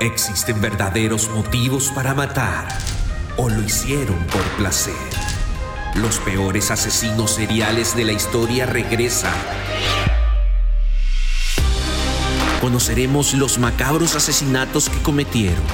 ¿Existen 0.00 0.60
verdaderos 0.60 1.30
motivos 1.30 1.90
para 1.90 2.12
matar 2.12 2.68
o 3.38 3.48
lo 3.48 3.62
hicieron 3.62 4.18
por 4.26 4.42
placer? 4.58 4.94
Los 5.94 6.18
peores 6.18 6.70
asesinos 6.70 7.30
seriales 7.30 7.96
de 7.96 8.04
la 8.04 8.12
historia 8.12 8.66
regresan. 8.66 9.32
Conoceremos 12.60 13.32
los 13.32 13.58
macabros 13.58 14.14
asesinatos 14.14 14.90
que 14.90 15.00
cometieron, 15.00 15.64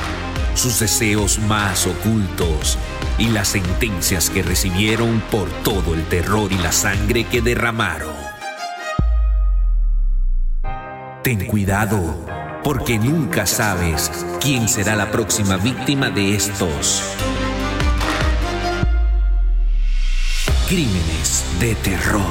sus 0.54 0.78
deseos 0.78 1.40
más 1.40 1.88
ocultos 1.88 2.78
y 3.18 3.26
las 3.26 3.48
sentencias 3.48 4.30
que 4.30 4.44
recibieron 4.44 5.20
por 5.32 5.50
todo 5.64 5.94
el 5.94 6.04
terror 6.04 6.52
y 6.52 6.58
la 6.58 6.70
sangre 6.70 7.24
que 7.24 7.42
derramaron. 7.42 8.14
Ten 11.24 11.44
cuidado 11.46 12.41
porque 12.64 12.98
nunca 12.98 13.44
sabes 13.46 14.10
quién 14.40 14.68
será 14.68 14.94
la 14.94 15.10
próxima 15.10 15.56
víctima 15.56 16.10
de 16.10 16.34
estos 16.34 17.02
crímenes 20.68 21.44
de 21.60 21.74
terror. 21.76 22.22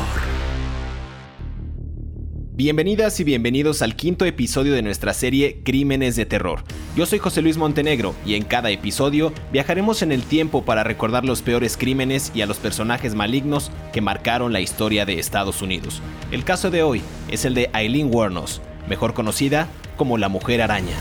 Bienvenidas 2.54 3.20
y 3.20 3.24
bienvenidos 3.24 3.82
al 3.82 3.96
quinto 3.96 4.24
episodio 4.26 4.74
de 4.74 4.82
nuestra 4.82 5.14
serie 5.14 5.62
Crímenes 5.64 6.16
de 6.16 6.26
Terror. 6.26 6.64
Yo 6.96 7.06
soy 7.06 7.20
José 7.20 7.42
Luis 7.42 7.58
Montenegro 7.58 8.14
y 8.26 8.36
en 8.36 8.44
cada 8.44 8.70
episodio 8.70 9.34
viajaremos 9.52 10.02
en 10.02 10.12
el 10.12 10.24
tiempo 10.24 10.64
para 10.64 10.84
recordar 10.84 11.26
los 11.26 11.42
peores 11.42 11.76
crímenes 11.76 12.32
y 12.36 12.42
a 12.42 12.46
los 12.46 12.58
personajes 12.58 13.16
malignos 13.16 13.72
que 13.94 14.02
marcaron 14.02 14.54
la 14.54 14.62
historia 14.62 15.06
de 15.06 15.20
Estados 15.20 15.62
Unidos. 15.62 16.02
El 16.32 16.44
caso 16.44 16.72
de 16.72 16.84
hoy 16.84 17.02
es 17.30 17.46
el 17.46 17.54
de 17.54 17.70
Eileen 17.74 18.14
Wuornos, 18.14 18.62
mejor 18.92 19.14
conocida 19.14 19.70
como 19.96 20.18
la 20.18 20.28
Mujer 20.28 20.62
Araña. 20.62 20.98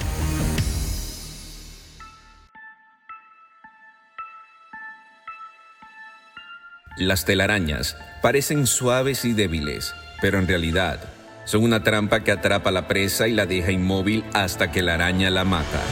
Las 6.96 7.24
telarañas 7.24 7.96
parecen 8.22 8.68
suaves 8.68 9.24
y 9.24 9.32
débiles, 9.32 9.92
pero 10.20 10.38
en 10.38 10.46
realidad 10.46 11.00
son 11.44 11.64
una 11.64 11.82
trampa 11.82 12.20
que 12.20 12.30
atrapa 12.30 12.70
a 12.70 12.72
la 12.72 12.86
presa 12.86 13.26
y 13.26 13.32
la 13.32 13.46
deja 13.46 13.72
inmóvil 13.72 14.22
hasta 14.34 14.70
que 14.70 14.82
la 14.82 14.94
araña 14.94 15.28
la 15.28 15.42
mata. 15.42 15.82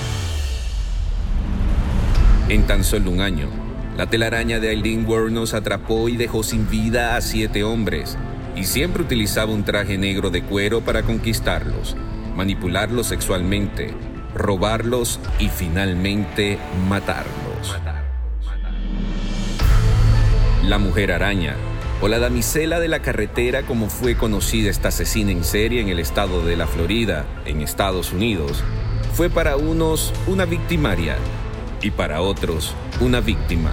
En 2.48 2.64
tan 2.68 2.84
solo 2.84 3.10
un 3.10 3.22
año, 3.22 3.48
la 3.96 4.06
telaraña 4.06 4.60
de 4.60 4.70
Eileen 4.70 5.04
Wuornos 5.04 5.52
atrapó 5.52 6.08
y 6.08 6.16
dejó 6.16 6.44
sin 6.44 6.70
vida 6.70 7.16
a 7.16 7.20
siete 7.22 7.64
hombres, 7.64 8.16
y 8.58 8.64
siempre 8.64 9.02
utilizaba 9.02 9.52
un 9.52 9.62
traje 9.62 9.96
negro 9.98 10.30
de 10.30 10.42
cuero 10.42 10.80
para 10.80 11.02
conquistarlos, 11.02 11.96
manipularlos 12.34 13.06
sexualmente, 13.06 13.94
robarlos 14.34 15.20
y 15.38 15.48
finalmente 15.48 16.58
matarlos. 16.88 17.76
La 20.64 20.78
mujer 20.78 21.12
araña 21.12 21.54
o 22.02 22.08
la 22.08 22.18
damisela 22.18 22.80
de 22.80 22.88
la 22.88 23.00
carretera 23.00 23.62
como 23.62 23.88
fue 23.88 24.16
conocida 24.16 24.70
esta 24.70 24.88
asesina 24.88 25.30
en 25.30 25.44
serie 25.44 25.80
en 25.80 25.88
el 25.88 26.00
estado 26.00 26.44
de 26.44 26.56
la 26.56 26.66
Florida, 26.66 27.26
en 27.44 27.60
Estados 27.62 28.12
Unidos, 28.12 28.64
fue 29.14 29.30
para 29.30 29.56
unos 29.56 30.12
una 30.26 30.46
victimaria 30.46 31.16
y 31.80 31.92
para 31.92 32.22
otros 32.22 32.74
una 33.00 33.20
víctima. 33.20 33.72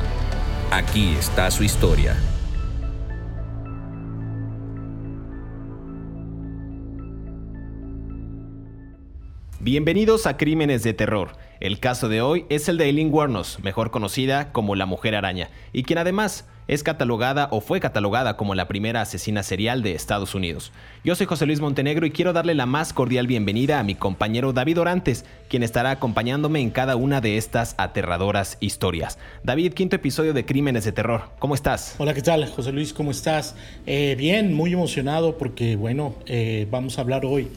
Aquí 0.72 1.16
está 1.20 1.50
su 1.50 1.64
historia. 1.64 2.16
Bienvenidos 9.66 10.28
a 10.28 10.38
Crímenes 10.38 10.84
de 10.84 10.94
Terror. 10.94 11.30
El 11.60 11.80
caso 11.80 12.08
de 12.08 12.22
hoy 12.22 12.46
es 12.50 12.70
el 12.70 12.78
de 12.78 12.86
Eileen 12.86 13.12
Wuornos, 13.12 13.58
mejor 13.64 13.90
conocida 13.90 14.52
como 14.52 14.76
la 14.76 14.86
Mujer 14.86 15.16
Araña, 15.16 15.50
y 15.74 15.82
quien 15.82 15.98
además 15.98 16.46
es 16.68 16.84
catalogada 16.84 17.48
o 17.50 17.62
fue 17.62 17.80
catalogada 17.80 18.38
como 18.38 18.54
la 18.54 18.68
primera 18.68 19.02
asesina 19.02 19.42
serial 19.42 19.82
de 19.82 19.94
Estados 19.94 20.36
Unidos. 20.36 20.72
Yo 21.04 21.16
soy 21.16 21.26
José 21.26 21.48
Luis 21.48 21.62
Montenegro 21.62 22.06
y 22.06 22.12
quiero 22.12 22.32
darle 22.32 22.54
la 22.54 22.68
más 22.68 22.94
cordial 22.94 23.26
bienvenida 23.26 23.80
a 23.80 23.84
mi 23.84 23.96
compañero 23.96 24.54
David 24.54 24.82
Orantes, 24.82 25.26
quien 25.50 25.64
estará 25.64 25.90
acompañándome 25.90 26.62
en 26.62 26.70
cada 26.70 26.96
una 26.96 27.20
de 27.20 27.38
estas 27.38 27.74
aterradoras 27.80 28.58
historias. 28.60 29.18
David, 29.44 29.74
quinto 29.74 29.96
episodio 29.96 30.36
de 30.36 30.46
Crímenes 30.46 30.86
de 30.86 30.92
Terror, 30.92 31.32
¿cómo 31.40 31.56
estás? 31.56 31.96
Hola, 31.98 32.14
¿qué 32.14 32.22
tal? 32.22 32.48
José 32.52 32.72
Luis, 32.72 32.94
¿cómo 32.94 33.10
estás? 33.10 33.56
Eh, 33.88 34.14
bien, 34.16 34.54
muy 34.54 34.74
emocionado 34.74 35.40
porque, 35.40 35.76
bueno, 35.76 36.14
eh, 36.28 36.68
vamos 36.70 37.00
a 37.00 37.02
hablar 37.02 37.26
hoy 37.26 37.48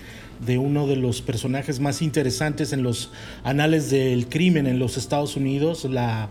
de 0.45 0.59
uno 0.59 0.87
de 0.87 0.97
los 0.97 1.23
personajes 1.23 1.81
más 1.81 2.03
interesantes 2.03 2.73
en 2.73 2.83
los 2.83 3.11
anales 3.45 3.91
del 3.91 4.29
crimen 4.29 4.67
en 4.67 4.79
los 4.79 4.97
Estados 4.97 5.37
Unidos, 5.37 5.85
la 5.85 6.29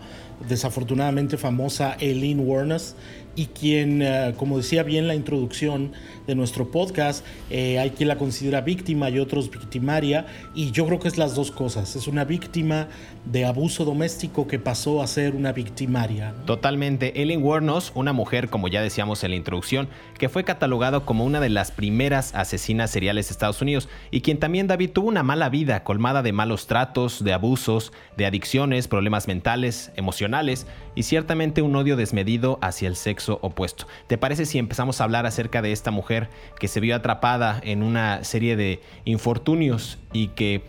desafortunadamente 0.48 1.36
famosa 1.36 1.96
Eileen 2.00 2.40
Wuornos, 2.40 2.94
y 3.34 3.46
quien, 3.46 4.02
eh, 4.02 4.34
como 4.36 4.56
decía 4.58 4.82
bien 4.82 5.06
la 5.06 5.14
introducción 5.14 5.92
de 6.28 6.34
nuestro 6.34 6.70
podcast, 6.70 7.24
eh, 7.50 7.78
hay 7.78 7.90
quien 7.90 8.06
la 8.06 8.18
considera 8.18 8.60
víctima 8.60 9.08
y 9.08 9.18
otros 9.18 9.50
victimaria, 9.50 10.26
y 10.54 10.70
yo 10.70 10.86
creo 10.86 11.00
que 11.00 11.08
es 11.08 11.16
las 11.16 11.34
dos 11.34 11.50
cosas. 11.50 11.96
Es 11.96 12.06
una 12.06 12.24
víctima 12.24 12.88
de 13.24 13.46
abuso 13.46 13.86
doméstico 13.86 14.46
que 14.46 14.58
pasó 14.58 15.02
a 15.02 15.06
ser 15.06 15.34
una 15.34 15.52
victimaria. 15.52 16.34
Totalmente. 16.44 17.22
Ellen 17.22 17.42
Wuornos, 17.42 17.92
una 17.94 18.12
mujer, 18.12 18.50
como 18.50 18.68
ya 18.68 18.82
decíamos 18.82 19.24
en 19.24 19.30
la 19.30 19.36
introducción, 19.36 19.88
que 20.18 20.28
fue 20.28 20.44
catalogada 20.44 21.00
como 21.00 21.24
una 21.24 21.40
de 21.40 21.48
las 21.48 21.70
primeras 21.70 22.34
asesinas 22.34 22.90
seriales 22.90 23.28
de 23.28 23.32
Estados 23.32 23.62
Unidos, 23.62 23.88
y 24.10 24.20
quien 24.20 24.38
también, 24.38 24.66
David, 24.66 24.90
tuvo 24.90 25.08
una 25.08 25.22
mala 25.22 25.48
vida, 25.48 25.82
colmada 25.82 26.22
de 26.22 26.32
malos 26.32 26.66
tratos, 26.66 27.24
de 27.24 27.32
abusos, 27.32 27.92
de 28.18 28.26
adicciones, 28.26 28.86
problemas 28.86 29.28
mentales, 29.28 29.92
emocionales, 29.96 30.66
y 30.94 31.04
ciertamente 31.04 31.62
un 31.62 31.74
odio 31.74 31.96
desmedido 31.96 32.58
hacia 32.60 32.88
el 32.88 32.96
sexo 32.96 33.38
opuesto. 33.40 33.86
¿Te 34.08 34.18
parece 34.18 34.44
si 34.44 34.58
empezamos 34.58 35.00
a 35.00 35.04
hablar 35.04 35.24
acerca 35.24 35.62
de 35.62 35.72
esta 35.72 35.90
mujer 35.90 36.17
que 36.58 36.68
se 36.68 36.80
vio 36.80 36.96
atrapada 36.96 37.60
en 37.62 37.82
una 37.82 38.24
serie 38.24 38.56
de 38.56 38.80
infortunios 39.04 39.98
y 40.12 40.28
que 40.28 40.62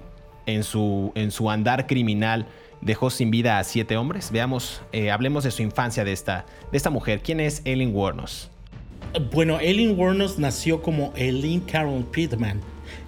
en 0.46 0.64
su, 0.64 1.12
en 1.16 1.32
su 1.32 1.50
andar 1.50 1.88
criminal 1.88 2.46
dejó 2.82 3.10
sin 3.10 3.32
vida 3.32 3.60
a 3.60 3.64
siete 3.64 3.98
hombres? 3.98 4.32
Veamos, 4.32 4.82
eh, 4.92 5.12
hablemos 5.12 5.44
de 5.44 5.52
su 5.52 5.62
infancia 5.62 6.04
de 6.04 6.12
esta, 6.12 6.46
de 6.72 6.78
esta 6.78 6.90
mujer. 6.90 7.22
¿Quién 7.22 7.40
es 7.40 7.62
Eileen 7.66 7.94
Wuornos? 7.94 8.50
Bueno, 9.34 9.60
Eileen 9.60 9.98
Wuornos 9.98 10.38
nació 10.38 10.82
como 10.82 11.12
Eileen 11.16 11.62
Carol 11.62 12.04
Pittman 12.06 12.62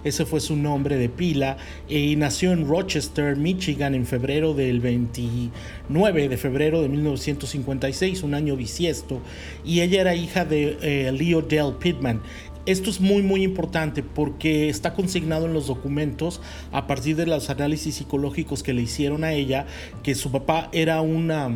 ese 0.04 0.24
fue 0.24 0.40
su 0.40 0.56
nombre 0.56 0.96
de 0.96 1.08
pila, 1.08 1.56
y 1.88 2.16
nació 2.16 2.52
en 2.52 2.66
Rochester, 2.66 3.36
Michigan, 3.36 3.94
en 3.94 4.06
febrero 4.06 4.54
del 4.54 4.80
29 4.80 6.28
de 6.28 6.36
febrero 6.36 6.82
de 6.82 6.88
1956, 6.88 8.22
un 8.22 8.34
año 8.34 8.56
bisiesto, 8.56 9.20
y 9.64 9.80
ella 9.80 10.00
era 10.00 10.14
hija 10.14 10.44
de 10.44 10.78
eh, 10.82 11.12
Leo 11.12 11.42
Dell 11.42 11.74
Pittman, 11.78 12.20
esto 12.64 12.90
es 12.90 13.00
muy 13.00 13.22
muy 13.22 13.42
importante 13.42 14.04
porque 14.04 14.68
está 14.68 14.94
consignado 14.94 15.46
en 15.46 15.52
los 15.52 15.66
documentos 15.66 16.40
a 16.70 16.86
partir 16.86 17.16
de 17.16 17.26
los 17.26 17.50
análisis 17.50 17.96
psicológicos 17.96 18.62
que 18.62 18.72
le 18.72 18.82
hicieron 18.82 19.24
a 19.24 19.32
ella 19.32 19.66
que 20.04 20.14
su 20.14 20.30
papá 20.30 20.68
era 20.72 21.00
una 21.00 21.50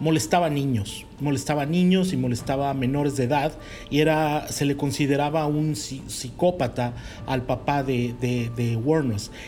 molestaba 0.00 0.50
niños, 0.50 1.06
molestaba 1.20 1.66
niños 1.66 2.12
y 2.12 2.16
molestaba 2.16 2.70
a 2.70 2.74
menores 2.74 3.16
de 3.16 3.24
edad 3.24 3.52
y 3.90 4.00
era, 4.00 4.48
se 4.48 4.64
le 4.64 4.76
consideraba 4.76 5.46
un 5.46 5.76
psicópata 5.76 6.94
al 7.26 7.42
papá 7.42 7.82
de, 7.82 8.14
de, 8.20 8.78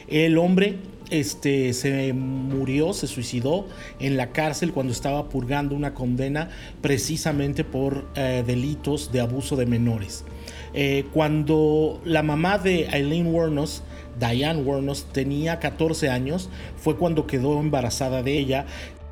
El 0.08 0.38
hombre 0.38 0.78
este, 1.10 1.72
se 1.72 2.12
murió, 2.12 2.92
se 2.92 3.06
suicidó 3.06 3.66
en 3.98 4.16
la 4.16 4.32
cárcel 4.32 4.72
cuando 4.72 4.92
estaba 4.92 5.28
purgando 5.28 5.74
una 5.74 5.94
condena 5.94 6.50
precisamente 6.80 7.64
por 7.64 8.06
eh, 8.14 8.44
delitos 8.46 9.12
de 9.12 9.20
abuso 9.20 9.56
de 9.56 9.66
menores. 9.66 10.24
Eh, 10.72 11.06
cuando 11.12 12.00
la 12.04 12.22
mamá 12.22 12.58
de 12.58 12.86
Eileen 12.92 13.26
Wuornos, 13.26 13.82
Diane 14.18 14.62
Wuornos, 14.62 15.06
tenía 15.12 15.58
14 15.58 16.10
años, 16.10 16.48
fue 16.76 16.96
cuando 16.96 17.26
quedó 17.26 17.58
embarazada 17.58 18.22
de 18.22 18.38
ella. 18.38 18.66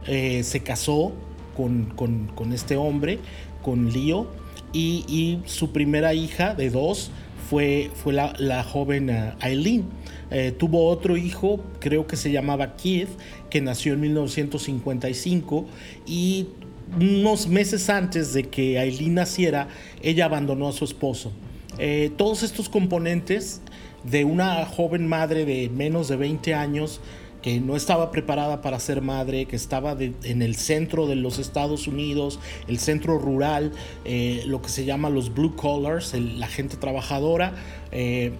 Eh, 0.06 0.42
se 0.42 0.60
casó 0.60 1.12
con, 1.56 2.52
este 2.52 2.76
hombre, 2.76 3.18
con 3.62 3.92
Leo, 3.92 4.28
y, 4.72 5.40
su 5.46 5.72
primera 5.72 6.14
hija 6.14 6.54
de 6.54 6.70
dos 6.70 7.10
fue, 7.48 7.90
fue 7.94 8.12
la, 8.12 8.62
joven 8.64 9.10
eh, 9.10 9.32
Eileen. 9.42 9.84
Eh, 10.30 10.52
tuvo 10.56 10.88
otro 10.88 11.16
hijo, 11.16 11.60
creo 11.80 12.06
que 12.06 12.16
se 12.16 12.30
llamaba 12.30 12.76
Keith, 12.76 13.08
que 13.48 13.60
nació 13.60 13.94
en 13.94 14.00
1955 14.00 15.66
y 16.06 16.48
unos 16.96 17.48
meses 17.48 17.88
antes 17.88 18.32
de 18.34 18.44
que 18.44 18.78
Eileen 18.78 19.14
naciera, 19.14 19.68
ella 20.02 20.26
abandonó 20.26 20.68
a 20.68 20.72
su 20.72 20.84
esposo. 20.84 21.32
Eh, 21.78 22.10
todos 22.16 22.42
estos 22.42 22.68
componentes 22.68 23.60
de 24.04 24.24
una 24.24 24.64
joven 24.66 25.06
madre 25.06 25.44
de 25.44 25.68
menos 25.68 26.08
de 26.08 26.16
20 26.16 26.54
años 26.54 27.00
que 27.42 27.60
no 27.60 27.76
estaba 27.76 28.10
preparada 28.10 28.60
para 28.62 28.78
ser 28.80 29.02
madre, 29.02 29.46
que 29.46 29.56
estaba 29.56 29.96
en 30.00 30.42
el 30.42 30.56
centro 30.56 31.06
de 31.06 31.16
los 31.16 31.38
Estados 31.38 31.86
Unidos, 31.86 32.40
el 32.66 32.78
centro 32.78 33.18
rural, 33.18 33.72
eh, 34.04 34.42
lo 34.46 34.60
que 34.62 34.68
se 34.68 34.84
llama 34.84 35.10
los 35.10 35.32
blue 35.32 35.54
collars, 35.54 36.14
la 36.14 36.48
gente 36.48 36.76
trabajadora, 36.76 37.54
eh, 37.92 38.32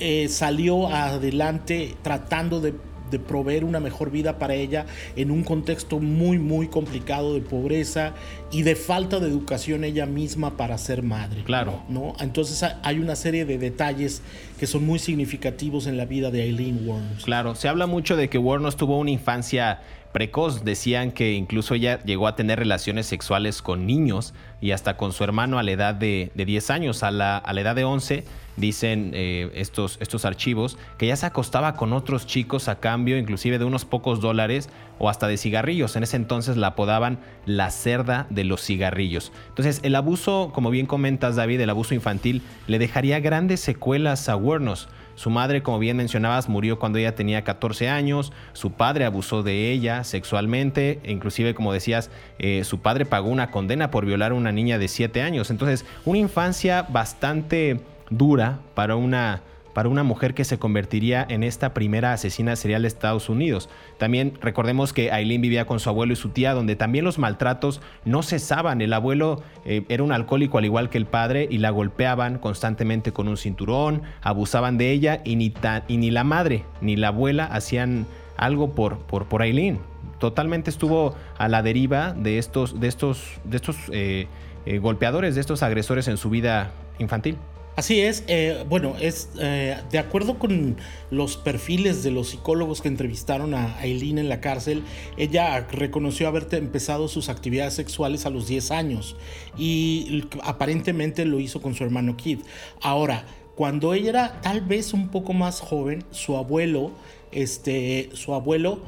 eh, 0.00 0.28
salió 0.28 0.88
adelante 0.88 1.94
tratando 2.02 2.60
de, 2.60 2.74
de 3.12 3.20
proveer 3.20 3.64
una 3.64 3.78
mejor 3.78 4.10
vida 4.10 4.38
para 4.38 4.54
ella 4.54 4.86
en 5.14 5.30
un 5.30 5.44
contexto 5.44 6.00
muy, 6.00 6.38
muy 6.38 6.66
complicado 6.66 7.34
de 7.34 7.40
pobreza 7.40 8.14
y 8.50 8.62
de 8.62 8.74
falta 8.74 9.20
de 9.20 9.28
educación 9.28 9.84
ella 9.84 10.06
misma 10.06 10.56
para 10.56 10.76
ser 10.78 11.04
madre. 11.04 11.44
Claro. 11.44 11.82
¿no? 11.88 12.14
Entonces 12.18 12.64
hay 12.82 12.98
una 12.98 13.14
serie 13.14 13.44
de 13.44 13.58
detalles 13.58 14.22
que 14.58 14.66
son 14.66 14.84
muy 14.84 14.98
significativos 14.98 15.86
en 15.86 15.96
la 15.96 16.06
vida 16.06 16.30
de 16.30 16.42
Eileen 16.42 16.88
Warnes. 16.88 17.24
Claro, 17.24 17.54
se 17.54 17.68
habla 17.68 17.86
mucho 17.86 18.16
de 18.16 18.28
que 18.28 18.38
Warnes 18.38 18.76
tuvo 18.76 18.98
una 18.98 19.10
infancia 19.10 19.80
precoz. 20.12 20.64
Decían 20.64 21.10
que 21.10 21.32
incluso 21.32 21.74
ella 21.74 22.02
llegó 22.04 22.26
a 22.26 22.36
tener 22.36 22.58
relaciones 22.58 23.06
sexuales 23.06 23.62
con 23.62 23.86
niños 23.86 24.34
y 24.60 24.70
hasta 24.70 24.96
con 24.96 25.12
su 25.12 25.24
hermano 25.24 25.58
a 25.58 25.62
la 25.62 25.72
edad 25.72 25.94
de, 25.94 26.30
10 26.34 26.70
años. 26.70 27.02
A 27.02 27.10
la, 27.10 27.38
a 27.38 27.52
la, 27.52 27.60
edad 27.60 27.74
de 27.74 27.84
11, 27.84 28.24
dicen 28.56 29.12
eh, 29.14 29.50
estos, 29.54 29.98
estos 30.00 30.24
archivos, 30.24 30.78
que 30.98 31.06
ya 31.06 31.16
se 31.16 31.26
acostaba 31.26 31.74
con 31.74 31.92
otros 31.92 32.26
chicos 32.26 32.68
a 32.68 32.78
cambio 32.78 33.16
inclusive 33.16 33.58
de 33.58 33.64
unos 33.64 33.84
pocos 33.84 34.20
dólares 34.20 34.68
o 34.98 35.08
hasta 35.08 35.26
de 35.26 35.36
cigarrillos. 35.36 35.96
En 35.96 36.02
ese 36.02 36.16
entonces 36.16 36.56
la 36.56 36.68
apodaban 36.68 37.18
la 37.46 37.70
cerda 37.70 38.26
de 38.30 38.44
los 38.44 38.62
cigarrillos. 38.62 39.32
Entonces 39.48 39.80
el 39.82 39.94
abuso, 39.94 40.50
como 40.54 40.70
bien 40.70 40.86
comentas 40.86 41.36
David, 41.36 41.60
el 41.60 41.70
abuso 41.70 41.94
infantil 41.94 42.42
le 42.66 42.78
dejaría 42.78 43.20
grandes 43.20 43.60
secuelas 43.60 44.28
a 44.28 44.36
Wernos. 44.36 44.88
Su 45.14 45.30
madre, 45.30 45.62
como 45.62 45.78
bien 45.78 45.96
mencionabas, 45.96 46.48
murió 46.48 46.78
cuando 46.78 46.98
ella 46.98 47.14
tenía 47.14 47.44
14 47.44 47.88
años. 47.88 48.32
Su 48.52 48.72
padre 48.72 49.04
abusó 49.04 49.42
de 49.42 49.70
ella 49.70 50.04
sexualmente. 50.04 51.00
E 51.02 51.12
inclusive, 51.12 51.54
como 51.54 51.72
decías, 51.72 52.10
eh, 52.38 52.64
su 52.64 52.80
padre 52.80 53.04
pagó 53.04 53.28
una 53.28 53.50
condena 53.50 53.90
por 53.90 54.06
violar 54.06 54.32
a 54.32 54.34
una 54.34 54.52
niña 54.52 54.78
de 54.78 54.88
7 54.88 55.22
años. 55.22 55.50
Entonces, 55.50 55.84
una 56.04 56.18
infancia 56.18 56.82
bastante 56.82 57.80
dura 58.10 58.58
para 58.74 58.96
una 58.96 59.42
para 59.74 59.88
una 59.88 60.02
mujer 60.02 60.34
que 60.34 60.44
se 60.44 60.58
convertiría 60.58 61.24
en 61.28 61.42
esta 61.42 61.74
primera 61.74 62.12
asesina 62.12 62.56
serial 62.56 62.82
de 62.82 62.88
Estados 62.88 63.28
Unidos. 63.28 63.68
También 63.98 64.34
recordemos 64.40 64.92
que 64.92 65.10
Aileen 65.10 65.40
vivía 65.40 65.66
con 65.66 65.80
su 65.80 65.88
abuelo 65.88 66.12
y 66.12 66.16
su 66.16 66.30
tía, 66.30 66.54
donde 66.54 66.76
también 66.76 67.04
los 67.04 67.18
maltratos 67.18 67.80
no 68.04 68.22
cesaban. 68.22 68.80
El 68.80 68.92
abuelo 68.92 69.42
eh, 69.64 69.84
era 69.88 70.02
un 70.02 70.12
alcohólico 70.12 70.58
al 70.58 70.64
igual 70.64 70.90
que 70.90 70.98
el 70.98 71.06
padre 71.06 71.48
y 71.50 71.58
la 71.58 71.70
golpeaban 71.70 72.38
constantemente 72.38 73.12
con 73.12 73.28
un 73.28 73.36
cinturón, 73.36 74.02
abusaban 74.20 74.78
de 74.78 74.90
ella 74.90 75.20
y 75.24 75.36
ni, 75.36 76.10
la 76.10 76.24
madre 76.24 76.64
ni 76.80 76.96
la 76.96 77.08
abuela 77.08 77.44
hacían 77.46 78.06
algo 78.36 78.74
por, 78.74 79.42
Aileen. 79.42 79.80
Totalmente 80.18 80.70
estuvo 80.70 81.14
a 81.36 81.48
la 81.48 81.62
deriva 81.62 82.12
de 82.12 82.38
estos, 82.38 82.78
de 82.78 82.88
estos, 82.88 83.40
de 83.44 83.56
estos 83.56 83.76
eh, 83.92 84.28
eh, 84.66 84.78
golpeadores, 84.78 85.34
de 85.34 85.40
estos 85.40 85.62
agresores 85.62 86.06
en 86.06 86.16
su 86.16 86.30
vida 86.30 86.70
infantil. 86.98 87.36
Así 87.74 88.00
es, 88.00 88.22
eh, 88.26 88.66
bueno, 88.68 88.96
es 89.00 89.30
eh, 89.40 89.78
de 89.90 89.98
acuerdo 89.98 90.38
con 90.38 90.76
los 91.10 91.38
perfiles 91.38 92.02
de 92.02 92.10
los 92.10 92.28
psicólogos 92.28 92.82
que 92.82 92.88
entrevistaron 92.88 93.54
a 93.54 93.78
Aileen 93.78 94.18
en 94.18 94.28
la 94.28 94.42
cárcel, 94.42 94.82
ella 95.16 95.58
reconoció 95.70 96.28
haber 96.28 96.48
empezado 96.52 97.08
sus 97.08 97.30
actividades 97.30 97.72
sexuales 97.72 98.26
a 98.26 98.30
los 98.30 98.46
10 98.46 98.72
años 98.72 99.16
y 99.56 100.24
aparentemente 100.42 101.24
lo 101.24 101.40
hizo 101.40 101.62
con 101.62 101.74
su 101.74 101.82
hermano 101.82 102.14
Kid. 102.14 102.40
Ahora, 102.82 103.24
cuando 103.54 103.94
ella 103.94 104.10
era 104.10 104.40
tal 104.42 104.60
vez 104.60 104.92
un 104.92 105.08
poco 105.08 105.32
más 105.32 105.60
joven, 105.60 106.04
su 106.10 106.36
abuelo, 106.36 106.90
este, 107.30 108.10
su 108.12 108.34
abuelo 108.34 108.80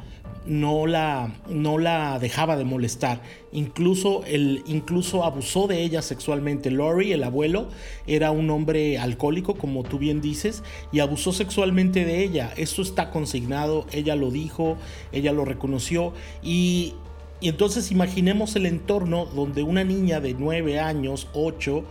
no 0.46 0.87
la, 0.87 1.32
no 1.49 1.79
la 1.79 2.19
dejaba 2.19 2.56
de 2.56 2.64
molestar. 2.64 3.20
Incluso, 3.52 4.25
el, 4.26 4.62
incluso 4.67 5.25
abusó 5.25 5.67
de 5.67 5.82
ella 5.82 6.02
sexualmente. 6.02 6.70
Lori, 6.70 7.12
el 7.12 7.25
abuelo, 7.25 7.69
era 8.06 8.31
un 8.31 8.50
hombre 8.50 8.99
alcohólico, 8.99 9.55
como 9.55 9.82
tú 9.82 9.99
bien 9.99 10.20
dices, 10.20 10.62
y 10.93 11.00
abusó 11.00 11.32
sexualmente 11.32 12.05
de 12.05 12.23
ella. 12.23 12.52
Esto 12.56 12.82
está 12.82 13.11
consignado, 13.11 13.87
ella 13.93 14.17
lo 14.17 14.31
dijo, 14.31 14.76
ella 15.12 15.32
lo 15.32 15.44
reconoció. 15.44 16.12
Y, 16.43 16.94
y 17.41 17.49
entonces 17.49 17.91
imaginemos 17.91 18.56
el 18.56 18.67
entorno 18.67 19.26
donde 19.26 19.62
una 19.62 19.85
niña 19.85 20.20
de 20.20 20.35
9 20.35 20.81
años, 20.81 21.29
8, 21.32 21.85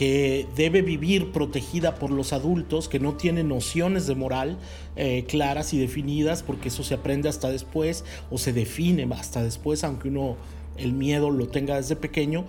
que 0.00 0.48
debe 0.56 0.80
vivir 0.80 1.30
protegida 1.30 1.96
por 1.96 2.10
los 2.10 2.32
adultos, 2.32 2.88
que 2.88 2.98
no 2.98 3.16
tiene 3.16 3.44
nociones 3.44 4.06
de 4.06 4.14
moral 4.14 4.56
eh, 4.96 5.26
claras 5.28 5.74
y 5.74 5.78
definidas, 5.78 6.42
porque 6.42 6.68
eso 6.68 6.82
se 6.82 6.94
aprende 6.94 7.28
hasta 7.28 7.50
después 7.50 8.06
o 8.30 8.38
se 8.38 8.54
define 8.54 9.06
hasta 9.12 9.42
después, 9.42 9.84
aunque 9.84 10.08
uno 10.08 10.38
el 10.78 10.94
miedo 10.94 11.28
lo 11.28 11.48
tenga 11.48 11.76
desde 11.76 11.96
pequeño, 11.96 12.46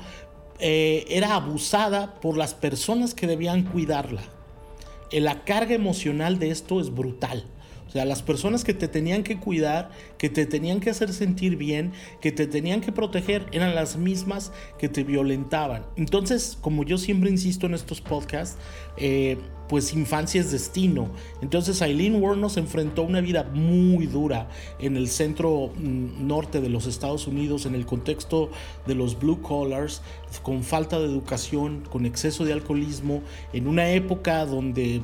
eh, 0.60 1.04
era 1.10 1.36
abusada 1.36 2.22
por 2.22 2.38
las 2.38 2.54
personas 2.54 3.14
que 3.14 3.28
debían 3.28 3.64
cuidarla. 3.64 4.22
Eh, 5.12 5.20
la 5.20 5.44
carga 5.44 5.76
emocional 5.76 6.40
de 6.40 6.52
esto 6.52 6.80
es 6.80 6.96
brutal. 6.96 7.44
O 7.92 7.94
sea, 7.94 8.06
las 8.06 8.22
personas 8.22 8.64
que 8.64 8.74
te 8.74 8.88
tenían 8.88 9.22
que 9.22 9.38
cuidar, 9.38 9.92
que 10.18 10.30
te 10.30 10.46
tenían 10.46 10.80
que 10.80 10.90
hacer 10.90 11.12
sentir 11.12 11.58
bien, 11.58 11.92
que 12.22 12.32
te 12.32 12.48
tenían 12.48 12.80
que 12.80 12.94
proteger, 12.94 13.48
eran 13.52 13.76
las 13.76 13.98
mismas 13.98 14.54
que 14.80 14.88
te 14.88 15.04
violentaban. 15.04 15.86
Entonces, 15.98 16.58
como 16.62 16.86
yo 16.86 16.98
siempre 16.98 17.30
insisto 17.30 17.66
en 17.66 17.74
estos 17.74 18.00
podcasts, 18.00 18.58
eh, 18.96 19.38
pues 19.68 19.94
infancia 19.94 20.40
es 20.40 20.54
destino. 20.54 21.10
Entonces 21.42 21.82
Eileen 21.82 22.22
Warren 22.22 22.50
se 22.50 22.62
enfrentó 22.62 23.02
a 23.02 23.06
una 23.06 23.20
vida 23.20 23.44
muy 23.54 24.08
dura 24.08 24.48
en 24.80 24.96
el 24.96 25.10
centro 25.10 25.72
mm, 25.76 26.26
norte 26.26 26.62
de 26.62 26.70
los 26.70 26.88
Estados 26.88 27.28
Unidos, 27.28 27.66
en 27.66 27.76
el 27.76 27.86
contexto 27.86 28.52
de 28.88 28.96
los 28.96 29.20
blue 29.20 29.42
collars, 29.42 30.02
con 30.44 30.64
falta 30.64 30.98
de 30.98 31.08
educación, 31.08 31.84
con 31.90 32.06
exceso 32.06 32.46
de 32.46 32.54
alcoholismo, 32.54 33.22
en 33.52 33.68
una 33.68 33.92
época 33.92 34.46
donde 34.46 35.02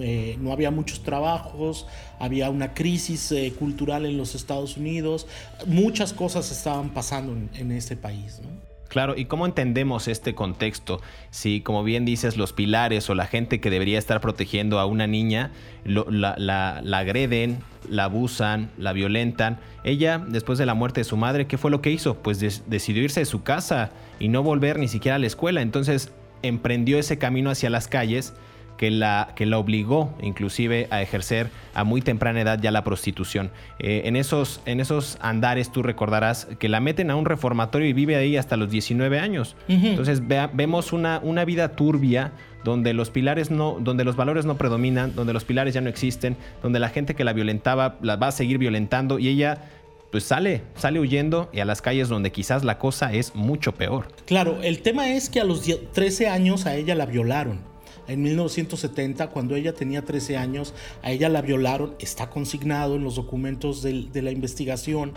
eh, 0.00 0.36
no 0.40 0.52
había 0.52 0.70
muchos 0.70 1.02
trabajos, 1.02 1.86
había 2.18 2.50
una 2.50 2.74
crisis 2.74 3.32
eh, 3.32 3.52
cultural 3.58 4.06
en 4.06 4.16
los 4.16 4.34
Estados 4.34 4.76
Unidos, 4.76 5.26
muchas 5.66 6.12
cosas 6.12 6.50
estaban 6.50 6.90
pasando 6.90 7.36
en, 7.54 7.72
ese 7.72 7.96
país. 7.96 8.40
Claro, 8.88 9.14
¿y 9.16 9.24
cómo 9.24 9.46
entendemos 9.46 10.06
este 10.06 10.34
contexto? 10.34 11.00
Si, 11.30 11.62
como 11.62 11.82
bien 11.82 12.04
dices, 12.04 12.36
los 12.36 12.52
pilares 12.52 13.08
o 13.08 13.14
la 13.14 13.26
gente 13.26 13.58
que 13.58 13.70
debería 13.70 13.98
estar 13.98 14.20
protegiendo 14.20 14.78
a 14.78 14.84
una 14.84 15.06
niña 15.06 15.50
la, 15.84 16.98
agreden, 16.98 17.60
la 17.88 18.04
abusan, 18.04 18.70
la 18.76 18.92
violentan. 18.92 19.58
Ella, 19.82 20.18
después 20.18 20.58
de 20.58 20.66
la 20.66 20.74
muerte 20.74 21.00
de 21.00 21.04
su 21.04 21.16
madre, 21.16 21.46
¿qué 21.46 21.56
fue 21.56 21.70
lo 21.70 21.80
que 21.80 21.90
hizo? 21.90 22.16
Pues 22.18 22.38
decidió 22.38 23.02
irse 23.02 23.20
de 23.20 23.26
su 23.26 23.42
casa 23.42 23.92
y 24.20 24.28
no 24.28 24.42
volver 24.42 24.78
ni 24.78 24.88
siquiera 24.88 25.16
a 25.16 25.18
la 25.18 25.26
escuela. 25.26 25.62
Entonces 25.62 26.12
emprendió 26.42 26.98
ese 26.98 27.16
camino 27.16 27.50
hacia 27.50 27.70
las 27.70 27.88
calles 27.88 28.34
que 28.76 28.90
la, 28.90 29.32
que 29.36 29.46
la 29.46 29.58
obligó 29.58 30.14
inclusive 30.20 30.88
a 30.90 31.02
ejercer 31.02 31.50
a 31.74 31.84
muy 31.84 32.02
temprana 32.02 32.40
edad 32.40 32.58
ya 32.60 32.70
la 32.70 32.84
prostitución. 32.84 33.50
Eh, 33.78 34.02
en, 34.06 34.16
esos, 34.16 34.60
en 34.66 34.80
esos 34.80 35.18
andares 35.20 35.70
tú 35.70 35.82
recordarás 35.82 36.48
que 36.58 36.68
la 36.68 36.80
meten 36.80 37.10
a 37.10 37.16
un 37.16 37.24
reformatorio 37.24 37.88
y 37.88 37.92
vive 37.92 38.16
ahí 38.16 38.36
hasta 38.36 38.56
los 38.56 38.70
19 38.70 39.18
años. 39.18 39.56
Entonces 39.68 40.22
vemos 40.26 40.92
una, 40.92 41.20
una 41.22 41.44
vida 41.44 41.76
turbia 41.76 42.32
donde 42.64 42.92
los 42.92 43.10
pilares 43.10 43.50
no, 43.50 43.78
donde 43.80 44.04
los 44.04 44.16
valores 44.16 44.46
no 44.46 44.56
predominan, 44.56 45.14
donde 45.14 45.32
los 45.32 45.44
pilares 45.44 45.74
ya 45.74 45.80
no 45.80 45.88
existen, 45.88 46.36
donde 46.62 46.78
la 46.78 46.88
gente 46.88 47.14
que 47.14 47.24
la 47.24 47.32
violentaba 47.32 47.96
la 48.02 48.16
va 48.16 48.28
a 48.28 48.32
seguir 48.32 48.58
violentando 48.58 49.18
y 49.18 49.28
ella 49.28 49.68
pues 50.10 50.24
sale, 50.24 50.62
sale 50.76 51.00
huyendo 51.00 51.48
y 51.54 51.60
a 51.60 51.64
las 51.64 51.80
calles 51.80 52.08
donde 52.10 52.32
quizás 52.32 52.64
la 52.64 52.78
cosa 52.78 53.12
es 53.14 53.34
mucho 53.34 53.72
peor. 53.72 54.08
Claro, 54.26 54.60
el 54.62 54.82
tema 54.82 55.14
es 55.14 55.30
que 55.30 55.40
a 55.40 55.44
los 55.44 55.62
13 55.92 56.28
años 56.28 56.66
a 56.66 56.76
ella 56.76 56.94
la 56.94 57.06
violaron 57.06 57.71
en 58.08 58.22
1970, 58.22 59.28
cuando 59.28 59.54
ella 59.54 59.74
tenía 59.74 60.04
13 60.04 60.36
años, 60.36 60.74
a 61.02 61.12
ella 61.12 61.28
la 61.28 61.40
violaron, 61.40 61.94
está 61.98 62.30
consignado 62.30 62.96
en 62.96 63.04
los 63.04 63.14
documentos 63.14 63.82
de, 63.82 64.22
la 64.22 64.30
investigación, 64.30 65.12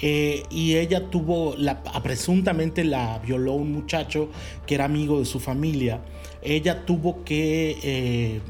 eh, 0.00 0.44
y 0.50 0.76
ella 0.76 1.10
tuvo, 1.10 1.54
la, 1.56 1.82
presuntamente 2.02 2.84
la 2.84 3.18
violó 3.18 3.52
un 3.54 3.72
muchacho 3.72 4.30
que 4.66 4.74
era 4.74 4.86
amigo 4.86 5.18
de 5.18 5.26
su 5.26 5.38
familia. 5.38 6.00
Ella 6.42 6.86
tuvo 6.86 7.24
que 7.24 7.76
eh, 7.82 8.40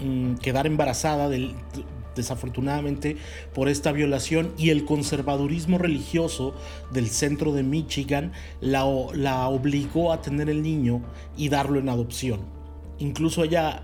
mm, 0.00 0.34
quedar 0.36 0.66
embarazada 0.66 1.28
desafortunadamente 2.14 3.16
por 3.52 3.68
esta 3.68 3.90
violación 3.90 4.52
y 4.56 4.70
el 4.70 4.84
conservadurismo 4.84 5.78
religioso 5.78 6.54
del 6.92 7.08
centro 7.08 7.52
de 7.52 7.64
Michigan 7.64 8.32
la, 8.60 8.84
la 9.14 9.48
obligó 9.48 10.12
a 10.12 10.22
tener 10.22 10.48
el 10.48 10.62
niño 10.62 11.02
y 11.36 11.48
darlo 11.48 11.80
en 11.80 11.88
adopción. 11.88 12.59
Incluso 13.00 13.42
ella 13.42 13.82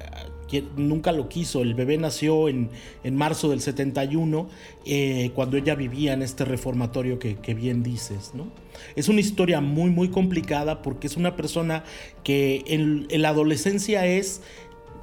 nunca 0.77 1.13
lo 1.13 1.29
quiso. 1.29 1.63
El 1.63 1.75
bebé 1.75 1.99
nació 1.99 2.49
en, 2.49 2.71
en 3.05 3.17
marzo 3.17 3.51
del 3.51 3.61
71, 3.61 4.49
eh, 4.85 5.31
cuando 5.35 5.57
ella 5.57 5.75
vivía 5.75 6.13
en 6.13 6.23
este 6.23 6.45
reformatorio 6.45 7.19
que, 7.19 7.55
bien 7.55 7.83
dices. 7.83 8.33
¿no? 8.35 8.49
Es 8.95 9.09
una 9.09 9.21
historia 9.21 9.61
muy, 9.61 9.91
muy 9.91 10.09
complicada 10.09 10.83
porque 10.83 11.07
es 11.07 11.17
una 11.17 11.37
persona 11.37 11.85
que 12.23 12.65
en, 12.67 13.07
la 13.11 13.31
adolescencia 13.31 14.07
es, 14.07 14.43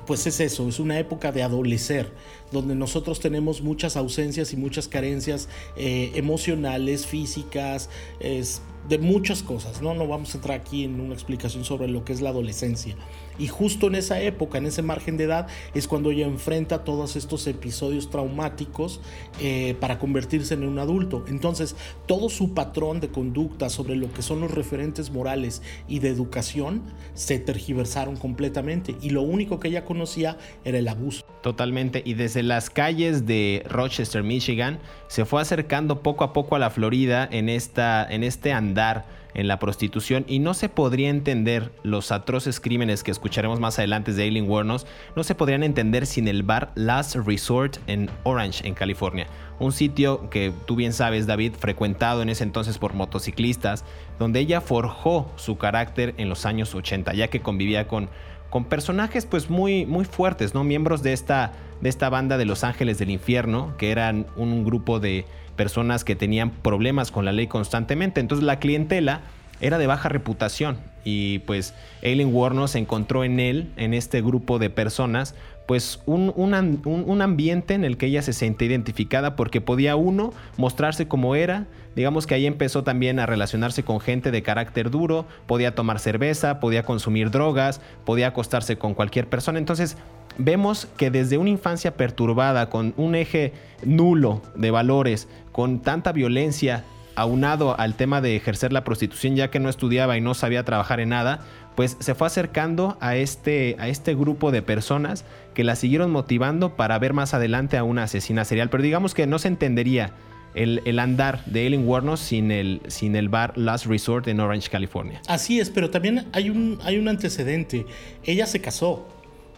pues 0.06 0.28
es 0.28 0.40
eso, 0.40 0.68
es 0.68 0.80
una 0.80 1.00
época 1.00 1.32
de 1.32 1.44
adolecer, 1.44 2.12
donde 2.52 2.76
nosotros 2.76 3.20
tenemos 3.20 3.62
muchas 3.62 3.96
ausencias 3.96 4.54
y 4.54 4.58
muchas 4.58 4.88
carencias 4.88 5.48
eh, 5.78 6.12
emocionales, 6.16 7.06
físicas, 7.06 7.90
de 8.20 8.98
muchas 8.98 9.44
cosas, 9.44 9.82
¿no? 9.82 9.94
No 9.94 10.08
vamos 10.08 10.34
a 10.34 10.38
entrar 10.38 10.60
aquí 10.60 10.84
en 10.84 11.00
una 11.00 11.14
explicación 11.14 11.64
sobre 11.64 11.88
lo 11.88 12.04
que 12.04 12.12
es 12.12 12.20
la 12.20 12.30
adolescencia. 12.30 12.98
Y 13.38 13.48
justo 13.48 13.88
en 13.88 13.96
esa 13.96 14.22
época, 14.22 14.58
en 14.58 14.66
ese 14.66 14.82
margen 14.82 15.18
de 15.18 15.26
edad, 15.26 15.48
es 15.74 15.88
cuando 15.88 16.12
ella 16.12 16.26
enfrenta 16.26 16.84
todos 16.84 17.16
estos 17.16 17.48
episodios 17.48 18.10
traumáticos 18.10 19.02
eh, 19.42 19.76
para 19.80 20.00
convertirse 20.00 20.54
en 20.54 20.64
un 20.64 20.80
adulto. 20.80 21.24
Entonces, 21.28 21.76
todo 22.06 22.30
su 22.30 22.54
patrón 22.54 23.00
de 23.00 23.10
conducta 23.10 23.70
sobre 23.70 23.96
lo 23.96 24.12
que 24.14 24.22
son 24.22 24.42
los 24.42 24.52
referentes 24.52 25.12
morales 25.12 25.62
y 25.88 26.00
de 26.00 26.10
educación 26.10 26.84
se 27.14 27.40
tergiversaron 27.40 28.16
completamente. 28.16 28.96
Y 29.02 29.10
lo 29.10 29.22
único 29.22 29.60
que 29.60 29.70
ella 29.70 29.86
conocía 29.86 30.38
era 30.64 30.78
el 30.78 30.88
abuso. 30.88 31.24
Totalmente. 31.42 32.02
Y 32.06 32.14
desde 32.14 32.44
las 32.44 32.70
calles 32.70 33.26
de 33.26 33.64
Rochester, 33.68 34.24
Michigan, 34.24 34.80
se 35.08 35.26
fue 35.26 35.42
acercando 35.42 36.02
poco 36.02 36.24
a 36.24 36.34
poco 36.34 36.56
a 36.56 36.60
la 36.60 36.70
Florida 36.70 37.28
en, 37.30 37.50
esta, 37.50 38.08
en 38.10 38.24
este 38.24 38.54
andar 38.54 39.06
en 39.34 39.48
la 39.48 39.60
prostitución 39.60 40.26
y 40.28 40.40
no 40.40 40.54
se 40.54 40.70
podría 40.70 41.10
entender 41.10 41.72
los 41.84 42.12
atroces 42.12 42.60
crímenes 42.60 43.04
que 43.04 43.12
escucharemos 43.12 43.60
más 43.60 43.80
adelante 43.80 44.14
de 44.14 44.24
Aileen 44.24 44.50
Wuornos, 44.50 44.86
no 45.16 45.24
se 45.24 45.36
podrían 45.36 45.64
entender 45.64 46.06
sin 46.06 46.28
el 46.28 46.44
bar 46.44 46.72
Last 46.76 47.16
Resort 47.16 47.78
en 47.88 48.10
Orange, 48.24 48.68
en 48.68 48.74
California. 48.74 49.28
Un 49.60 49.72
sitio 49.72 50.30
que 50.30 50.52
tú 50.66 50.76
bien 50.76 50.94
sabes, 50.94 51.28
David, 51.28 51.54
frecuentado 51.58 52.22
en 52.22 52.30
ese 52.30 52.44
entonces 52.44 52.78
por 52.78 52.94
motociclistas, 52.94 53.86
donde 54.20 54.40
ella 54.40 54.62
forjó 54.62 55.32
su 55.36 55.58
carácter 55.58 56.14
en 56.18 56.30
los 56.30 56.46
años 56.46 56.74
80, 56.74 57.14
ya 57.14 57.30
que 57.30 57.42
convivía 57.42 57.88
con, 57.88 58.10
con 58.50 58.66
personajes 58.66 59.26
pues 59.26 59.50
muy, 59.50 59.86
muy 59.86 60.06
fuertes, 60.06 60.54
¿no? 60.54 60.64
Miembros 60.64 61.02
de 61.04 61.14
esta, 61.14 61.54
de 61.82 61.90
esta 61.90 62.10
banda 62.10 62.38
de 62.38 62.46
Los 62.46 62.64
Ángeles 62.64 62.98
del 62.98 63.10
Infierno, 63.10 63.76
que 63.78 63.92
eran 63.92 64.28
un 64.36 64.64
grupo 64.64 65.00
de 65.00 65.26
personas 65.56 66.04
que 66.04 66.16
tenían 66.16 66.52
problemas 66.52 67.12
con 67.12 67.26
la 67.26 67.32
ley 67.32 67.48
constantemente. 67.48 68.20
Entonces 68.20 68.46
la 68.46 68.60
clientela 68.60 69.22
era 69.62 69.78
de 69.78 69.88
baja 69.88 70.10
reputación 70.10 70.78
y 71.04 71.40
pues 71.40 71.74
Aileen 72.02 72.34
Warner 72.34 72.68
se 72.68 72.80
encontró 72.80 73.24
en 73.24 73.40
él, 73.40 73.72
en 73.78 73.94
este 73.94 74.22
grupo 74.22 74.60
de 74.60 74.70
personas, 74.70 75.36
pues 75.66 76.02
un, 76.06 76.34
un, 76.36 77.22
ambiente 77.22 77.74
en 77.74 77.86
el 77.86 77.98
que 77.98 78.08
ella 78.08 78.22
se 78.22 78.34
sentía 78.34 78.68
identificada 78.68 79.36
porque 79.36 79.62
podía 79.62 79.96
uno 79.96 80.34
mostrarse 80.58 81.08
como 81.08 81.36
era, 81.36 81.68
digamos 81.96 82.28
que 82.28 82.36
ahí 82.36 82.46
empezó 82.46 82.84
también 82.84 83.20
a 83.20 83.26
relacionarse 83.26 83.84
con 83.84 84.02
gente 84.02 84.32
de 84.32 84.44
carácter 84.44 84.90
duro, 84.90 85.26
podía 85.46 85.74
tomar 85.74 86.00
cerveza, 86.00 86.60
podía 86.60 86.84
consumir 86.84 87.32
drogas, 87.32 87.80
podía 88.04 88.28
acostarse 88.28 88.78
con 88.78 88.94
cualquier 88.94 89.30
persona, 89.30 89.58
entonces 89.60 89.98
vemos 90.38 90.88
que 90.98 91.12
desde 91.12 91.38
una 91.38 91.50
infancia 91.50 91.96
perturbada, 91.96 92.70
con 92.70 92.94
un 92.98 93.16
eje 93.16 93.54
nulo 93.84 94.42
de 94.56 94.72
valores, 94.72 95.28
con 95.52 95.82
tanta 95.82 96.12
violencia, 96.12 96.84
aunado 97.16 97.80
al 97.80 97.96
tema 97.96 98.22
de 98.22 98.36
ejercer 98.36 98.74
la 98.74 98.84
prostitución 98.84 99.36
ya 99.36 99.52
que 99.52 99.60
no 99.60 99.70
estudiaba 99.70 100.18
y 100.18 100.22
no 100.22 100.34
sabía 100.34 100.64
trabajar 100.64 101.00
en 101.00 101.10
nada, 101.10 101.42
pues 101.76 101.98
se 102.00 102.16
fue 102.16 102.28
acercando 102.28 102.98
a 103.02 103.16
este, 103.16 103.76
a 103.80 103.88
este 103.88 104.16
grupo 104.16 104.52
de 104.52 104.62
personas 104.62 105.26
que 105.54 105.64
la 105.64 105.76
siguieron 105.76 106.12
motivando 106.12 106.76
para 106.76 106.98
ver 107.00 107.14
más 107.14 107.34
adelante 107.34 107.78
a 107.78 107.84
una 107.84 108.04
asesina 108.04 108.46
serial. 108.46 108.70
Pero 108.70 108.84
digamos 108.84 109.14
que 109.14 109.28
no 109.28 109.40
se 109.40 109.48
entendería 109.48 110.14
el, 110.56 111.00
andar 111.00 111.44
de 111.46 111.66
Ellen 111.68 111.88
Warner 111.88 112.18
sin 112.18 112.52
el, 112.52 112.82
sin 112.88 113.16
el 113.16 113.30
bar 113.30 113.58
Last 113.58 113.86
Resort 113.86 114.28
en 114.28 114.40
Orange, 114.40 114.70
California. 114.70 115.22
Así 115.28 115.60
es, 115.60 115.70
pero 115.70 115.90
también 115.90 116.28
hay 116.32 116.50
un, 116.50 116.80
hay 116.84 116.98
un 116.98 117.08
antecedente. 117.08 117.86
Ella 118.24 118.46
se 118.46 118.62
casó 118.62 119.08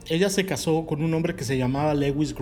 ella 0.08 0.30
se 0.30 0.46
casó 0.46 0.86
con 0.86 1.04
un 1.04 1.14
hombre 1.14 1.36
que 1.36 1.44
se 1.44 1.58
llamaba 1.58 1.94
Lewis 1.94 2.36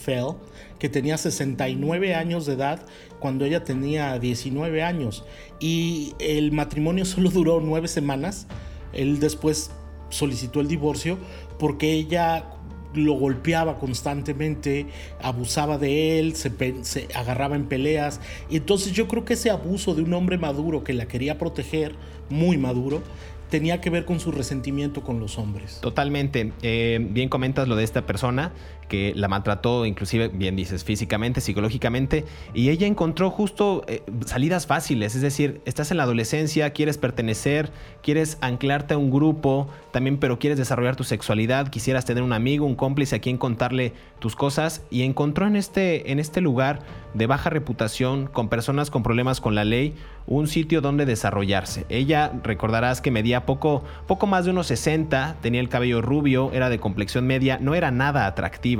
Fell, 0.00 0.36
que 0.78 0.88
tenía 0.88 1.18
69 1.18 2.14
años 2.14 2.46
de 2.46 2.54
edad 2.54 2.84
cuando 3.18 3.44
ella 3.44 3.64
tenía 3.64 4.18
19 4.18 4.82
años. 4.82 5.24
Y 5.58 6.14
el 6.20 6.52
matrimonio 6.52 7.04
solo 7.06 7.30
duró 7.30 7.60
nueve 7.60 7.88
semanas. 7.88 8.46
Él 8.92 9.20
después 9.20 9.70
solicitó 10.10 10.60
el 10.60 10.68
divorcio 10.68 11.18
porque 11.58 11.92
ella 11.92 12.52
lo 12.94 13.12
golpeaba 13.12 13.78
constantemente, 13.78 14.86
abusaba 15.20 15.76
de 15.76 16.18
él, 16.18 16.34
se, 16.36 16.50
se, 16.82 17.08
agarraba 17.14 17.56
en 17.56 17.66
peleas. 17.66 18.20
Y 18.48 18.56
entonces 18.56 18.92
yo 18.92 19.08
creo 19.08 19.24
que 19.24 19.34
ese 19.34 19.50
abuso 19.50 19.94
de 19.94 20.02
un 20.02 20.14
hombre 20.14 20.38
maduro 20.38 20.84
que 20.84 20.94
la 20.94 21.06
quería 21.06 21.36
proteger, 21.36 21.94
muy 22.30 22.56
maduro, 22.56 23.02
tenía 23.48 23.80
que 23.80 23.90
ver 23.90 24.04
con 24.04 24.20
su 24.20 24.32
resentimiento 24.32 25.02
con 25.02 25.20
los 25.20 25.38
hombres. 25.38 25.80
Totalmente. 25.80 26.52
Eh, 26.62 26.98
bien 27.10 27.28
comentas 27.28 27.68
lo 27.68 27.76
de 27.76 27.84
esta 27.84 28.06
persona 28.06 28.52
que 28.88 29.12
la 29.14 29.28
maltrató, 29.28 29.86
inclusive, 29.86 30.28
bien 30.28 30.56
dices, 30.56 30.84
físicamente, 30.84 31.40
psicológicamente, 31.40 32.24
y 32.54 32.70
ella 32.70 32.86
encontró 32.86 33.30
justo 33.30 33.84
eh, 33.86 34.02
salidas 34.26 34.66
fáciles, 34.66 35.14
es 35.14 35.22
decir, 35.22 35.60
estás 35.64 35.90
en 35.90 35.98
la 35.98 36.02
adolescencia, 36.04 36.70
quieres 36.72 36.98
pertenecer, 36.98 37.70
quieres 38.02 38.38
anclarte 38.40 38.94
a 38.94 38.98
un 38.98 39.10
grupo, 39.10 39.68
también, 39.92 40.18
pero 40.18 40.38
quieres 40.38 40.58
desarrollar 40.58 40.96
tu 40.96 41.04
sexualidad, 41.04 41.68
quisieras 41.68 42.04
tener 42.04 42.22
un 42.22 42.32
amigo, 42.32 42.66
un 42.66 42.74
cómplice 42.74 43.16
a 43.16 43.20
quien 43.20 43.38
contarle 43.38 43.92
tus 44.18 44.34
cosas, 44.34 44.82
y 44.90 45.02
encontró 45.02 45.46
en 45.46 45.56
este, 45.56 46.10
en 46.10 46.18
este 46.18 46.40
lugar 46.40 46.80
de 47.14 47.26
baja 47.26 47.50
reputación, 47.50 48.26
con 48.26 48.48
personas 48.48 48.90
con 48.90 49.02
problemas 49.02 49.40
con 49.40 49.54
la 49.54 49.64
ley, 49.64 49.94
un 50.26 50.46
sitio 50.46 50.80
donde 50.80 51.06
desarrollarse. 51.06 51.86
Ella, 51.88 52.32
recordarás 52.42 53.00
que 53.00 53.10
medía 53.10 53.46
poco, 53.46 53.82
poco 54.06 54.26
más 54.26 54.44
de 54.44 54.50
unos 54.50 54.66
60, 54.66 55.36
tenía 55.40 55.60
el 55.60 55.68
cabello 55.68 56.02
rubio, 56.02 56.50
era 56.52 56.68
de 56.68 56.78
complexión 56.78 57.26
media, 57.26 57.58
no 57.60 57.74
era 57.74 57.90
nada 57.90 58.26
atractiva 58.26 58.77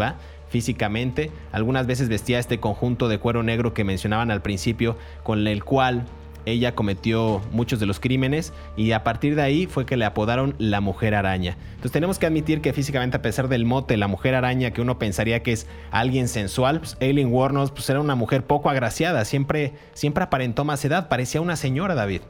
físicamente. 0.48 1.30
Algunas 1.52 1.86
veces 1.86 2.08
vestía 2.08 2.38
este 2.38 2.58
conjunto 2.58 3.08
de 3.08 3.18
cuero 3.18 3.42
negro 3.42 3.74
que 3.74 3.84
mencionaban 3.84 4.30
al 4.30 4.42
principio, 4.42 4.96
con 5.22 5.46
el 5.46 5.64
cual 5.64 6.06
ella 6.46 6.74
cometió 6.74 7.42
muchos 7.52 7.78
de 7.78 7.86
los 7.86 8.00
crímenes 8.00 8.52
y 8.76 8.92
a 8.92 9.04
partir 9.04 9.34
de 9.34 9.42
ahí 9.42 9.66
fue 9.66 9.86
que 9.86 9.96
le 9.96 10.04
apodaron 10.04 10.54
la 10.58 10.80
mujer 10.80 11.14
araña. 11.14 11.56
Entonces 11.70 11.92
tenemos 11.92 12.18
que 12.18 12.26
admitir 12.26 12.60
que 12.60 12.72
físicamente 12.72 13.16
a 13.16 13.22
pesar 13.22 13.48
del 13.48 13.64
mote 13.64 13.96
la 13.96 14.08
mujer 14.08 14.34
araña 14.34 14.70
que 14.70 14.80
uno 14.80 14.98
pensaría 14.98 15.42
que 15.42 15.52
es 15.52 15.66
alguien 15.90 16.28
sensual, 16.28 16.80
pues 16.80 16.96
Aileen 17.00 17.32
Warnos 17.32 17.70
pues 17.70 17.88
era 17.90 18.00
una 18.00 18.14
mujer 18.14 18.44
poco 18.44 18.70
agraciada, 18.70 19.24
siempre, 19.24 19.74
siempre 19.94 20.24
aparentó 20.24 20.64
más 20.64 20.84
edad, 20.84 21.08
parecía 21.08 21.40
una 21.40 21.56
señora 21.56 21.94
David. 21.94 22.22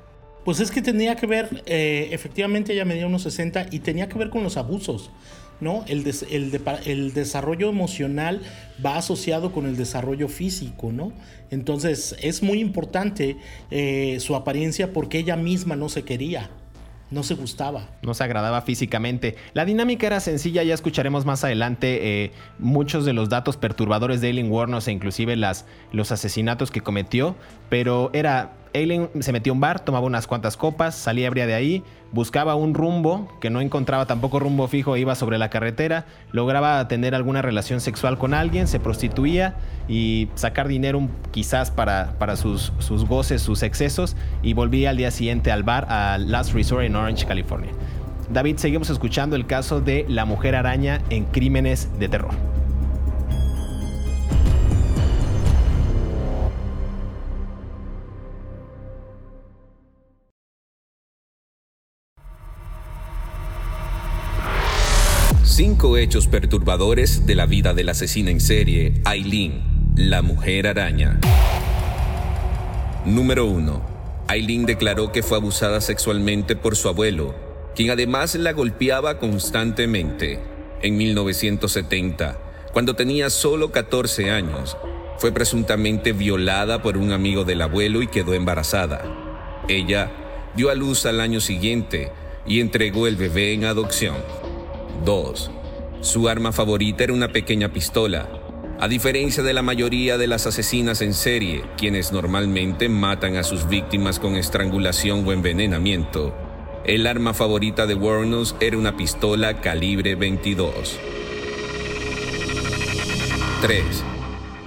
Pues 0.45 0.61
es 0.61 0.71
que 0.71 0.81
tenía 0.81 1.15
que 1.17 1.27
ver, 1.27 1.63
eh, 1.67 2.09
efectivamente 2.13 2.73
ella 2.73 2.85
medía 2.85 3.07
unos 3.07 3.23
60 3.23 3.67
y 3.71 3.81
tenía 3.81 4.09
que 4.09 4.19
ver 4.19 4.31
con 4.31 4.43
los 4.43 4.57
abusos. 4.57 5.11
El, 5.61 7.12
desarrollo 7.15 7.69
emocional 7.69 8.43
va 8.85 8.97
asociado 8.97 9.53
con 9.53 9.67
el 9.67 9.77
desarrollo 9.77 10.29
físico, 10.29 10.93
¿no? 10.93 11.12
Entonces 11.50 12.17
es 12.23 12.43
muy 12.43 12.61
importante 12.61 13.37
eh, 13.71 14.19
su 14.21 14.37
apariencia 14.37 14.93
porque 14.93 15.19
ella 15.19 15.37
misma 15.37 15.75
no 15.75 15.88
se 15.88 16.05
quería. 16.05 16.50
No 17.11 17.23
se 17.23 17.35
gustaba. 17.35 17.88
No 18.03 18.12
se 18.12 18.23
agradaba 18.23 18.61
físicamente. 18.61 19.35
La 19.55 19.65
dinámica 19.65 20.07
era 20.07 20.21
sencilla, 20.21 20.62
ya 20.62 20.75
escucharemos 20.75 21.25
más 21.25 21.43
adelante 21.43 22.25
eh, 22.25 22.33
muchos 22.59 23.07
de 23.07 23.15
los 23.15 23.31
datos 23.31 23.57
perturbadores 23.57 24.21
de 24.21 24.27
Aileen 24.27 24.50
Warnos 24.50 24.88
e 24.88 24.93
inclusive 24.93 25.35
las, 25.35 25.65
los 25.91 26.12
asesinatos 26.12 26.71
que 26.71 26.83
cometió, 26.83 27.35
pero 27.71 28.11
era 28.12 28.53
Aileen 28.75 29.09
se 29.21 29.33
metió 29.33 29.53
a 29.53 29.55
un 29.55 29.61
bar, 29.61 29.81
tomaba 29.81 30.07
unas 30.07 30.27
cuantas 30.27 30.57
copas, 30.57 30.95
salía 30.95 31.27
ebria 31.27 31.47
de 31.47 31.55
ahí, 31.55 31.83
buscaba 32.13 32.55
un 32.55 32.75
rumbo, 32.75 33.29
que 33.41 33.51
no 33.51 33.61
encontraba 33.61 34.07
tampoco 34.07 34.39
rumbo 34.39 34.69
fijo, 34.69 34.97
iba 34.97 35.15
sobre 35.15 35.39
la 35.39 35.51
carretera, 35.51 36.07
lograba 36.33 36.87
tener 36.89 37.15
alguna 37.15 37.43
relación 37.43 37.81
sexual 37.81 38.19
con 38.19 38.35
alguien, 38.35 38.67
se 38.67 38.81
prostituía 38.81 39.57
y 39.89 40.29
sacar 40.35 40.69
dinero 40.69 41.09
quizás 41.31 41.71
para, 41.71 42.15
para 42.19 42.37
sus, 42.37 42.73
sus 42.79 43.05
goces, 43.07 43.43
sus 43.43 43.63
excesos, 43.63 44.17
y 44.43 44.53
volvía 44.55 44.91
al 44.91 44.97
día 44.97 45.11
siguiente 45.11 45.51
al 45.53 45.63
bar, 45.63 45.87
a 45.91 46.19
Last 46.19 46.53
Resort 46.55 46.85
en 46.85 46.97
Orange, 46.97 47.27
California. 47.27 47.71
David, 48.31 48.59
seguimos 48.59 48.91
escuchando 48.91 49.37
el 49.37 49.47
caso 49.47 49.81
de 49.81 50.05
la 50.09 50.25
mujer 50.25 50.55
araña 50.55 51.01
en 51.09 51.25
crímenes 51.25 51.89
de 51.99 52.09
terror. 52.09 52.35
Cinco 65.59 65.97
hechos 65.97 66.29
perturbadores 66.29 67.27
de 67.27 67.35
la 67.35 67.45
vida 67.45 67.75
del 67.75 67.88
asesino 67.88 68.31
en 68.31 68.38
serie, 68.38 68.95
Aileen, 69.05 69.61
la 69.97 70.23
mujer 70.23 70.69
araña. 70.69 71.19
Número 73.05 73.45
1. 73.47 73.83
Aileen 74.29 74.67
declaró 74.67 75.11
que 75.11 75.25
fue 75.25 75.37
abusada 75.37 75.81
sexualmente 75.81 76.55
por 76.55 76.77
su 76.77 76.88
abuelo, 76.88 77.35
quien 77.75 77.91
además 77.91 78.37
la 78.37 78.53
golpeaba 78.53 79.19
constantemente. 79.19 80.38
En 80.81 80.97
1970, 80.97 82.38
cuando 82.73 82.95
tenía 82.95 83.29
solo 83.29 83.73
14 83.73 84.31
años, 84.31 84.77
fue 85.17 85.33
presuntamente 85.33 86.12
violada 86.12 86.83
por 86.83 86.97
un 86.97 87.11
amigo 87.11 87.43
del 87.43 87.62
abuelo 87.62 88.00
y 88.00 88.07
quedó 88.07 88.33
embarazada. 88.33 89.03
Ella 89.67 90.12
dio 90.55 90.71
a 90.71 90.77
luz 90.77 91.05
al 91.05 91.21
año 91.21 91.41
siguiente 91.41 92.12
y 92.47 92.61
entregó 92.61 93.09
el 93.09 93.17
bebé 93.17 93.55
en 93.55 93.65
adopción. 93.65 94.15
2. 95.09 95.50
Su 96.03 96.29
arma 96.29 96.53
favorita 96.53 97.05
era 97.05 97.15
una 97.15 97.33
pequeña 97.33 97.73
pistola. 97.73 98.29
A 98.79 98.88
diferencia 98.88 99.43
de 99.43 99.55
la 99.55 99.62
mayoría 99.62 100.19
de 100.19 100.27
las 100.27 100.47
asesinas 100.47 101.00
en 101.00 101.15
serie, 101.15 101.65
quienes 101.79 102.12
normalmente 102.12 102.91
matan 102.91 103.37
a 103.37 103.43
sus 103.43 103.67
víctimas 103.71 104.19
con 104.19 104.37
estrangulación 104.37 105.27
o 105.27 105.33
envenenamiento, 105.33 106.37
el 106.85 107.07
arma 107.07 107.33
favorita 107.33 107.87
de 107.87 107.95
Warnos 107.95 108.55
era 108.61 108.77
una 108.77 108.99
pistola 108.99 109.62
calibre 109.62 110.15
22. 110.15 110.99
3. 113.62 113.85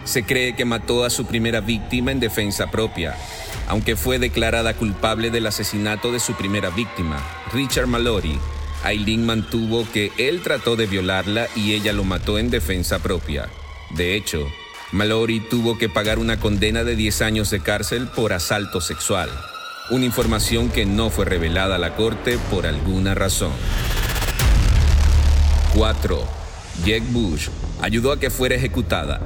Se 0.05 0.23
cree 0.23 0.55
que 0.55 0.65
mató 0.65 1.05
a 1.05 1.11
su 1.11 1.27
primera 1.27 1.61
víctima 1.61 2.11
en 2.11 2.19
defensa 2.19 2.71
propia, 2.71 3.15
aunque 3.67 3.95
fue 3.95 4.17
declarada 4.17 4.73
culpable 4.73 5.29
del 5.29 5.45
asesinato 5.45 6.11
de 6.11 6.19
su 6.19 6.33
primera 6.33 6.71
víctima, 6.71 7.23
Richard 7.53 7.85
Mallory. 7.85 8.39
Aileen 8.83 9.25
mantuvo 9.25 9.87
que 9.91 10.11
él 10.17 10.41
trató 10.41 10.75
de 10.75 10.87
violarla 10.87 11.47
y 11.55 11.73
ella 11.73 11.93
lo 11.93 12.03
mató 12.03 12.39
en 12.39 12.49
defensa 12.49 12.99
propia. 12.99 13.47
De 13.91 14.15
hecho, 14.15 14.47
Mallory 14.91 15.39
tuvo 15.39 15.77
que 15.77 15.87
pagar 15.87 16.19
una 16.19 16.39
condena 16.39 16.83
de 16.83 16.95
10 16.95 17.21
años 17.21 17.49
de 17.51 17.61
cárcel 17.61 18.07
por 18.07 18.33
asalto 18.33 18.81
sexual, 18.81 19.29
una 19.89 20.05
información 20.05 20.69
que 20.69 20.85
no 20.85 21.09
fue 21.09 21.25
revelada 21.25 21.75
a 21.75 21.79
la 21.79 21.95
corte 21.95 22.37
por 22.49 22.65
alguna 22.65 23.13
razón. 23.13 23.51
4. 25.75 26.27
Jack 26.85 27.03
Bush 27.11 27.49
ayudó 27.81 28.11
a 28.11 28.19
que 28.19 28.29
fuera 28.29 28.55
ejecutada. 28.55 29.21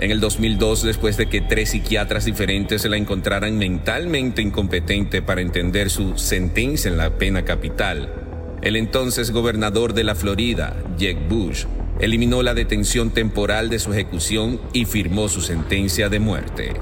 En 0.00 0.12
el 0.12 0.20
2002, 0.20 0.84
después 0.84 1.16
de 1.16 1.28
que 1.28 1.40
tres 1.40 1.70
psiquiatras 1.70 2.24
diferentes 2.24 2.84
la 2.84 2.96
encontraran 2.96 3.58
mentalmente 3.58 4.42
incompetente 4.42 5.22
para 5.22 5.40
entender 5.40 5.90
su 5.90 6.16
sentencia 6.16 6.88
en 6.88 6.98
la 6.98 7.18
pena 7.18 7.44
capital, 7.44 8.27
el 8.62 8.76
entonces 8.76 9.30
gobernador 9.30 9.94
de 9.94 10.04
la 10.04 10.14
Florida, 10.14 10.76
Jack 10.96 11.28
Bush, 11.28 11.66
eliminó 12.00 12.42
la 12.42 12.54
detención 12.54 13.10
temporal 13.10 13.70
de 13.70 13.78
su 13.78 13.92
ejecución 13.92 14.60
y 14.72 14.84
firmó 14.84 15.28
su 15.28 15.40
sentencia 15.40 16.08
de 16.08 16.18
muerte. 16.18 16.74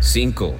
5. 0.00 0.54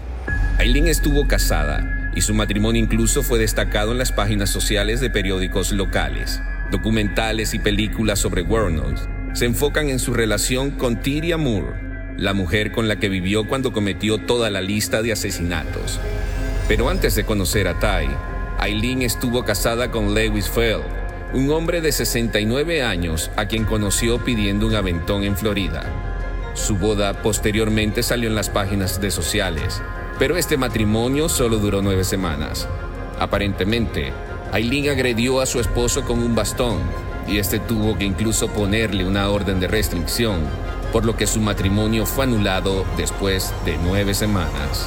Aileen 0.59 0.88
estuvo 0.88 1.26
casada 1.26 2.12
y 2.14 2.21
su 2.23 2.35
matrimonio 2.35 2.83
incluso 2.83 3.23
fue 3.23 3.38
destacado 3.38 3.92
en 3.92 3.99
las 3.99 4.12
páginas 4.12 4.50
sociales 4.50 5.00
de 5.00 5.11
periódicos 5.11 5.73
locales. 5.73 6.40
Documentales 6.71 7.54
y 7.54 7.59
películas 7.59 8.19
sobre 8.19 8.42
Wernos 8.42 9.09
se 9.33 9.47
enfocan 9.47 9.88
en 9.88 9.99
su 9.99 10.12
relación 10.12 10.73
con 10.73 11.00
Tyria 11.00 11.37
Moore, 11.37 12.14
la 12.16 12.35
mujer 12.35 12.73
con 12.73 12.88
la 12.88 12.97
que 12.97 13.09
vivió 13.09 13.47
cuando 13.47 13.73
cometió 13.73 14.19
toda 14.19 14.50
la 14.50 14.61
lista 14.61 15.02
de 15.02 15.12
asesinatos. 15.12 16.00
Pero 16.69 16.88
antes 16.88 17.14
de 17.14 17.25
conocer 17.25 17.69
a 17.69 17.78
Ty, 17.78 18.09
Aileen 18.61 19.00
estuvo 19.00 19.43
casada 19.43 19.90
con 19.90 20.14
Lewis 20.14 20.50
Feld, 20.50 20.83
un 21.33 21.50
hombre 21.50 21.81
de 21.81 21.93
69 21.93 22.83
años 22.83 23.31
a 23.37 23.47
quien 23.47 23.64
conoció 23.64 24.23
pidiendo 24.23 24.67
un 24.67 24.75
aventón 24.75 25.25
en 25.25 25.35
Florida. 25.35 25.83
Su 26.52 26.76
boda 26.76 27.23
posteriormente 27.23 28.02
salió 28.02 28.29
en 28.29 28.35
las 28.35 28.50
páginas 28.50 29.00
de 29.00 29.11
sociales, 29.11 29.81
pero 30.19 30.37
este 30.37 30.59
matrimonio 30.59 31.31
solo 31.31 31.57
duró 31.57 31.81
nueve 31.81 32.05
semanas. 32.05 32.69
Aparentemente, 33.19 34.12
Aileen 34.52 34.90
agredió 34.90 35.40
a 35.40 35.47
su 35.47 35.59
esposo 35.59 36.02
con 36.02 36.19
un 36.19 36.35
bastón 36.35 36.81
y 37.26 37.38
este 37.38 37.61
tuvo 37.61 37.97
que 37.97 38.05
incluso 38.05 38.49
ponerle 38.49 39.07
una 39.07 39.31
orden 39.31 39.59
de 39.59 39.69
restricción, 39.69 40.40
por 40.93 41.07
lo 41.07 41.17
que 41.17 41.26
su 41.26 41.40
matrimonio 41.40 42.05
fue 42.05 42.25
anulado 42.25 42.85
después 42.99 43.55
de 43.64 43.79
nueve 43.79 44.12
semanas. 44.12 44.87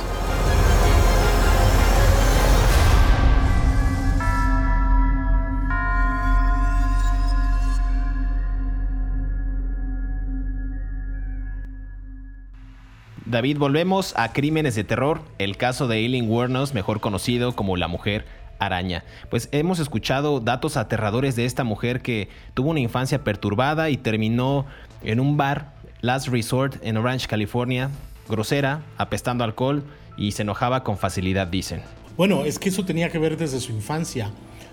David, 13.34 13.58
volvemos 13.58 14.14
a 14.16 14.32
Crímenes 14.32 14.76
de 14.76 14.84
Terror, 14.84 15.22
el 15.40 15.58
caso 15.58 15.88
de 15.88 15.98
Eileen 15.98 16.30
Wuornos, 16.30 16.76
mejor 16.76 17.00
conocido 17.00 17.56
como 17.56 17.78
la 17.78 17.88
mujer 17.88 18.26
araña. 18.60 19.04
Pues 19.32 19.50
hemos 19.52 19.80
escuchado 19.80 20.40
datos 20.40 20.78
aterradores 20.78 21.36
de 21.36 21.46
esta 21.46 21.64
mujer 21.64 22.04
que 22.04 22.30
tuvo 22.54 22.70
una 22.70 22.80
infancia 22.80 23.24
perturbada 23.24 23.90
y 23.90 23.98
terminó 23.98 24.68
en 25.02 25.20
un 25.20 25.36
bar, 25.36 25.74
Last 26.02 26.28
Resort, 26.28 26.76
en 26.84 26.96
Orange, 26.96 27.28
California, 27.28 27.90
grosera, 28.30 28.84
apestando 29.00 29.44
alcohol 29.44 29.84
y 30.16 30.34
se 30.34 30.44
enojaba 30.44 30.84
con 30.84 31.00
facilidad, 31.00 31.48
dicen. 31.48 31.82
Bueno, 32.16 32.46
es 32.46 32.60
que 32.60 32.70
eso 32.70 32.86
tenía 32.86 33.10
que 33.10 33.18
ver 33.18 33.36
desde 33.36 33.60
su 33.60 33.72
infancia. 33.72 34.30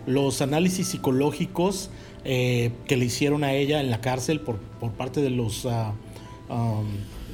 Los 0.06 0.42
análisis 0.42 0.88
psicológicos 0.88 1.90
eh, 2.24 2.72
que 2.86 2.98
le 2.98 3.06
hicieron 3.06 3.42
a 3.42 3.54
ella 3.54 3.80
en 3.80 3.90
la 3.90 4.02
cárcel 4.02 4.40
por, 4.40 4.58
por 4.58 4.92
parte 4.92 5.22
de 5.22 5.30
los... 5.30 5.64
Uh, 5.64 5.94
um, 6.50 6.86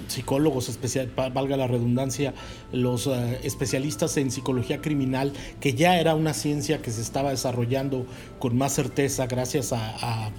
psicólogos, 0.07 0.69
especial, 0.69 1.12
valga 1.16 1.57
la 1.57 1.66
redundancia, 1.66 2.35
los 2.73 3.07
eh, 3.07 3.40
especialistas 3.42 4.16
en 4.16 4.31
psicología 4.31 4.81
criminal, 4.81 5.33
que 5.61 5.75
ya 5.75 5.99
era 5.99 6.14
una 6.14 6.35
ciencia 6.35 6.83
que 6.83 6.90
se 6.90 7.03
estaba 7.03 7.31
desarrollando 7.31 8.07
con 8.38 8.57
más 8.57 8.73
certeza 8.75 9.27
gracias 9.27 9.73
a, 9.73 10.31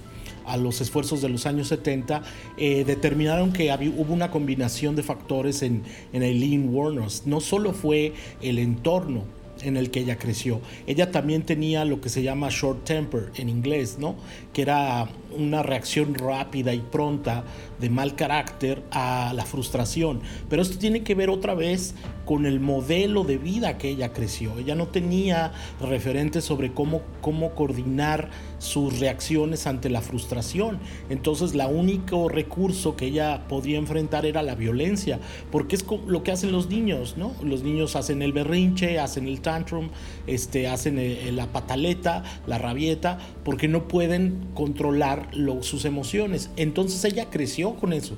los 0.58 0.80
esfuerzos 0.80 1.20
de 1.20 1.28
los 1.28 1.44
años 1.44 1.68
70, 1.68 2.22
eh, 2.56 2.84
determinaron 2.86 3.52
que 3.52 3.70
hubo 3.94 4.14
una 4.14 4.30
combinación 4.30 4.96
de 4.96 5.02
factores 5.02 5.60
en, 5.60 5.82
en 6.14 6.22
Eileen 6.22 6.74
Warners. 6.74 7.26
No 7.26 7.42
solo 7.42 7.74
fue 7.74 8.14
el 8.40 8.58
entorno, 8.58 9.24
en 9.62 9.76
el 9.76 9.90
que 9.90 10.00
ella 10.00 10.18
creció. 10.18 10.60
Ella 10.86 11.10
también 11.10 11.42
tenía 11.42 11.84
lo 11.84 12.00
que 12.00 12.08
se 12.08 12.22
llama 12.22 12.48
short 12.50 12.84
temper 12.84 13.30
en 13.36 13.48
inglés, 13.48 13.96
¿no? 13.98 14.16
Que 14.52 14.62
era 14.62 15.08
una 15.36 15.62
reacción 15.62 16.14
rápida 16.14 16.74
y 16.74 16.80
pronta 16.80 17.44
de 17.80 17.90
mal 17.90 18.14
carácter 18.14 18.82
a 18.90 19.32
la 19.34 19.44
frustración. 19.44 20.20
Pero 20.48 20.62
esto 20.62 20.78
tiene 20.78 21.02
que 21.02 21.14
ver 21.14 21.30
otra 21.30 21.54
vez 21.54 21.94
con 22.24 22.44
el 22.44 22.60
modelo 22.60 23.24
de 23.24 23.38
vida 23.38 23.78
que 23.78 23.88
ella 23.88 24.12
creció. 24.12 24.58
Ella 24.58 24.74
no 24.74 24.88
tenía 24.88 25.52
referentes 25.80 26.44
sobre 26.44 26.72
cómo, 26.72 27.00
cómo 27.22 27.54
coordinar 27.54 28.28
sus 28.58 29.00
reacciones 29.00 29.66
ante 29.66 29.88
la 29.88 30.02
frustración. 30.02 30.78
Entonces, 31.08 31.54
el 31.54 31.62
único 31.74 32.28
recurso 32.28 32.96
que 32.96 33.06
ella 33.06 33.46
podía 33.48 33.78
enfrentar 33.78 34.26
era 34.26 34.42
la 34.42 34.54
violencia, 34.54 35.20
porque 35.50 35.76
es 35.76 35.86
lo 36.06 36.22
que 36.22 36.32
hacen 36.32 36.52
los 36.52 36.68
niños, 36.68 37.16
¿no? 37.16 37.34
Los 37.42 37.62
niños 37.62 37.96
hacen 37.96 38.20
el 38.20 38.32
berrinche, 38.32 38.98
hacen 38.98 39.26
el 39.26 39.40
tantrum, 39.40 39.88
este, 40.26 40.68
hacen 40.68 40.98
la 41.34 41.46
pataleta, 41.46 42.24
la 42.46 42.58
rabieta, 42.58 43.18
porque 43.44 43.68
no 43.68 43.88
pueden 43.88 44.48
controlar 44.54 45.17
sus 45.60 45.84
emociones. 45.84 46.50
Entonces 46.56 47.04
ella 47.04 47.28
creció 47.30 47.74
con 47.74 47.92
eso. 47.92 48.16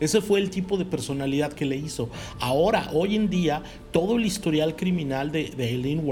Ese 0.00 0.22
fue 0.22 0.40
el 0.40 0.48
tipo 0.48 0.78
de 0.78 0.86
personalidad 0.86 1.52
que 1.52 1.66
le 1.66 1.76
hizo. 1.76 2.08
Ahora, 2.40 2.90
hoy 2.94 3.16
en 3.16 3.28
día, 3.28 3.62
todo 3.92 4.16
el 4.16 4.24
historial 4.24 4.74
criminal 4.74 5.30
de, 5.30 5.50
de 5.50 5.68
Eileen 5.68 6.02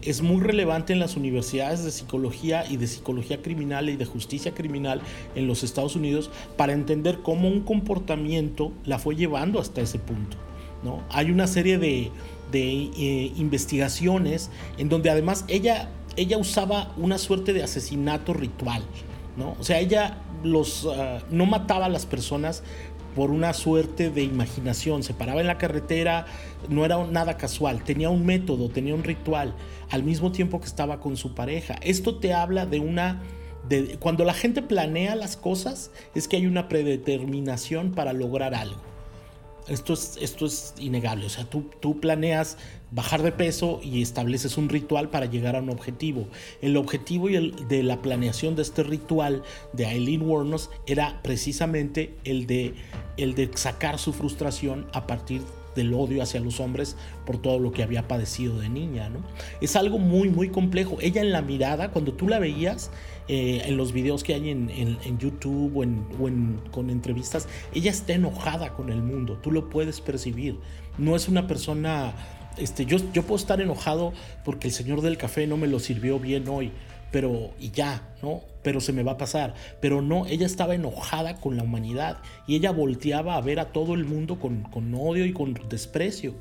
es 0.00 0.22
muy 0.22 0.40
relevante 0.40 0.92
en 0.92 1.00
las 1.00 1.16
universidades 1.16 1.84
de 1.84 1.90
psicología 1.90 2.64
y 2.70 2.76
de 2.76 2.86
psicología 2.86 3.42
criminal 3.42 3.88
y 3.88 3.96
de 3.96 4.04
justicia 4.04 4.54
criminal 4.54 5.00
en 5.34 5.48
los 5.48 5.64
Estados 5.64 5.96
Unidos 5.96 6.30
para 6.56 6.72
entender 6.72 7.18
cómo 7.22 7.48
un 7.48 7.62
comportamiento 7.62 8.72
la 8.84 9.00
fue 9.00 9.16
llevando 9.16 9.58
hasta 9.58 9.80
ese 9.80 9.98
punto. 9.98 10.36
¿no? 10.84 11.02
Hay 11.10 11.32
una 11.32 11.48
serie 11.48 11.78
de, 11.78 12.12
eh, 12.52 13.32
investigaciones 13.36 14.50
en 14.78 14.88
donde 14.88 15.10
además 15.10 15.44
ella, 15.48 15.90
ella 16.16 16.38
usaba 16.38 16.94
una 16.96 17.18
suerte 17.18 17.52
de 17.52 17.64
asesinato 17.64 18.34
ritual. 18.34 18.84
¿No? 19.36 19.56
O 19.58 19.64
sea, 19.64 19.80
ella 19.80 20.18
los, 20.42 20.86
ah, 20.86 21.18
no 21.30 21.46
mataba 21.46 21.86
a 21.86 21.88
las 21.88 22.06
personas 22.06 22.62
por 23.16 23.30
una 23.30 23.54
suerte 23.54 24.10
de 24.10 24.22
imaginación, 24.22 25.02
se 25.02 25.14
paraba 25.14 25.40
en 25.40 25.46
la 25.46 25.56
carretera, 25.56 26.26
no 26.68 26.84
era 26.84 27.02
nada 27.06 27.38
casual, 27.38 27.82
tenía 27.82 28.10
un 28.10 28.26
método, 28.26 28.68
tenía 28.68 28.94
un 28.94 29.04
ritual, 29.04 29.54
al 29.90 30.02
mismo 30.02 30.32
tiempo 30.32 30.60
que 30.60 30.66
estaba 30.66 31.00
con 31.00 31.16
su 31.16 31.34
pareja. 31.34 31.76
Esto 31.80 32.18
te 32.18 32.34
habla 32.34 32.66
de 32.66 32.78
una... 32.78 33.22
De, 33.70 33.96
cuando 33.98 34.24
la 34.24 34.34
gente 34.34 34.62
planea 34.62 35.16
las 35.16 35.36
cosas, 35.36 35.90
es 36.14 36.28
que 36.28 36.36
hay 36.36 36.46
una 36.46 36.68
predeterminación 36.68 37.92
para 37.92 38.12
lograr 38.12 38.54
algo. 38.54 38.82
Esto 39.66 39.94
es, 39.94 40.18
esto 40.20 40.44
es 40.46 40.74
innegable. 40.78 41.26
O 41.26 41.30
sea, 41.30 41.44
tú, 41.46 41.70
tú 41.80 41.98
planeas 41.98 42.58
bajar 42.90 43.22
de 43.22 43.32
peso 43.32 43.80
y 43.82 44.02
estableces 44.02 44.56
un 44.56 44.68
ritual 44.68 45.10
para 45.10 45.26
llegar 45.26 45.56
a 45.56 45.60
un 45.60 45.70
objetivo. 45.70 46.28
El 46.62 46.76
objetivo 46.76 47.28
y 47.28 47.36
el, 47.36 47.68
de 47.68 47.82
la 47.82 48.02
planeación 48.02 48.56
de 48.56 48.62
este 48.62 48.82
ritual 48.82 49.42
de 49.72 49.84
Eileen 49.86 50.22
Warnos 50.22 50.70
era 50.86 51.20
precisamente 51.22 52.14
el 52.24 52.46
de, 52.46 52.74
el 53.16 53.34
de 53.34 53.50
sacar 53.54 53.98
su 53.98 54.12
frustración 54.12 54.86
a 54.92 55.06
partir 55.06 55.42
del 55.76 55.94
odio 55.94 56.22
hacia 56.22 56.40
los 56.40 56.58
hombres 56.58 56.96
por 57.24 57.38
todo 57.38 57.60
lo 57.60 57.70
que 57.70 57.82
había 57.82 58.08
padecido 58.08 58.58
de 58.58 58.68
niña. 58.68 59.08
¿no? 59.08 59.20
Es 59.60 59.76
algo 59.76 59.98
muy, 59.98 60.28
muy 60.28 60.48
complejo. 60.48 60.96
Ella 61.00 61.20
en 61.20 61.30
la 61.30 61.42
mirada, 61.42 61.90
cuando 61.92 62.14
tú 62.14 62.28
la 62.28 62.40
veías, 62.40 62.90
eh, 63.28 63.62
en 63.66 63.76
los 63.76 63.92
videos 63.92 64.24
que 64.24 64.34
hay 64.34 64.50
en, 64.50 65.18
YouTube 65.18 65.76
o, 65.76 65.82
en, 65.82 66.60
con 66.72 66.90
entrevistas, 66.90 67.46
ella 67.74 67.90
está 67.90 68.14
enojada 68.14 68.72
con 68.72 68.90
el 68.90 69.02
mundo, 69.02 69.38
tú 69.42 69.52
lo 69.52 69.68
puedes 69.68 70.00
percibir. 70.00 70.58
No 70.98 71.14
es 71.14 71.28
una 71.28 71.46
persona, 71.46 72.14
este, 72.58 72.86
yo, 72.86 72.98
yo 73.12 73.22
puedo 73.22 73.36
estar 73.36 73.60
enojado 73.60 74.12
porque 74.44 74.68
el 74.68 74.74
señor 74.74 75.00
del 75.02 75.16
café 75.16 75.46
no 75.46 75.56
me 75.56 75.66
lo 75.66 75.78
sirvió 75.78 76.18
bien 76.18 76.48
hoy, 76.48 76.72
pero 77.10 77.50
y 77.58 77.70
ya, 77.70 78.02
¿no? 78.22 78.42
Pero 78.62 78.80
se 78.80 78.92
me 78.92 79.02
va 79.02 79.12
a 79.12 79.16
pasar. 79.16 79.54
Pero 79.80 80.02
no, 80.02 80.26
ella 80.26 80.46
estaba 80.46 80.74
enojada 80.74 81.36
con 81.36 81.56
la 81.56 81.62
humanidad 81.62 82.18
y 82.46 82.56
ella 82.56 82.72
volteaba 82.72 83.36
a 83.36 83.40
ver 83.40 83.60
a 83.60 83.72
todo 83.72 83.94
el 83.94 84.04
mundo 84.04 84.38
con, 84.38 84.62
con 84.62 84.92
odio 84.94 85.24
y 85.24 85.32
con 85.32 85.54
desprecio. 85.68 86.34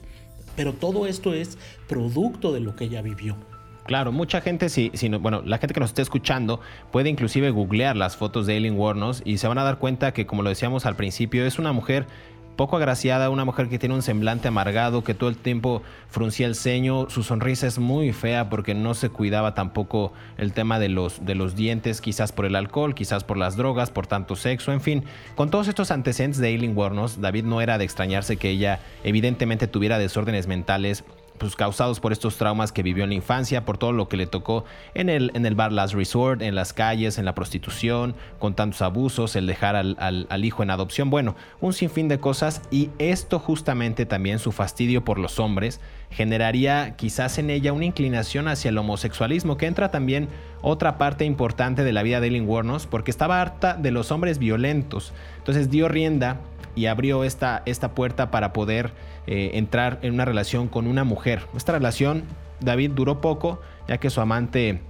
Pero 0.55 0.73
todo 0.73 1.07
esto 1.07 1.33
es 1.33 1.57
producto 1.87 2.53
de 2.53 2.61
lo 2.61 2.75
que 2.75 2.85
ella 2.85 3.01
vivió. 3.01 3.37
Claro, 3.85 4.11
mucha 4.11 4.41
gente, 4.41 4.69
si, 4.69 4.89
si 4.95 5.09
bueno, 5.09 5.43
la 5.45 5.59
gente 5.59 5.75
que 5.75 5.79
nos 5.79 5.91
esté 5.91 6.01
escuchando 6.01 6.59
puede 6.91 7.09
inclusive 7.09 7.51
googlear 7.51 7.95
las 7.95 8.17
fotos 8.17 8.47
de 8.47 8.55
Eileen 8.55 8.79
Warnos 8.79 9.21
y 9.23 9.37
se 9.37 9.47
van 9.47 9.59
a 9.59 9.63
dar 9.63 9.77
cuenta 9.77 10.11
que, 10.11 10.25
como 10.25 10.41
lo 10.41 10.49
decíamos 10.49 10.87
al 10.87 10.95
principio, 10.95 11.45
es 11.45 11.59
una 11.59 11.71
mujer 11.71 12.07
poco 12.55 12.77
agraciada, 12.77 13.29
una 13.29 13.45
mujer 13.45 13.69
que 13.69 13.79
tiene 13.79 13.95
un 13.95 14.01
semblante 14.01 14.47
amargado, 14.47 15.03
que 15.03 15.13
todo 15.13 15.29
el 15.29 15.37
tiempo 15.37 15.81
fruncía 16.09 16.47
el 16.47 16.55
ceño, 16.55 17.09
su 17.09 17.23
sonrisa 17.23 17.67
es 17.67 17.79
muy 17.79 18.13
fea 18.13 18.49
porque 18.49 18.73
no 18.73 18.93
se 18.93 19.09
cuidaba 19.09 19.53
tampoco 19.53 20.13
el 20.37 20.53
tema 20.53 20.79
de 20.79 20.89
los, 20.89 21.25
de 21.25 21.35
los 21.35 21.55
dientes, 21.55 22.01
quizás 22.01 22.31
por 22.31 22.45
el 22.45 22.55
alcohol, 22.55 22.95
quizás 22.95 23.23
por 23.23 23.37
las 23.37 23.57
drogas, 23.57 23.91
por 23.91 24.07
tanto 24.07 24.35
sexo, 24.35 24.71
en 24.71 24.81
fin. 24.81 25.03
Con 25.35 25.49
todos 25.49 25.67
estos 25.67 25.91
antecedentes 25.91 26.39
de 26.39 26.49
Eileen 26.49 26.75
Warnos, 26.75 27.21
David 27.21 27.45
no 27.45 27.61
era 27.61 27.77
de 27.77 27.85
extrañarse 27.85 28.37
que 28.37 28.49
ella 28.49 28.79
evidentemente 29.03 29.67
tuviera 29.67 29.99
desórdenes 29.99 30.47
mentales 30.47 31.03
pues, 31.37 31.55
causados 31.55 31.99
por 31.99 32.11
estos 32.11 32.37
traumas 32.37 32.71
que 32.71 32.83
vivió 32.83 33.03
en 33.03 33.09
la 33.09 33.15
infancia, 33.15 33.65
por 33.65 33.77
todo 33.77 33.91
lo 33.91 34.07
que 34.07 34.17
le 34.17 34.27
tocó 34.27 34.65
en 34.93 35.09
el, 35.09 35.31
en 35.33 35.45
el 35.45 35.55
bar 35.55 35.71
Last 35.71 35.93
Resort, 35.93 36.41
en 36.41 36.55
las 36.55 36.73
calles, 36.73 37.17
en 37.17 37.25
la 37.25 37.35
prostitución, 37.35 38.15
con 38.39 38.55
tantos 38.55 38.81
abusos, 38.81 39.35
el 39.35 39.47
dejar 39.47 39.75
al, 39.75 39.97
al, 39.99 40.45
hijo 40.45 40.63
en 40.63 40.69
adopción, 40.69 41.09
bueno, 41.09 41.35
un 41.61 41.73
sinfín 41.73 42.07
de 42.07 42.19
cosas 42.19 42.61
y 42.71 42.89
esto 42.99 43.39
justamente 43.39 44.05
también 44.05 44.39
su 44.39 44.51
fastidio 44.51 45.03
por 45.03 45.19
los 45.19 45.39
hombres 45.39 45.79
generaría 46.09 46.95
quizás 46.95 47.37
en 47.37 47.49
ella 47.49 47.73
una 47.73 47.85
inclinación 47.85 48.47
hacia 48.47 48.69
el 48.69 48.77
homosexualismo, 48.77 49.57
que 49.57 49.67
entra 49.67 49.91
también 49.91 50.29
otra 50.61 50.97
parte 50.97 51.25
importante 51.25 51.83
de 51.83 51.93
la 51.93 52.03
vida 52.03 52.19
de 52.19 52.27
Ellen 52.27 52.47
Warnos, 52.47 52.87
porque 52.87 53.11
estaba 53.11 53.41
harta 53.41 53.73
de 53.75 53.91
los 53.91 54.11
hombres 54.11 54.39
violentos. 54.39 55.13
Entonces 55.37 55.69
dio 55.69 55.87
rienda 55.87 56.39
y 56.75 56.87
abrió 56.87 57.23
esta, 57.23 57.63
esta 57.65 57.91
puerta 57.91 58.31
para 58.31 58.53
poder 58.53 58.91
eh, 59.27 59.51
entrar 59.53 59.99
en 60.01 60.13
una 60.13 60.25
relación 60.25 60.67
con 60.67 60.87
una 60.87 61.03
mujer. 61.03 61.47
Esta 61.55 61.71
relación, 61.73 62.23
David, 62.59 62.91
duró 62.91 63.21
poco, 63.21 63.61
ya 63.87 63.97
que 63.97 64.09
su 64.09 64.21
amante 64.21 64.81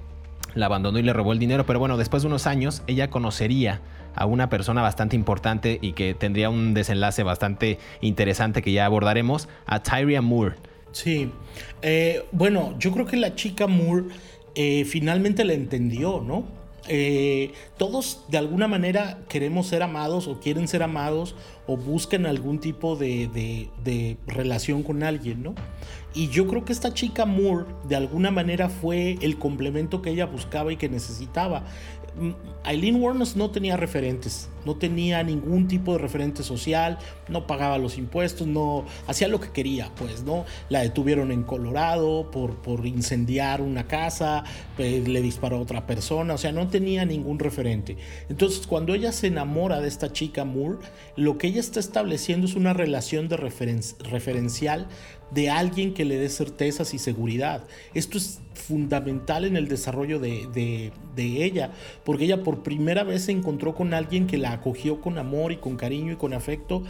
la 0.56 0.68
abandonó 0.68 1.00
y 1.00 1.04
le 1.04 1.14
robó 1.14 1.34
el 1.34 1.40
dinero, 1.40 1.66
pero 1.66 1.80
bueno, 1.80 1.98
después 1.98 2.24
de 2.24 2.28
unos 2.28 2.48
años 2.48 2.82
ella 2.88 3.10
conocería 3.10 3.82
a 4.16 4.26
una 4.26 4.50
persona 4.50 4.82
bastante 4.82 5.16
importante 5.16 5.78
y 5.82 5.92
que 5.92 6.14
tendría 6.14 6.50
un 6.50 6.74
desenlace 6.74 7.24
bastante 7.24 7.80
interesante 8.02 8.62
que 8.62 8.72
ya 8.72 8.86
abordaremos, 8.86 9.50
a 9.66 9.84
Tyria 9.84 10.22
Moore. 10.22 10.56
Sí, 10.96 11.30
eh, 11.82 12.24
bueno, 12.32 12.74
yo 12.80 12.94
creo 12.94 13.06
que 13.06 13.18
la 13.18 13.36
chica 13.36 13.68
Moore 13.68 14.06
eh, 14.56 14.86
finalmente 14.86 15.44
la 15.44 15.52
entendió, 15.52 16.22
¿no? 16.26 16.46
Eh, 16.88 17.52
todos 17.78 18.24
de 18.30 18.38
alguna 18.38 18.70
manera 18.70 19.20
queremos 19.28 19.68
ser 19.68 19.84
amados 19.84 20.30
o 20.30 20.40
quieren 20.40 20.70
ser 20.70 20.84
amados 20.84 21.36
o 21.68 21.76
buscan 21.76 22.26
algún 22.26 22.60
tipo 22.60 22.96
de, 22.96 23.28
de, 23.84 24.18
relación 24.26 24.84
con 24.84 25.04
alguien, 25.04 25.44
¿no? 25.44 25.54
Y 26.14 26.30
yo 26.30 26.48
creo 26.48 26.64
que 26.64 26.72
esta 26.72 26.94
chica 26.94 27.26
Moore 27.26 27.66
de 27.90 27.98
alguna 27.98 28.32
manera 28.32 28.70
fue 28.70 29.18
el 29.20 29.38
complemento 29.38 30.02
que 30.02 30.12
ella 30.12 30.26
buscaba 30.26 30.72
y 30.72 30.78
que 30.78 30.88
necesitaba. 30.88 31.66
Mm, 32.18 32.32
Eileen 32.70 33.02
Warnes 33.02 33.36
no 33.36 33.52
tenía 33.52 33.76
referentes, 33.76 34.48
no 34.66 34.76
tenía 34.76 35.24
ningún 35.24 35.68
tipo 35.68 35.94
de 35.94 36.00
referente 36.00 36.44
social, 36.44 36.98
no 37.28 37.48
pagaba 37.48 37.78
los 37.78 37.98
impuestos, 37.98 38.48
no 38.48 38.86
hacía 39.08 39.28
lo 39.28 39.40
que 39.40 39.50
quería, 39.50 39.92
pues, 39.96 40.24
¿no? 40.24 40.46
La 40.70 40.82
detuvieron 40.82 41.32
en 41.32 41.44
Colorado 41.44 42.32
por, 42.32 42.56
por 42.58 42.86
incendiar 42.86 43.62
una 43.62 43.88
casa, 43.88 44.44
le 44.78 45.22
disparó 45.22 45.58
a 45.58 45.60
otra 45.60 45.86
persona, 45.86 46.34
o 46.34 46.38
sea, 46.38 46.52
no 46.52 46.68
tenía 46.68 47.06
ningún 47.06 47.40
referente. 47.40 47.98
Entonces, 48.30 48.68
cuando 48.68 48.94
ella 48.94 49.12
se 49.12 49.28
enamora 49.28 49.80
de 49.80 49.88
esta 49.88 50.12
chica 50.12 50.46
Moore, 50.46 50.80
lo 51.16 51.38
que 51.38 51.48
ella 51.48 51.60
está 51.60 51.80
estableciendo 51.80 52.48
es 52.48 52.56
una 52.56 52.74
relación 52.74 53.28
de 53.28 53.38
referencial 53.38 54.88
de 55.32 55.50
alguien 55.50 55.94
que 55.94 56.06
le 56.06 56.18
dé 56.18 56.30
certezas 56.30 56.94
y 56.94 57.00
seguridad. 57.00 57.64
Esto 57.94 58.18
es 58.18 58.42
fundamental 58.54 59.46
en 59.46 59.58
el 59.58 59.68
desarrollo 59.68 60.20
de, 60.20 60.92
ella, 61.18 61.72
porque 62.04 62.26
ella 62.26 62.44
por 62.44 62.64
primera 62.64 63.04
vez 63.04 63.24
se 63.24 63.32
encontró 63.32 63.76
con 63.76 63.94
alguien 63.94 64.28
que 64.28 64.38
la 64.38 64.55
acogió 64.56 65.02
con 65.02 65.18
amor 65.18 65.52
y 65.52 65.58
con 65.58 65.78
cariño 65.78 66.14
y 66.14 66.16
con 66.16 66.34
afecto. 66.34 66.84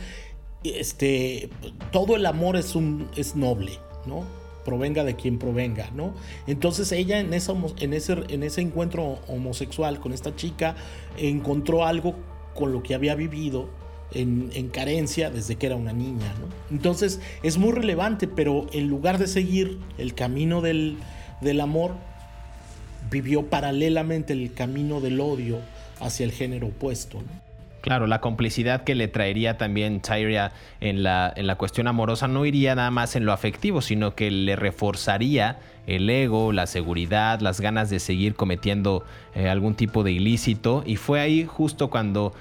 Este, 0.64 1.50
todo 1.92 2.16
el 2.16 2.26
amor 2.26 2.56
es, 2.56 2.76
un, 2.76 3.10
es 3.16 3.36
noble, 3.36 3.74
¿no? 4.06 4.24
provenga 4.66 5.04
de 5.04 5.16
quien 5.16 5.38
provenga, 5.38 5.92
¿no? 5.94 6.16
Entonces 6.48 6.92
ella 6.92 7.20
en, 7.20 7.36
esa, 7.36 7.54
en, 7.80 7.94
ese, 7.94 8.14
en 8.30 8.42
ese 8.42 8.62
encuentro 8.62 9.20
homosexual 9.28 10.00
con 10.00 10.12
esta 10.12 10.36
chica 10.36 10.76
encontró 11.18 11.86
algo 11.86 12.16
con 12.56 12.72
lo 12.72 12.82
que 12.82 12.96
había 12.96 13.14
vivido 13.14 13.70
en, 14.12 14.70
carencia 14.70 15.30
desde 15.30 15.56
que 15.56 15.68
era 15.68 15.76
una 15.76 15.94
niña. 15.94 16.34
Entonces 16.72 17.20
es 17.44 17.58
muy 17.58 17.72
relevante, 17.72 18.28
pero 18.28 18.68
en 18.72 18.88
lugar 18.88 19.18
de 19.18 19.28
seguir 19.28 19.80
el 19.98 20.14
camino 20.16 20.62
del, 20.62 20.98
amor, 21.62 21.96
vivió 23.12 23.48
paralelamente 23.50 24.34
el 24.34 24.54
camino 24.54 25.02
del 25.02 25.20
odio 25.20 25.60
hacia 26.00 26.26
el 26.26 26.32
género 26.32 26.68
opuesto. 26.68 27.22
Claro, 27.86 28.08
la 28.08 28.20
complicidad 28.20 28.84
que 28.84 28.96
le 28.96 29.08
traería 29.08 29.60
también 29.60 30.02
Tyria 30.02 30.54
en 30.82 31.04
la, 31.04 31.32
en 31.36 31.46
la 31.46 31.56
cuestión 31.56 31.86
amorosa 31.88 32.28
no 32.28 32.44
iría 32.44 32.74
nada 32.74 32.90
más 32.90 33.16
en 33.16 33.26
lo 33.26 33.32
afectivo, 33.32 33.80
sino 33.80 34.16
que 34.16 34.32
le 34.32 34.56
reforzaría 34.56 35.60
el 35.86 36.10
ego, 36.10 36.52
la 36.52 36.66
seguridad, 36.66 37.42
las 37.42 37.62
ganas 37.62 37.92
de 37.92 38.00
seguir 38.00 38.34
cometiendo 38.34 39.06
eh, 39.36 39.50
algún 39.50 39.76
tipo 39.76 40.04
de 40.04 40.14
ilícito. 40.14 40.82
Y 40.84 40.96
fue 40.96 41.20
ahí 41.20 41.46
justo 41.46 41.92
cuando 41.92 42.34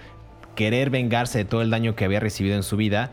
querer 0.54 0.88
vengarse 0.88 1.36
de 1.36 1.44
todo 1.44 1.60
el 1.60 1.68
daño 1.68 1.94
que 1.94 2.06
había 2.06 2.20
recibido 2.20 2.56
en 2.56 2.62
su 2.62 2.78
vida, 2.78 3.10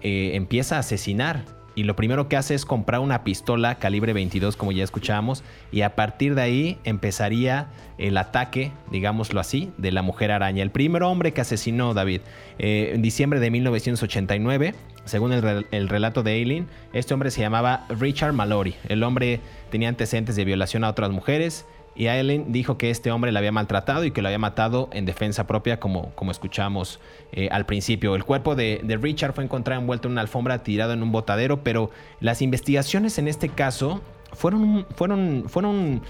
eh, 0.00 0.30
empieza 0.36 0.76
a 0.76 0.78
asesinar. 0.78 1.44
Y 1.74 1.84
lo 1.84 1.96
primero 1.96 2.28
que 2.28 2.36
hace 2.36 2.54
es 2.54 2.64
comprar 2.64 3.00
una 3.00 3.24
pistola 3.24 3.76
calibre 3.76 4.12
22, 4.12 4.56
como 4.56 4.72
ya 4.72 4.84
escuchábamos, 4.84 5.42
y 5.72 5.82
a 5.82 5.96
partir 5.96 6.34
de 6.34 6.42
ahí 6.42 6.78
empezaría 6.84 7.68
el 7.98 8.16
ataque, 8.16 8.72
digámoslo 8.90 9.40
así, 9.40 9.72
de 9.76 9.92
la 9.92 10.02
mujer 10.02 10.30
araña. 10.30 10.62
El 10.62 10.70
primer 10.70 11.02
hombre 11.02 11.32
que 11.32 11.40
asesinó 11.40 11.94
David 11.94 12.20
eh, 12.58 12.92
en 12.94 13.02
diciembre 13.02 13.40
de 13.40 13.50
1989, 13.50 14.74
según 15.04 15.32
el, 15.32 15.66
el, 15.70 15.88
relato 15.88 16.22
de 16.22 16.32
Aileen, 16.32 16.68
este 16.92 17.12
hombre 17.12 17.30
se 17.30 17.40
llamaba 17.40 17.86
Richard 17.88 18.32
Mallory. 18.32 18.74
El 18.88 19.02
hombre 19.02 19.40
tenía 19.70 19.88
antecedentes 19.88 20.36
de 20.36 20.44
violación 20.44 20.84
a 20.84 20.90
otras 20.90 21.10
mujeres 21.10 21.66
y 21.96 22.08
Aileen 22.08 22.52
dijo 22.52 22.76
que 22.76 22.90
este 22.90 23.10
hombre 23.10 23.32
la 23.32 23.38
había 23.38 23.52
maltratado 23.52 24.04
y 24.04 24.10
que 24.10 24.22
lo 24.22 24.28
había 24.28 24.38
matado 24.38 24.88
en 24.92 25.04
defensa 25.04 25.46
propia, 25.46 25.78
como, 25.78 26.10
como 26.14 26.30
escuchamos 26.30 27.00
eh, 27.32 27.48
al 27.50 27.66
principio. 27.66 28.14
El 28.16 28.24
cuerpo 28.24 28.54
de, 28.54 28.80
de, 28.82 28.96
Richard 28.96 29.32
fue 29.32 29.44
encontrado 29.44 29.80
envuelto 29.80 30.08
en 30.08 30.12
una 30.12 30.20
alfombra 30.20 30.62
tirado 30.62 30.92
en 30.92 31.02
un 31.02 31.12
botadero, 31.12 31.62
pero 31.62 31.90
las 32.20 32.42
investigaciones 32.42 33.18
en 33.18 33.28
este 33.28 33.48
caso 33.48 34.02
fueron, 34.32 34.86
fueron, 34.94 35.44
fueron 35.46 36.02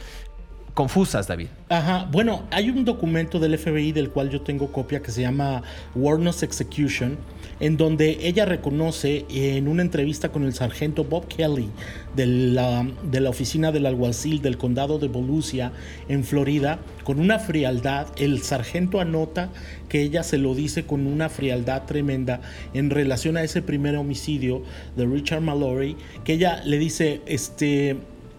confusas, 0.75 1.29
David. 1.29 1.47
Ajá, 1.69 2.09
bueno, 2.11 2.43
hay 2.51 2.69
un 2.69 2.85
documento 2.85 3.39
del 3.39 3.57
FBI 3.57 3.93
del 3.93 4.11
cual 4.11 4.29
yo 4.31 4.41
tengo 4.41 4.73
copia 4.73 5.01
que 5.01 5.13
se 5.13 5.23
llama 5.23 5.63
Warner's 5.95 6.43
Execution, 6.43 7.17
en 7.61 7.77
donde 7.77 8.19
ella 8.23 8.45
reconoce 8.45 9.25
en 9.31 9.69
una 9.69 9.83
entrevista 9.83 10.31
con 10.31 10.43
el 10.43 10.53
sargento 10.53 11.05
Bob 11.05 11.29
Kelly 11.29 11.69
de 12.17 12.27
la, 12.27 12.87
de 13.09 13.21
la 13.21 13.31
oficina 13.31 13.71
del 13.71 13.87
alguacil 13.87 14.43
del 14.43 14.59
condado 14.59 14.99
de 14.99 15.07
Volusia 15.07 15.73
en 16.09 16.25
Florida, 16.25 16.81
con 17.05 17.21
una 17.21 17.39
frialdad, 17.39 18.09
el 18.17 18.43
sargento 18.43 19.01
anota 19.01 19.51
que 19.89 20.03
ella 20.03 20.25
se 20.25 20.39
lo 20.39 20.57
dice 20.57 20.85
con 20.85 21.07
una 21.07 21.29
frialdad 21.29 21.85
tremenda 21.85 22.41
en 22.73 22.91
relación 22.91 23.37
a 23.37 23.45
ese 23.45 23.63
primer 23.63 23.97
homicidio 23.97 24.63
de 24.97 25.07
Richard 25.07 25.41
Mallory, 25.41 25.97
que 26.25 26.33
ella 26.33 26.63
le 26.65 26.79
dice, 26.79 27.21
este, 27.27 27.95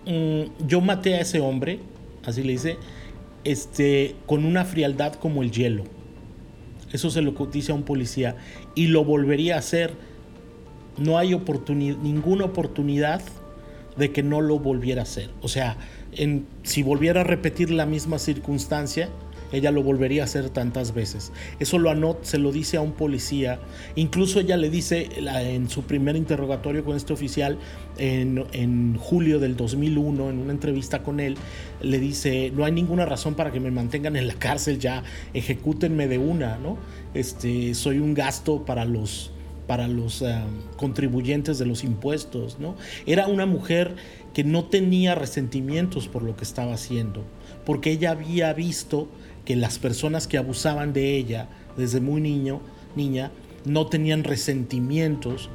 mm, 0.06 0.68
yo 0.68 0.82
maté 0.82 1.16
a 1.16 1.22
ese 1.22 1.40
hombre, 1.40 1.80
así 2.26 2.44
le 2.44 2.54
dice, 2.54 2.78
este, 3.44 4.16
con 4.26 4.46
una 4.46 4.66
frialdad 4.66 5.14
como 5.14 5.44
el 5.44 5.52
hielo. 5.52 5.84
Eso 6.92 7.10
se 7.10 7.22
lo 7.22 7.32
dice 7.52 7.72
a 7.72 7.76
un 7.76 7.84
policía 7.84 8.38
y 8.74 8.88
lo 8.88 9.04
volvería 9.04 9.56
a 9.56 9.60
hacer. 9.60 9.94
No 10.98 11.18
hay 11.18 11.38
ninguna 11.76 12.46
oportunidad 12.46 13.22
de 13.98 14.12
que 14.12 14.24
no 14.24 14.42
lo 14.42 14.60
volviera 14.60 15.02
a 15.02 15.04
hacer. 15.04 15.30
O 15.42 15.48
sea, 15.48 15.78
en, 16.14 16.46
si 16.64 16.84
volviera 16.84 17.22
a 17.22 17.24
repetir 17.24 17.72
la 17.72 17.86
misma 17.86 18.20
circunstancia, 18.20 19.10
ella 19.56 19.72
lo 19.72 19.84
volvería 19.84 20.24
a 20.24 20.26
hacer 20.26 20.50
tantas 20.50 20.94
veces. 20.94 21.32
Eso 21.60 21.78
lo 21.78 21.90
anot, 21.90 22.24
se 22.24 22.38
lo 22.38 22.52
dice 22.52 22.78
a 22.78 22.82
un 22.82 22.94
policía. 22.94 23.60
Incluso 23.96 24.40
ella 24.40 24.58
le 24.58 24.70
dice 24.70 25.10
en 25.18 25.70
su 25.70 25.84
primer 25.84 26.16
interrogatorio 26.16 26.84
con 26.84 26.96
este 26.96 27.14
oficial 27.14 27.58
en, 27.98 28.96
julio 28.98 29.40
del 29.40 29.56
2001, 29.56 30.30
en 30.30 30.40
una 30.40 30.52
entrevista 30.52 31.04
con 31.04 31.20
él, 31.20 31.38
le 31.82 32.00
dice, 32.00 32.52
no 32.56 32.66
hay 32.66 32.72
ninguna 32.72 33.06
razón 33.06 33.36
para 33.36 33.52
que 33.52 33.60
me 33.60 33.72
mantengan 33.72 34.16
en 34.16 34.28
la 34.28 34.36
cárcel 34.36 34.80
ya, 34.80 35.04
ejecútenme 35.34 36.08
de 36.08 36.18
una, 36.18 36.58
¿no? 36.58 36.78
Este, 37.14 37.74
soy 37.74 38.00
un 38.00 38.14
gasto 38.14 38.66
para 38.66 38.86
los 38.86 39.32
para 39.68 39.88
los 39.88 40.22
eh, 40.22 40.36
contribuyentes 40.78 41.58
de 41.58 41.66
los 41.66 41.84
impuestos, 41.84 42.60
¿no? 42.60 42.76
Era 43.06 43.28
una 43.28 43.46
mujer 43.46 43.96
que 44.34 44.44
no 44.44 44.66
tenía 44.66 45.16
resentimientos 45.16 46.08
por 46.08 46.22
lo 46.22 46.36
que 46.36 46.44
estaba 46.44 46.74
haciendo, 46.74 47.24
porque 47.66 47.92
ella 47.92 48.12
había 48.12 48.54
visto 48.54 49.08
que 49.46 49.56
las 49.56 49.80
personas 49.80 50.28
que 50.28 50.38
abusaban 50.38 50.94
de 50.94 51.16
ella 51.16 51.48
desde 51.78 52.02
muy 52.02 52.22
niño, 52.22 52.62
niña, 52.96 53.32
no 53.66 53.88
tenían 53.88 54.24
resentimientos 54.24 55.50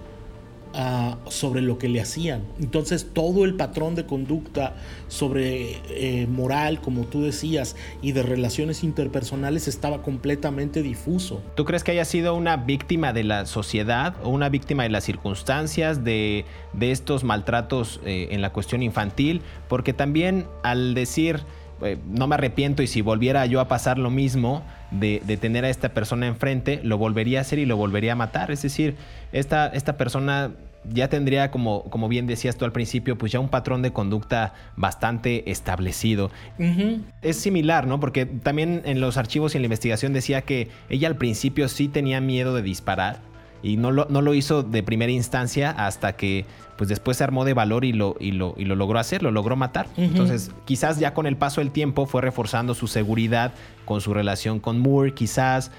Ah, 0.72 1.16
sobre 1.28 1.62
lo 1.62 1.78
que 1.78 1.88
le 1.88 2.00
hacían. 2.00 2.44
Entonces 2.60 3.08
todo 3.12 3.44
el 3.44 3.56
patrón 3.56 3.96
de 3.96 4.06
conducta 4.06 4.76
sobre 5.08 5.78
eh, 5.88 6.28
moral, 6.28 6.80
como 6.80 7.06
tú 7.06 7.22
decías, 7.22 7.74
y 8.02 8.12
de 8.12 8.22
relaciones 8.22 8.84
interpersonales 8.84 9.66
estaba 9.66 10.00
completamente 10.00 10.82
difuso. 10.82 11.42
¿Tú 11.56 11.64
crees 11.64 11.82
que 11.82 11.90
haya 11.90 12.04
sido 12.04 12.36
una 12.36 12.56
víctima 12.56 13.12
de 13.12 13.24
la 13.24 13.46
sociedad 13.46 14.14
o 14.22 14.28
una 14.28 14.48
víctima 14.48 14.84
de 14.84 14.90
las 14.90 15.02
circunstancias 15.02 16.04
de, 16.04 16.44
de 16.72 16.92
estos 16.92 17.24
maltratos 17.24 18.00
eh, 18.04 18.28
en 18.30 18.40
la 18.40 18.52
cuestión 18.52 18.84
infantil? 18.84 19.42
Porque 19.68 19.92
también 19.92 20.46
al 20.62 20.94
decir 20.94 21.40
eh, 21.82 21.98
no 22.08 22.26
me 22.26 22.34
arrepiento 22.34 22.82
y 22.82 22.86
si 22.86 23.00
volviera 23.00 23.46
yo 23.46 23.60
a 23.60 23.68
pasar 23.68 23.98
lo 23.98 24.10
mismo 24.10 24.62
de, 24.90 25.20
tener 25.40 25.64
a 25.64 25.70
esta 25.70 25.90
persona 25.90 26.26
enfrente, 26.26 26.80
lo 26.82 26.98
volvería 26.98 27.38
a 27.38 27.42
hacer 27.42 27.58
y 27.58 27.66
lo 27.66 27.76
volvería 27.76 28.12
a 28.12 28.16
matar. 28.16 28.50
Es 28.50 28.62
decir, 28.62 28.96
esta, 29.32 29.68
esta 29.68 29.96
persona 29.96 30.50
ya 30.90 31.08
tendría, 31.08 31.50
como, 31.50 31.84
como 31.84 32.08
bien 32.08 32.26
decías 32.26 32.56
tú 32.56 32.64
al 32.64 32.72
principio, 32.72 33.16
pues 33.16 33.32
ya 33.32 33.40
un 33.40 33.48
patrón 33.48 33.82
de 33.82 33.92
conducta 33.92 34.54
bastante 34.76 35.50
establecido. 35.50 36.30
Es 37.22 37.36
similar, 37.36 37.86
¿no? 37.86 38.00
Porque 38.00 38.26
también 38.26 38.82
en 38.84 39.00
los 39.00 39.16
archivos 39.16 39.54
y 39.54 39.58
en 39.58 39.62
la 39.62 39.66
investigación 39.66 40.12
decía 40.12 40.42
que 40.42 40.68
ella 40.88 41.08
al 41.08 41.16
principio 41.16 41.68
sí 41.68 41.88
tenía 41.88 42.20
miedo 42.20 42.54
de 42.54 42.62
disparar 42.62 43.29
y 43.62 43.76
no 43.76 43.90
lo, 43.90 44.06
no 44.08 44.22
lo 44.22 44.34
hizo 44.34 44.62
de 44.62 44.82
primera 44.82 45.12
instancia 45.12 45.70
hasta 45.70 46.16
que 46.16 46.46
pues 46.76 46.88
después 46.88 47.18
se 47.18 47.24
armó 47.24 47.44
de 47.44 47.52
valor 47.52 47.84
y 47.84 47.92
lo, 47.92 48.16
y 48.18 48.32
lo, 48.32 48.54
y 48.56 48.64
lo 48.64 48.74
logró 48.74 48.98
hacer, 48.98 49.22
lo 49.22 49.30
logró 49.30 49.54
matar. 49.54 49.86
Entonces, 49.98 50.50
quizás 50.64 50.98
ya 50.98 51.12
con 51.12 51.26
el 51.26 51.36
paso 51.36 51.60
del 51.60 51.72
tiempo 51.72 52.06
fue 52.06 52.22
reforzando 52.22 52.74
su 52.74 52.86
seguridad 52.86 53.52
con 53.84 54.00
su 54.00 54.14
relación 54.14 54.60
con 54.60 54.78
Moore, 54.78 55.12
quizás 55.12 55.72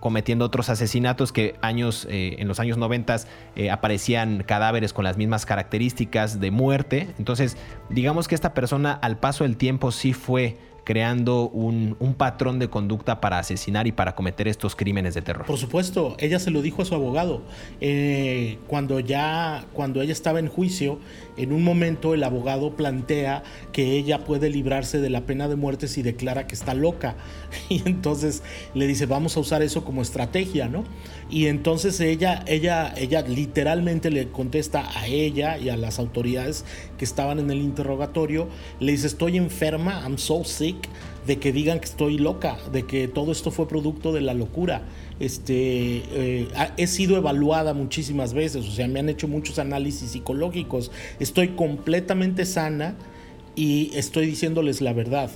cometiendo 0.00 0.44
otros 0.44 0.70
asesinatos 0.70 1.30
que 1.30 1.54
años, 1.60 2.06
eh, 2.10 2.36
en 2.38 2.48
los 2.48 2.58
años 2.58 2.78
90 2.78 3.16
eh, 3.54 3.70
aparecían 3.70 4.42
cadáveres 4.42 4.92
con 4.92 5.04
las 5.04 5.16
mismas 5.16 5.46
características 5.46 6.40
de 6.40 6.50
muerte. 6.50 7.14
Entonces, 7.18 7.56
digamos 7.90 8.26
que 8.26 8.34
esta 8.34 8.54
persona 8.54 8.92
al 8.92 9.18
paso 9.18 9.44
del 9.44 9.56
tiempo 9.56 9.92
sí 9.92 10.14
fue 10.14 10.56
creando 10.90 11.48
un, 11.50 11.94
patrón 12.18 12.58
de 12.58 12.68
conducta 12.68 13.20
para 13.20 13.38
asesinar 13.38 13.86
y 13.86 13.92
para 13.92 14.16
cometer 14.16 14.48
estos 14.48 14.74
crímenes 14.74 15.14
de 15.14 15.22
terror. 15.22 15.46
Por 15.46 15.56
supuesto, 15.56 16.16
ella 16.18 16.40
se 16.40 16.50
lo 16.50 16.62
dijo 16.62 16.82
a 16.82 16.84
su 16.84 16.96
abogado. 16.96 17.42
Eh, 17.80 18.58
cuando 18.66 18.98
ya, 18.98 19.66
cuando 19.72 20.02
ella 20.02 20.12
estaba 20.12 20.40
en 20.40 20.48
juicio, 20.48 20.98
en 21.36 21.52
un 21.52 21.62
momento 21.62 22.12
el 22.12 22.24
abogado 22.24 22.74
plantea 22.74 23.44
que 23.72 23.92
ella 23.92 24.24
puede 24.24 24.50
librarse 24.50 24.98
de 24.98 25.10
la 25.10 25.26
pena 25.26 25.46
de 25.46 25.54
muerte 25.54 25.86
si 25.86 26.02
declara 26.02 26.48
que 26.48 26.56
está 26.56 26.74
loca. 26.74 27.14
Y 27.68 27.82
entonces 27.88 28.42
le 28.74 28.88
dice, 28.88 29.06
vamos 29.06 29.36
a 29.36 29.40
usar 29.40 29.62
eso 29.62 29.84
como 29.84 30.02
estrategia, 30.02 30.68
¿no? 30.68 30.82
Y 31.30 31.46
entonces 31.46 32.00
ella, 32.00 32.42
ella, 32.46 32.92
ella 32.96 33.22
literalmente 33.22 34.10
le 34.10 34.28
contesta 34.28 34.88
a 34.98 35.06
ella 35.06 35.56
y 35.56 35.68
a 35.68 35.76
las 35.76 36.00
autoridades 36.00 36.64
que 36.98 37.04
estaban 37.04 37.38
en 37.38 37.50
el 37.50 37.58
interrogatorio, 37.58 38.48
le 38.80 38.92
dice, 38.92 39.06
estoy 39.06 39.36
enferma, 39.36 40.00
I'm 40.02 40.18
so 40.18 40.42
sick, 40.44 40.79
de 41.26 41.38
que 41.38 41.52
digan 41.52 41.80
que 41.80 41.86
estoy 41.86 42.18
loca, 42.18 42.58
de 42.72 42.86
que 42.86 43.08
todo 43.08 43.32
esto 43.32 43.50
fue 43.50 43.68
producto 43.68 44.12
de 44.12 44.20
la 44.20 44.34
locura. 44.34 44.82
Este, 45.20 46.02
eh, 46.12 46.48
he 46.76 46.86
sido 46.86 47.16
evaluada 47.16 47.74
muchísimas 47.74 48.32
veces, 48.32 48.66
o 48.66 48.70
sea, 48.70 48.88
me 48.88 49.00
han 49.00 49.08
hecho 49.08 49.28
muchos 49.28 49.58
análisis 49.58 50.10
psicológicos, 50.10 50.90
estoy 51.18 51.48
completamente 51.48 52.46
sana 52.46 52.96
y 53.54 53.90
estoy 53.94 54.26
diciéndoles 54.26 54.80
la 54.80 54.92
verdad. 54.92 55.30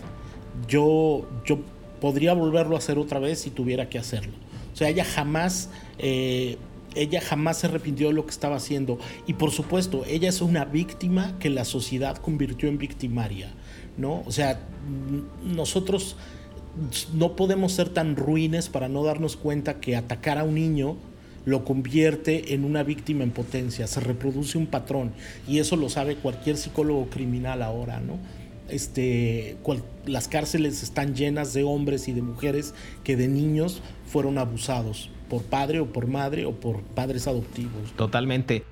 Yo, 0.68 1.28
yo 1.44 1.58
podría 2.00 2.32
volverlo 2.32 2.76
a 2.76 2.78
hacer 2.78 2.98
otra 2.98 3.18
vez 3.18 3.40
si 3.40 3.50
tuviera 3.50 3.88
que 3.88 3.98
hacerlo. 3.98 4.32
O 4.72 4.76
sea, 4.76 4.88
ella 4.88 5.04
jamás, 5.04 5.70
eh, 5.98 6.58
ella 6.94 7.20
jamás 7.20 7.58
se 7.58 7.66
arrepintió 7.66 8.08
de 8.08 8.14
lo 8.14 8.24
que 8.24 8.30
estaba 8.30 8.56
haciendo. 8.56 8.98
Y 9.26 9.34
por 9.34 9.50
supuesto, 9.50 10.04
ella 10.06 10.28
es 10.28 10.40
una 10.40 10.64
víctima 10.64 11.38
que 11.38 11.50
la 11.50 11.64
sociedad 11.64 12.16
convirtió 12.16 12.68
en 12.68 12.78
victimaria, 12.78 13.52
¿no? 13.96 14.22
O 14.26 14.32
sea, 14.32 14.60
nosotros 15.44 16.16
no 17.12 17.36
podemos 17.36 17.72
ser 17.72 17.88
tan 17.88 18.16
ruines 18.16 18.68
para 18.68 18.88
no 18.88 19.04
darnos 19.04 19.36
cuenta 19.36 19.80
que 19.80 19.96
atacar 19.96 20.38
a 20.38 20.44
un 20.44 20.54
niño 20.54 20.96
lo 21.44 21.64
convierte 21.64 22.54
en 22.54 22.64
una 22.64 22.82
víctima 22.82 23.22
en 23.22 23.30
potencia, 23.30 23.86
se 23.86 24.00
reproduce 24.00 24.56
un 24.56 24.66
patrón 24.66 25.12
y 25.46 25.58
eso 25.58 25.76
lo 25.76 25.88
sabe 25.88 26.16
cualquier 26.16 26.56
psicólogo 26.56 27.06
criminal 27.10 27.62
ahora, 27.62 28.00
¿no? 28.00 28.18
Este, 28.68 29.58
las 30.06 30.26
cárceles 30.26 30.82
están 30.82 31.14
llenas 31.14 31.52
de 31.52 31.64
hombres 31.64 32.08
y 32.08 32.12
de 32.12 32.22
mujeres 32.22 32.74
que 33.04 33.14
de 33.14 33.28
niños 33.28 33.82
fueron 34.06 34.38
abusados 34.38 35.10
por 35.28 35.42
padre 35.42 35.80
o 35.80 35.92
por 35.92 36.06
madre 36.06 36.46
o 36.46 36.52
por 36.52 36.80
padres 36.82 37.26
adoptivos. 37.26 37.92
Totalmente. 37.96 38.64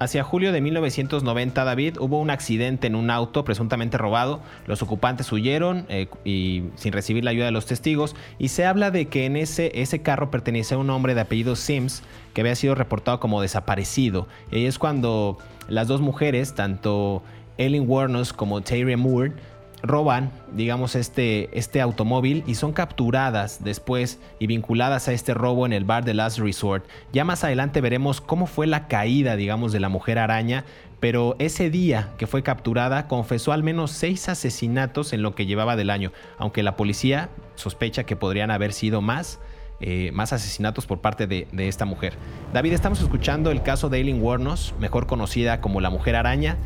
Hacia 0.00 0.24
julio 0.24 0.50
de 0.50 0.62
1990, 0.62 1.62
David, 1.62 1.98
hubo 2.00 2.20
un 2.20 2.30
accidente 2.30 2.86
en 2.86 2.94
un 2.94 3.10
auto 3.10 3.44
presuntamente 3.44 3.98
robado. 3.98 4.40
Los 4.66 4.80
ocupantes 4.80 5.30
huyeron 5.30 5.84
eh, 5.90 6.08
y 6.24 6.62
sin 6.76 6.94
recibir 6.94 7.22
la 7.22 7.32
ayuda 7.32 7.44
de 7.44 7.50
los 7.50 7.66
testigos. 7.66 8.16
Y 8.38 8.48
se 8.48 8.64
habla 8.64 8.90
de 8.90 9.08
que 9.08 9.26
en 9.26 9.36
ese, 9.36 9.70
ese 9.74 10.00
carro 10.00 10.30
pertenecía 10.30 10.78
a 10.78 10.80
un 10.80 10.88
hombre 10.88 11.14
de 11.14 11.20
apellido 11.20 11.54
Sims 11.54 12.02
que 12.32 12.40
había 12.40 12.54
sido 12.54 12.74
reportado 12.74 13.20
como 13.20 13.42
desaparecido. 13.42 14.26
Y 14.50 14.64
es 14.64 14.78
cuando 14.78 15.36
las 15.68 15.86
dos 15.86 16.00
mujeres, 16.00 16.54
tanto 16.54 17.22
Ellen 17.58 17.84
Warnos 17.86 18.32
como 18.32 18.62
Terry 18.62 18.96
Moore, 18.96 19.34
roban, 19.82 20.30
digamos, 20.52 20.94
este, 20.94 21.56
este 21.58 21.80
automóvil 21.80 22.44
y 22.46 22.54
son 22.54 22.72
capturadas 22.72 23.62
después 23.62 24.18
y 24.38 24.46
vinculadas 24.46 25.08
a 25.08 25.12
este 25.12 25.34
robo 25.34 25.66
en 25.66 25.72
el 25.72 25.84
bar 25.84 26.04
de 26.04 26.14
Last 26.14 26.38
Resort. 26.38 26.84
Ya 27.12 27.24
más 27.24 27.44
adelante 27.44 27.80
veremos 27.80 28.20
cómo 28.20 28.46
fue 28.46 28.66
la 28.66 28.88
caída, 28.88 29.36
digamos, 29.36 29.72
de 29.72 29.80
la 29.80 29.88
mujer 29.88 30.18
araña, 30.18 30.64
pero 31.00 31.34
ese 31.38 31.70
día 31.70 32.10
que 32.18 32.26
fue 32.26 32.42
capturada 32.42 33.08
confesó 33.08 33.52
al 33.52 33.62
menos 33.62 33.90
seis 33.90 34.28
asesinatos 34.28 35.12
en 35.12 35.22
lo 35.22 35.34
que 35.34 35.46
llevaba 35.46 35.76
del 35.76 35.90
año, 35.90 36.12
aunque 36.38 36.62
la 36.62 36.76
policía 36.76 37.30
sospecha 37.54 38.04
que 38.04 38.16
podrían 38.16 38.50
haber 38.50 38.72
sido 38.72 39.00
más. 39.00 39.40
Eh, 39.82 40.10
más 40.12 40.34
asesinatos 40.34 40.84
por 40.84 41.00
parte 41.00 41.26
de, 41.26 41.46
esta 41.56 41.86
mujer. 41.86 42.12
David, 42.52 42.74
estamos 42.74 43.00
escuchando 43.00 43.50
el 43.50 43.62
caso 43.62 43.88
de 43.88 43.98
Eileen 43.98 44.22
Warnos, 44.22 44.74
mejor 44.78 45.06
conocida 45.06 45.62
como 45.62 45.80
la 45.80 45.88
mujer 45.88 46.16
araña. 46.16 46.56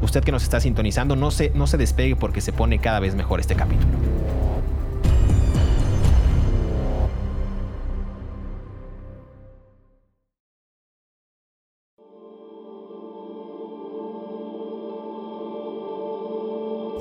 Usted 0.00 0.24
que 0.24 0.32
nos 0.32 0.42
está 0.42 0.60
sintonizando, 0.60 1.14
no 1.14 1.30
se, 1.30 1.50
no 1.54 1.66
se 1.66 1.76
despegue 1.76 2.16
porque 2.16 2.40
se 2.40 2.52
pone 2.52 2.78
cada 2.78 3.00
vez 3.00 3.14
mejor 3.14 3.40
este 3.40 3.54
capítulo. 3.54 3.92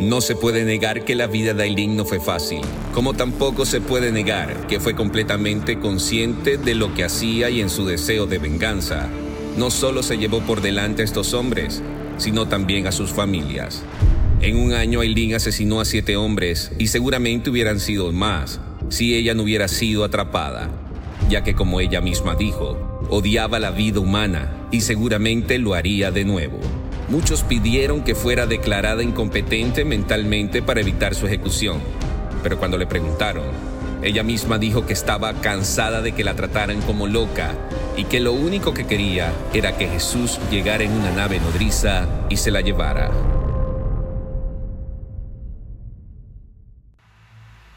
No 0.04 0.20
se 0.20 0.36
puede 0.36 0.66
negar 0.66 1.06
que 1.06 1.16
la 1.16 1.28
vida 1.28 1.54
de 1.54 1.63
Aileen 1.63 1.96
no 1.96 2.04
fue 2.04 2.20
fácil, 2.20 2.60
como 2.94 3.13
tampoco 3.13 3.66
se 3.66 3.80
puede 3.80 4.12
negar 4.12 4.68
que 4.68 4.82
fue 4.82 4.96
completamente 4.96 5.80
consciente 5.80 6.58
de 6.58 6.76
lo 6.76 6.94
que 6.94 7.06
hacía 7.06 7.50
y 7.50 7.62
en 7.62 7.70
su 7.70 7.86
deseo 7.86 8.26
de 8.26 8.38
venganza. 8.38 9.08
No 9.58 9.72
solo 9.72 10.04
se 10.04 10.18
llevó 10.18 10.42
por 10.42 10.60
delante 10.60 11.04
a 11.04 11.06
estos 11.06 11.34
hombres, 11.34 11.82
sino 12.18 12.50
también 12.50 12.86
a 12.86 12.92
sus 12.92 13.13
familias. 13.13 13.82
En 14.42 14.58
un 14.58 14.74
año 14.74 15.00
Aileen 15.00 15.36
asesinó 15.36 15.80
a 15.80 15.86
siete 15.86 16.18
hombres 16.18 16.74
y 16.78 16.88
seguramente 16.88 17.50
hubieran 17.50 17.80
sido 17.80 18.12
más 18.12 18.60
si 18.89 19.16
ella 19.16 19.34
no 19.34 19.44
hubiera 19.44 19.70
sido 19.70 20.04
atrapada, 20.04 20.70
ya 21.30 21.46
que 21.46 21.56
como 21.56 21.80
ella 21.80 22.02
misma 22.02 22.36
dijo, 22.36 23.08
odiaba 23.10 23.58
la 23.58 23.72
vida 23.72 24.02
humana 24.02 24.68
y 24.70 24.82
seguramente 24.82 25.60
lo 25.60 25.76
haría 25.76 26.12
de 26.12 26.26
nuevo. 26.26 26.60
Muchos 27.13 27.43
pidieron 27.43 28.04
que 28.04 28.15
fuera 28.15 28.47
declarada 28.47 29.04
incompetente 29.04 29.86
mentalmente 29.86 30.63
para 30.63 30.82
evitar 30.82 31.13
su 31.13 31.28
ejecución, 31.28 31.80
pero 32.41 32.58
cuando 32.58 32.76
le 32.76 32.88
preguntaron, 32.88 33.45
ella 34.02 34.23
misma 34.23 34.58
dijo 34.58 34.88
que 34.88 34.93
estaba 34.93 35.32
cansada 35.36 36.02
de 36.02 36.13
que 36.13 36.23
la 36.23 36.34
trataran 36.34 36.82
como 36.82 37.06
loca 37.06 37.54
y 37.95 38.06
que 38.06 38.19
lo 38.19 38.34
único 38.34 38.73
que 38.73 38.88
quería 38.88 39.32
era 39.54 39.78
que 39.78 39.88
Jesús 39.89 40.39
llegara 40.49 40.86
en 40.86 40.91
una 40.91 41.12
nave 41.12 41.39
nodriza 41.39 42.08
y 42.30 42.38
se 42.38 42.49
la 42.49 42.62
llevara. 42.62 43.12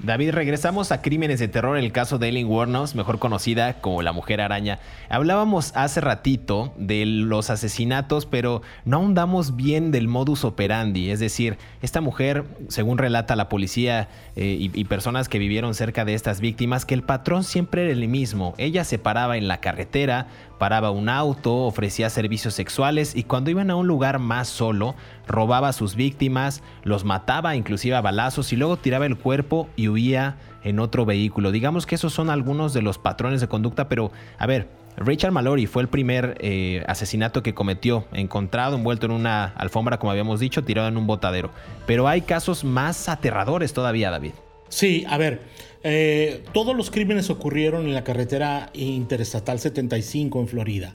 David, 0.07 0.31
regresamos 0.31 0.93
a 0.93 1.03
Crímenes 1.03 1.41
de 1.41 1.49
Terror, 1.49 1.77
el 1.77 1.91
caso 1.91 2.19
de 2.19 2.29
Ellen 2.29 2.47
Wuornos, 2.47 2.95
mejor 2.95 3.19
conocida 3.19 3.81
como 3.81 4.03
la 4.03 4.13
Mujer 4.13 4.41
Araña. 4.41 4.79
Hablábamos 5.09 5.73
hace 5.75 6.01
ratito 6.01 6.73
de 6.77 7.05
los 7.07 7.51
asesinatos, 7.51 8.25
pero 8.25 8.63
no 8.85 8.99
ahondamos 8.99 9.57
bien 9.57 9.91
del 9.91 10.07
modus 10.07 10.45
operandi. 10.45 11.11
Es 11.11 11.19
decir, 11.19 11.59
esta 11.83 12.01
mujer, 12.01 12.45
según 12.69 12.99
relata 12.99 13.35
la 13.35 13.49
policía 13.49 14.09
eh, 14.37 14.71
y, 14.73 14.85
personas 14.85 15.29
que 15.29 15.41
vivieron 15.41 15.75
cerca 15.75 16.05
de 16.05 16.15
estas 16.15 16.41
víctimas, 16.41 16.87
que 16.87 16.95
el 16.95 17.03
patrón 17.03 17.43
siempre 17.43 17.83
era 17.83 17.93
el 17.93 18.07
mismo. 18.07 18.55
Ella 18.59 18.85
se 18.85 19.01
paraba 19.01 19.37
en 19.37 19.49
la 19.49 19.59
carretera, 19.59 20.29
paraba 20.59 20.91
un 20.91 21.09
auto, 21.09 21.55
ofrecía 21.55 22.11
servicios 22.11 22.55
sexuales 22.55 23.15
y 23.15 23.25
cuando 23.25 23.51
iban 23.51 23.71
a 23.71 23.77
un 23.77 23.87
lugar 23.87 24.19
más 24.19 24.49
solo, 24.49 24.95
robaba 25.27 25.69
a 25.69 25.73
sus 25.73 25.97
víctimas, 25.97 26.63
los 26.83 27.05
mataba 27.05 27.57
inclusive 27.57 27.97
a 27.97 28.01
balazos 28.01 28.53
y 28.53 28.57
luego 28.57 28.77
tiraba 28.77 29.07
el 29.07 29.17
cuerpo 29.17 29.69
y 29.77 29.89
huía 29.89 30.37
en 30.65 30.81
otro 30.81 31.05
vehículo. 31.05 31.53
Digamos 31.53 31.87
que 31.87 31.95
esos 31.95 32.13
son 32.13 32.31
algunos 32.31 32.73
de 32.75 32.83
los 32.83 32.99
patrones 32.99 33.41
de 33.41 33.49
conducta, 33.49 33.89
pero 33.89 34.11
a 34.39 34.47
ver, 34.47 34.69
Richard 34.97 35.33
Mallory 35.33 35.67
fue 35.67 35.83
el 35.83 35.89
primer 35.89 36.37
eh, 36.41 36.83
asesinato 36.87 37.43
que 37.43 37.55
cometió, 37.55 38.07
encontrado 38.13 38.77
envuelto 38.77 39.07
en 39.07 39.13
una 39.13 39.45
alfombra, 39.45 39.99
como 39.99 40.11
habíamos 40.11 40.41
dicho, 40.41 40.65
tirado 40.65 40.89
en 40.89 40.97
un 40.97 41.07
botadero. 41.07 41.51
Pero 41.87 42.09
hay 42.09 42.23
casos 42.23 42.65
más 42.65 43.09
aterradores 43.09 43.75
todavía, 43.75 44.11
David. 44.11 44.33
Sí, 44.69 45.05
a 45.09 45.19
ver, 45.19 45.43
eh, 45.83 46.45
todos 46.53 46.77
los 46.77 46.91
crímenes 46.91 47.31
ocurrieron 47.31 47.87
en 47.87 47.95
la 47.95 48.05
carretera 48.05 48.71
interestatal 48.75 49.59
75 49.59 50.41
en 50.41 50.49
Florida. 50.49 50.95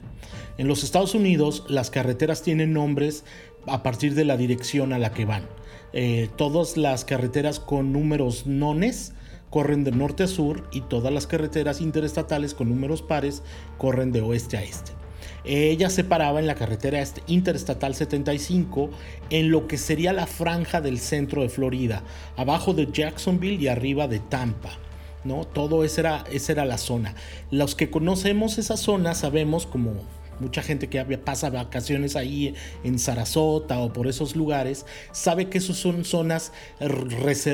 En 0.58 0.68
los 0.68 0.84
Estados 0.84 1.14
Unidos, 1.14 1.64
las 1.68 1.90
carreteras 1.90 2.42
tienen 2.42 2.72
nombres 2.72 3.24
a 3.66 3.82
partir 3.82 4.14
de 4.14 4.24
la 4.24 4.36
dirección 4.36 4.92
a 4.92 4.98
la 4.98 5.12
que 5.12 5.24
van. 5.24 5.46
Eh, 5.92 6.28
todas 6.36 6.76
las 6.76 7.04
carreteras 7.04 7.60
con 7.60 7.92
números 7.92 8.46
nones 8.46 9.12
corren 9.50 9.84
de 9.84 9.92
norte 9.92 10.22
a 10.22 10.28
sur 10.28 10.68
y 10.72 10.80
todas 10.80 11.12
las 11.12 11.26
carreteras 11.26 11.80
interestatales 11.80 12.54
con 12.54 12.68
números 12.68 13.02
pares 13.02 13.42
corren 13.76 14.10
de 14.10 14.22
oeste 14.22 14.56
a 14.56 14.62
este. 14.62 15.01
Ella 15.44 15.90
se 15.90 16.04
paraba 16.04 16.40
en 16.40 16.46
la 16.46 16.54
carretera 16.54 17.02
interestatal 17.26 17.94
75 17.94 18.90
en 19.30 19.50
lo 19.50 19.66
que 19.66 19.78
sería 19.78 20.12
la 20.12 20.26
franja 20.26 20.80
del 20.80 20.98
centro 20.98 21.42
de 21.42 21.48
Florida, 21.48 22.04
abajo 22.36 22.74
de 22.74 22.88
Jacksonville 22.92 23.62
y 23.62 23.68
arriba 23.68 24.06
de 24.06 24.20
Tampa. 24.20 24.78
¿no? 25.24 25.44
Todo 25.44 25.84
esa 25.84 26.00
era, 26.00 26.24
era 26.48 26.64
la 26.64 26.78
zona. 26.78 27.14
Los 27.50 27.74
que 27.74 27.90
conocemos 27.90 28.58
esa 28.58 28.76
zona 28.76 29.14
sabemos 29.14 29.66
como 29.66 29.94
mucha 30.40 30.62
gente 30.62 30.88
que 30.88 31.02
pasa 31.18 31.50
vacaciones 31.50 32.16
ahí 32.16 32.54
en 32.84 32.98
Sarasota 32.98 33.78
o 33.78 33.92
por 33.92 34.08
esos 34.08 34.34
lugares, 34.34 34.86
sabe 35.12 35.48
que 35.48 35.58
esos 35.58 35.76
son 35.76 36.04
zonas 36.04 36.52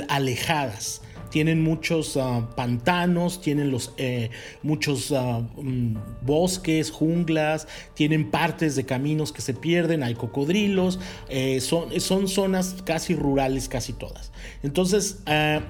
alejadas. 0.08 1.02
Tienen 1.30 1.62
muchos 1.62 2.16
ah, 2.16 2.48
pantanos, 2.56 3.40
tienen 3.40 3.70
los, 3.70 3.92
eh, 3.96 4.30
muchos 4.62 5.12
ah, 5.12 5.40
mm, 5.56 5.96
bosques, 6.22 6.90
junglas, 6.90 7.68
tienen 7.94 8.30
partes 8.30 8.76
de 8.76 8.84
caminos 8.84 9.32
que 9.32 9.42
se 9.42 9.54
pierden, 9.54 10.02
hay 10.02 10.14
cocodrilos, 10.14 10.98
eh, 11.28 11.60
son, 11.60 12.00
son 12.00 12.28
zonas 12.28 12.76
casi 12.84 13.14
rurales, 13.14 13.68
casi 13.68 13.92
todas. 13.92 14.32
Entonces, 14.62 15.22
ah, 15.26 15.60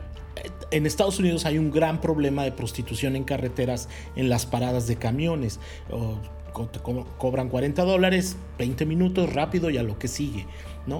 en 0.70 0.86
Estados 0.86 1.18
Unidos 1.18 1.46
hay 1.46 1.58
un 1.58 1.70
gran 1.70 2.00
problema 2.00 2.44
de 2.44 2.52
prostitución 2.52 3.16
en 3.16 3.24
carreteras 3.24 3.88
en 4.14 4.28
las 4.28 4.46
paradas 4.46 4.86
de 4.86 4.96
camiones 4.96 5.58
cobran 7.18 7.48
40 7.48 7.84
dólares, 7.84 8.36
20 8.58 8.86
minutos, 8.86 9.32
rápido 9.32 9.70
y 9.70 9.78
a 9.78 9.82
lo 9.82 9.98
que 9.98 10.08
sigue. 10.08 10.46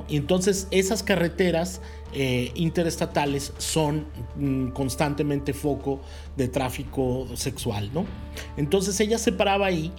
Y 0.08 0.16
entonces 0.16 0.68
esas 0.70 1.02
carreteras 1.02 1.80
eh, 2.12 2.52
interestatales 2.54 3.52
son 3.58 4.06
mm, 4.36 4.68
constantemente 4.68 5.52
foco 5.52 6.00
de 6.36 6.48
tráfico 6.48 7.26
sexual. 7.34 7.90
¿no? 7.92 8.04
Entonces 8.56 8.98
ella 9.00 9.18
se 9.18 9.32
paraba 9.32 9.66
ahí 9.66 9.92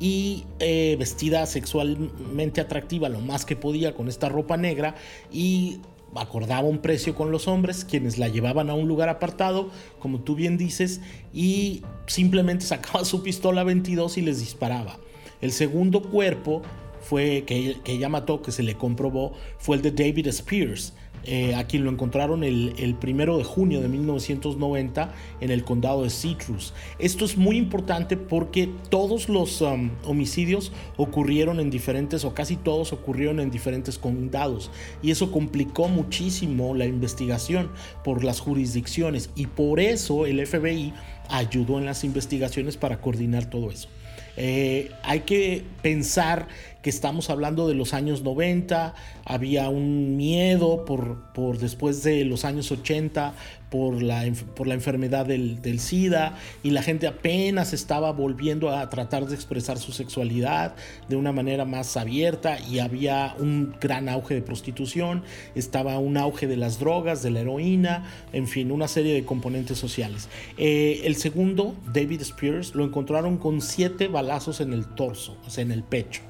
y 0.00 0.44
eh, 0.58 0.96
vestida 0.98 1.46
sexualmente 1.46 2.60
atractiva 2.60 3.08
lo 3.08 3.20
más 3.20 3.44
que 3.44 3.56
podía 3.56 3.94
con 3.94 4.08
esta 4.08 4.28
ropa 4.28 4.56
negra 4.56 4.96
y 5.30 5.80
acordaba 6.16 6.68
un 6.68 6.78
precio 6.78 7.14
con 7.14 7.30
los 7.30 7.48
hombres, 7.48 7.84
quienes 7.84 8.18
la 8.18 8.28
llevaban 8.28 8.68
a 8.68 8.74
un 8.74 8.88
lugar 8.88 9.08
apartado, 9.08 9.70
como 9.98 10.20
tú 10.20 10.34
bien 10.34 10.58
dices, 10.58 11.00
y 11.32 11.82
simplemente 12.06 12.66
sacaba 12.66 13.04
su 13.04 13.22
pistola 13.22 13.64
22 13.64 14.18
y 14.18 14.22
les 14.22 14.40
disparaba. 14.40 14.98
El 15.40 15.52
segundo 15.52 16.02
cuerpo 16.02 16.62
fue 17.02 17.44
que, 17.46 17.76
que 17.84 17.92
ella 17.92 18.08
mató, 18.08 18.42
que 18.42 18.52
se 18.52 18.62
le 18.62 18.74
comprobó, 18.74 19.32
fue 19.58 19.76
el 19.76 19.82
de 19.82 19.90
David 19.90 20.28
Spears, 20.28 20.94
eh, 21.24 21.54
a 21.54 21.68
quien 21.68 21.84
lo 21.84 21.90
encontraron 21.92 22.42
el, 22.42 22.74
el, 22.78 22.96
primero 22.96 23.38
de 23.38 23.44
junio 23.44 23.80
de 23.80 23.86
1990 23.86 25.12
en 25.40 25.50
el 25.52 25.62
condado 25.62 26.02
de 26.02 26.10
Citrus. 26.10 26.74
Esto 26.98 27.24
es 27.24 27.36
muy 27.36 27.56
importante 27.56 28.16
porque 28.16 28.68
todos 28.88 29.28
los 29.28 29.60
um, 29.60 29.90
homicidios 30.04 30.72
ocurrieron 30.96 31.60
en 31.60 31.70
diferentes, 31.70 32.24
o 32.24 32.34
casi 32.34 32.56
todos 32.56 32.92
ocurrieron 32.92 33.38
en 33.38 33.52
diferentes 33.52 33.98
condados, 33.98 34.72
y 35.00 35.12
eso 35.12 35.30
complicó 35.30 35.86
muchísimo 35.86 36.74
la 36.74 36.86
investigación 36.86 37.70
por 38.02 38.24
las 38.24 38.40
jurisdicciones, 38.40 39.30
y 39.36 39.46
por 39.46 39.78
eso 39.78 40.26
el 40.26 40.44
FBI 40.44 40.92
ayudó 41.28 41.78
en 41.78 41.84
las 41.84 42.02
investigaciones 42.02 42.76
para 42.76 43.00
coordinar 43.00 43.48
todo 43.48 43.70
eso. 43.70 43.88
Eh, 44.36 44.90
hay 45.02 45.20
que 45.20 45.62
pensar 45.82 46.48
que 46.82 46.90
estamos 46.90 47.30
hablando 47.30 47.68
de 47.68 47.74
los 47.74 47.94
años 47.94 48.22
90, 48.22 48.94
había 49.24 49.68
un 49.68 50.16
miedo 50.16 50.84
por, 50.84 51.32
por 51.32 51.58
después 51.58 52.02
de 52.02 52.24
los 52.24 52.44
años 52.44 52.70
80 52.72 53.34
por 53.70 54.02
la, 54.02 54.30
por 54.54 54.66
la 54.66 54.74
enfermedad 54.74 55.24
del, 55.24 55.62
del, 55.62 55.80
SIDA 55.80 56.36
y 56.62 56.70
la 56.70 56.82
gente 56.82 57.06
apenas 57.06 57.72
estaba 57.72 58.12
volviendo 58.12 58.70
a 58.70 58.90
tratar 58.90 59.26
de 59.26 59.34
expresar 59.34 59.78
su 59.78 59.92
sexualidad 59.92 60.74
de 61.08 61.16
una 61.16 61.32
manera 61.32 61.64
más 61.64 61.96
abierta 61.96 62.58
y 62.60 62.80
había 62.80 63.34
un 63.38 63.74
gran 63.80 64.10
auge 64.10 64.34
de 64.34 64.42
prostitución, 64.42 65.22
estaba 65.54 65.98
un 65.98 66.18
auge 66.18 66.46
de 66.46 66.58
las 66.58 66.78
drogas, 66.78 67.22
de 67.22 67.30
la 67.30 67.40
heroína, 67.40 68.04
en 68.32 68.46
fin, 68.46 68.72
una 68.72 68.88
serie 68.88 69.14
de 69.14 69.24
componentes 69.24 69.78
sociales. 69.78 70.28
Eh, 70.58 71.00
el 71.04 71.16
segundo, 71.16 71.74
David 71.94 72.20
Spears, 72.22 72.74
lo 72.74 72.84
encontraron 72.84 73.38
con 73.38 73.60
siete 73.62 74.08
balazos 74.08 74.60
en 74.60 74.72
el 74.72 74.84
torso, 74.84 75.38
o 75.46 75.50
sea, 75.50 75.62
en 75.62 75.72
el 75.72 75.82
pecho. 75.82 76.22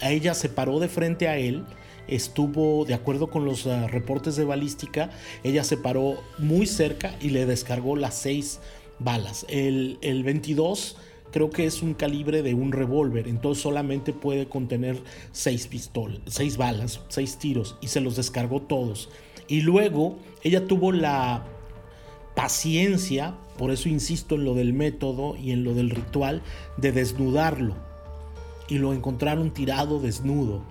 Ella 0.00 0.34
se 0.34 0.48
paró 0.48 0.78
de 0.80 0.88
frente 0.88 1.28
a 1.28 1.38
él 1.38 1.64
estuvo, 2.08 2.84
de 2.84 2.94
acuerdo 2.94 3.28
con 3.28 3.44
los 3.44 3.66
ah, 3.66 3.86
reportes 3.86 4.36
de 4.36 4.44
balística, 4.44 5.10
ella 5.42 5.64
se 5.64 5.76
paró 5.76 6.22
muy 6.38 6.66
cerca 6.66 7.14
y 7.20 7.30
le 7.30 7.46
descargó 7.46 7.96
las 7.96 8.14
seis 8.14 8.60
balas. 8.98 9.46
El, 9.48 9.98
22 10.24 10.96
creo 11.32 11.50
que 11.50 11.66
es 11.66 11.82
un 11.82 11.94
calibre 11.94 12.42
de 12.42 12.54
un 12.54 12.72
revólver, 12.72 13.28
entonces 13.28 13.62
solamente 13.62 14.12
puede 14.12 14.46
contener 14.46 14.98
seis 15.32 15.66
pistolas, 15.66 16.20
seis 16.26 16.56
balas, 16.56 17.00
seis 17.08 17.38
tiros 17.38 17.76
y 17.80 17.88
se 17.88 18.00
los 18.00 18.16
descargó 18.16 18.62
todos. 18.62 19.10
Y 19.48 19.60
luego 19.60 20.16
ella 20.42 20.66
tuvo 20.66 20.92
la 20.92 21.44
paciencia, 22.34 23.36
por 23.58 23.70
eso 23.70 23.88
insisto 23.88 24.34
en 24.34 24.44
lo 24.44 24.54
del 24.54 24.72
método 24.72 25.36
y 25.36 25.52
en 25.52 25.64
lo 25.64 25.74
del 25.74 25.90
ritual, 25.90 26.42
de 26.76 26.92
desnudarlo. 26.92 27.85
Y 28.68 28.78
lo 28.78 28.92
encontraron 28.92 29.50
tirado 29.50 30.00
desnudo, 30.00 30.62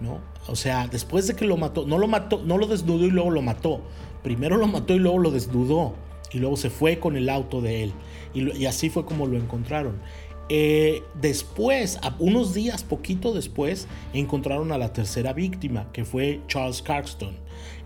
¿no? 0.00 0.18
O 0.48 0.56
sea, 0.56 0.88
después 0.88 1.26
de 1.26 1.34
que 1.34 1.44
lo 1.44 1.56
mató, 1.56 1.86
no 1.86 1.98
lo 1.98 2.08
mató, 2.08 2.42
no 2.44 2.58
lo 2.58 2.66
desnudó 2.66 3.06
y 3.06 3.10
luego 3.10 3.30
lo 3.30 3.42
mató. 3.42 3.80
Primero 4.22 4.56
lo 4.56 4.66
mató 4.66 4.94
y 4.94 4.98
luego 4.98 5.18
lo 5.18 5.30
desnudó. 5.30 5.94
Y 6.32 6.38
luego 6.38 6.56
se 6.56 6.70
fue 6.70 6.98
con 6.98 7.16
el 7.16 7.28
auto 7.28 7.60
de 7.60 7.84
él. 7.84 7.92
Y, 8.34 8.66
así 8.66 8.90
fue 8.90 9.04
como 9.04 9.26
lo 9.26 9.36
encontraron. 9.36 9.98
Eh, 10.48 11.02
después, 11.20 11.98
unos 12.18 12.54
días, 12.54 12.82
poquito 12.82 13.32
después, 13.32 13.86
encontraron 14.12 14.72
a 14.72 14.78
la 14.78 14.92
tercera 14.92 15.32
víctima, 15.32 15.90
que 15.92 16.04
fue 16.04 16.40
Charles 16.48 16.82
Carkston. 16.82 17.36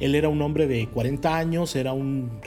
Él 0.00 0.14
era 0.14 0.28
un 0.28 0.40
hombre 0.42 0.66
de 0.66 0.88
40 0.88 1.36
años, 1.36 1.76
era 1.76 1.92
un 1.92 2.40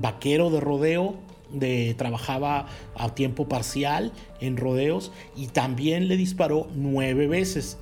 vaquero 0.00 0.50
de 0.50 0.60
rodeo, 0.60 1.16
de, 1.52 1.94
trabajaba 1.94 2.66
a 2.96 3.14
tiempo 3.14 3.48
parcial 3.48 4.12
en 4.40 4.56
rodeos 4.56 5.12
y 5.36 5.48
también 5.48 6.08
le 6.08 6.16
disparó 6.16 6.68
nueve 6.74 7.26
veces 7.26 7.78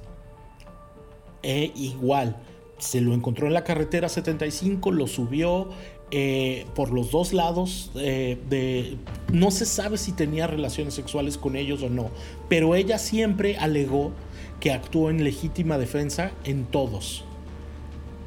e 1.42 1.72
igual. 1.74 2.36
Se 2.78 3.00
lo 3.00 3.12
encontró 3.12 3.46
en 3.46 3.54
la 3.54 3.64
carretera 3.64 4.08
75, 4.08 4.90
lo 4.92 5.06
subió 5.06 5.68
eh, 6.10 6.66
por 6.74 6.90
los 6.92 7.10
dos 7.10 7.32
lados. 7.32 7.90
Eh, 7.96 8.38
de, 8.48 8.96
no 9.32 9.50
se 9.50 9.66
sabe 9.66 9.98
si 9.98 10.12
tenía 10.12 10.46
relaciones 10.46 10.94
sexuales 10.94 11.38
con 11.38 11.56
ellos 11.56 11.82
o 11.82 11.90
no, 11.90 12.10
pero 12.48 12.74
ella 12.74 12.98
siempre 12.98 13.56
alegó 13.58 14.12
que 14.60 14.72
actuó 14.72 15.10
en 15.10 15.24
legítima 15.24 15.78
defensa 15.78 16.32
en 16.44 16.64
todos. 16.64 17.24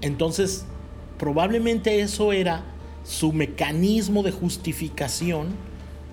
Entonces, 0.02 0.66
probablemente 1.18 2.02
eso 2.02 2.32
era 2.34 2.64
su 3.04 3.34
mecanismo 3.34 4.24
de 4.24 4.32
justificación 4.32 5.50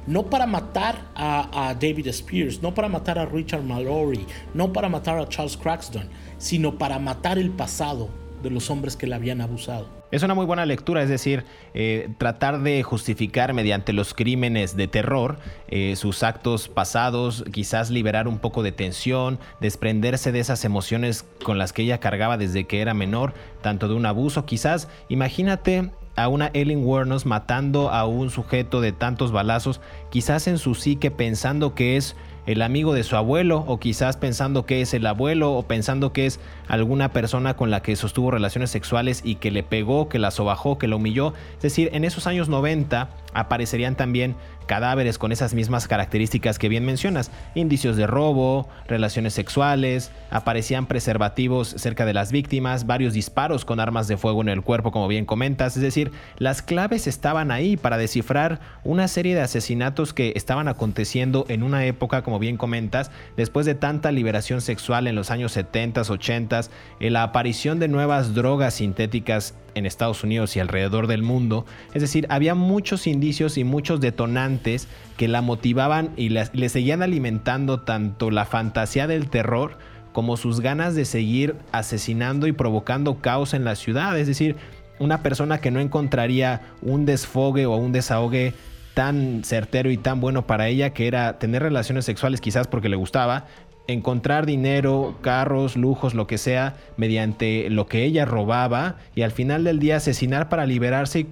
no 0.06 0.24
para 0.24 0.46
matar 0.46 1.04
a, 1.14 1.74
David 1.80 2.08
Spears, 2.08 2.62
no 2.62 2.74
para 2.74 2.88
matar 2.88 3.18
a 3.18 3.26
Richard 3.26 3.62
Mallory, 3.62 4.26
no 4.54 4.72
para 4.72 4.88
matar 4.88 5.18
a 5.18 5.28
Charles 5.28 5.56
Craxton, 5.56 6.08
sino 6.38 6.78
para 6.78 6.98
matar 6.98 7.38
el 7.38 7.50
pasado, 7.50 8.08
de 8.42 8.50
los 8.50 8.70
hombres 8.70 8.96
que 8.96 9.06
la 9.06 9.16
habían 9.16 9.40
abusado. 9.40 9.88
Es 10.10 10.22
una 10.24 10.34
muy 10.34 10.44
buena 10.44 10.66
lectura, 10.66 11.02
es 11.02 11.08
decir, 11.08 11.44
eh, 11.72 12.08
tratar 12.18 12.62
de 12.62 12.82
justificar 12.82 13.52
mediante 13.52 13.92
los 13.92 14.12
crímenes 14.12 14.76
de 14.76 14.88
terror 14.88 15.38
eh, 15.68 15.94
sus 15.94 16.24
actos 16.24 16.68
pasados, 16.68 17.44
quizás 17.52 17.90
liberar 17.90 18.26
un 18.26 18.38
poco 18.38 18.64
de 18.64 18.72
tensión, 18.72 19.38
desprenderse 19.60 20.32
de 20.32 20.40
esas 20.40 20.64
emociones 20.64 21.24
con 21.44 21.58
las 21.58 21.72
que 21.72 21.82
ella 21.82 22.00
cargaba 22.00 22.38
desde 22.38 22.64
que 22.64 22.80
era 22.80 22.94
menor, 22.94 23.34
tanto 23.62 23.86
de 23.86 23.94
un 23.94 24.06
abuso, 24.06 24.46
quizás, 24.46 24.88
imagínate 25.08 25.90
a 26.22 26.28
una 26.28 26.50
Ellen 26.54 26.84
Wuornos 26.84 27.26
matando 27.26 27.90
a 27.90 28.06
un 28.06 28.30
sujeto 28.30 28.80
de 28.80 28.92
tantos 28.92 29.32
balazos, 29.32 29.80
quizás 30.10 30.46
en 30.46 30.58
su 30.58 30.74
psique 30.74 31.10
pensando 31.10 31.74
que 31.74 31.96
es 31.96 32.16
el 32.46 32.62
amigo 32.62 32.94
de 32.94 33.04
su 33.04 33.16
abuelo 33.16 33.64
o 33.66 33.78
quizás 33.78 34.16
pensando 34.16 34.66
que 34.66 34.80
es 34.80 34.94
el 34.94 35.06
abuelo 35.06 35.52
o 35.52 35.62
pensando 35.64 36.12
que 36.12 36.26
es 36.26 36.40
alguna 36.68 37.12
persona 37.12 37.54
con 37.54 37.70
la 37.70 37.82
que 37.82 37.94
sostuvo 37.96 38.30
relaciones 38.30 38.70
sexuales 38.70 39.20
y 39.24 39.36
que 39.36 39.50
le 39.50 39.62
pegó, 39.62 40.08
que 40.08 40.18
la 40.18 40.30
sobajó, 40.30 40.78
que 40.78 40.88
la 40.88 40.96
humilló. 40.96 41.34
Es 41.56 41.62
decir, 41.62 41.90
en 41.92 42.04
esos 42.04 42.26
años 42.26 42.48
90 42.48 43.10
aparecerían 43.32 43.96
también 43.96 44.36
cadáveres 44.66 45.18
con 45.18 45.32
esas 45.32 45.52
mismas 45.52 45.88
características 45.88 46.58
que 46.58 46.68
bien 46.68 46.84
mencionas, 46.84 47.32
indicios 47.56 47.96
de 47.96 48.06
robo, 48.06 48.68
relaciones 48.86 49.34
sexuales, 49.34 50.12
aparecían 50.30 50.86
preservativos 50.86 51.74
cerca 51.76 52.06
de 52.06 52.14
las 52.14 52.30
víctimas, 52.30 52.86
varios 52.86 53.12
disparos 53.12 53.64
con 53.64 53.80
armas 53.80 54.06
de 54.06 54.16
fuego 54.16 54.42
en 54.42 54.48
el 54.48 54.62
cuerpo, 54.62 54.92
como 54.92 55.08
bien 55.08 55.24
comentas, 55.24 55.76
es 55.76 55.82
decir, 55.82 56.12
las 56.38 56.62
claves 56.62 57.08
estaban 57.08 57.50
ahí 57.50 57.76
para 57.76 57.98
descifrar 57.98 58.60
una 58.84 59.08
serie 59.08 59.34
de 59.34 59.40
asesinatos 59.40 60.14
que 60.14 60.32
estaban 60.36 60.68
aconteciendo 60.68 61.46
en 61.48 61.64
una 61.64 61.84
época, 61.84 62.22
como 62.22 62.38
bien 62.38 62.56
comentas, 62.56 63.10
después 63.36 63.66
de 63.66 63.74
tanta 63.74 64.12
liberación 64.12 64.60
sexual 64.60 65.08
en 65.08 65.16
los 65.16 65.32
años 65.32 65.50
70, 65.50 66.02
80, 66.02 66.60
en 67.00 67.12
la 67.12 67.24
aparición 67.24 67.80
de 67.80 67.88
nuevas 67.88 68.34
drogas 68.34 68.74
sintéticas 68.74 69.54
en 69.74 69.86
Estados 69.86 70.24
Unidos 70.24 70.56
y 70.56 70.60
alrededor 70.60 71.06
del 71.06 71.22
mundo. 71.22 71.66
Es 71.94 72.02
decir, 72.02 72.26
había 72.30 72.54
muchos 72.54 73.06
indicios 73.06 73.58
y 73.58 73.64
muchos 73.64 74.00
detonantes 74.00 74.88
que 75.16 75.28
la 75.28 75.42
motivaban 75.42 76.10
y 76.16 76.30
le, 76.30 76.68
seguían 76.68 77.02
alimentando 77.02 77.80
tanto 77.80 78.30
la 78.30 78.44
fantasía 78.44 79.06
del 79.06 79.28
terror 79.28 79.78
como 80.12 80.36
sus 80.36 80.60
ganas 80.60 80.94
de 80.94 81.04
seguir 81.04 81.56
asesinando 81.72 82.46
y 82.46 82.52
provocando 82.52 83.20
caos 83.20 83.54
en 83.54 83.64
la 83.64 83.76
ciudad. 83.76 84.18
Es 84.18 84.26
decir, 84.26 84.56
una 84.98 85.22
persona 85.22 85.58
que 85.58 85.70
no 85.70 85.80
encontraría 85.80 86.62
un 86.82 87.06
desfogue 87.06 87.66
o 87.66 87.76
un 87.76 87.92
desahogue 87.92 88.54
tan 88.94 89.44
certero 89.44 89.90
y 89.90 89.96
tan 89.96 90.20
bueno 90.20 90.46
para 90.46 90.68
ella 90.68 90.90
que 90.90 91.06
era 91.06 91.38
tener 91.38 91.62
relaciones 91.62 92.04
sexuales 92.04 92.40
quizás 92.40 92.66
porque 92.66 92.88
le 92.88 92.96
gustaba, 92.96 93.46
encontrar 93.86 94.46
dinero, 94.46 95.16
carros, 95.20 95.76
lujos, 95.76 96.14
lo 96.14 96.26
que 96.26 96.38
sea, 96.38 96.76
mediante 96.96 97.70
lo 97.70 97.86
que 97.86 98.04
ella 98.04 98.24
robaba 98.24 98.96
y 99.14 99.22
al 99.22 99.32
final 99.32 99.64
del 99.64 99.78
día 99.78 99.96
asesinar 99.96 100.48
para 100.48 100.66
liberarse 100.66 101.20
y, 101.20 101.26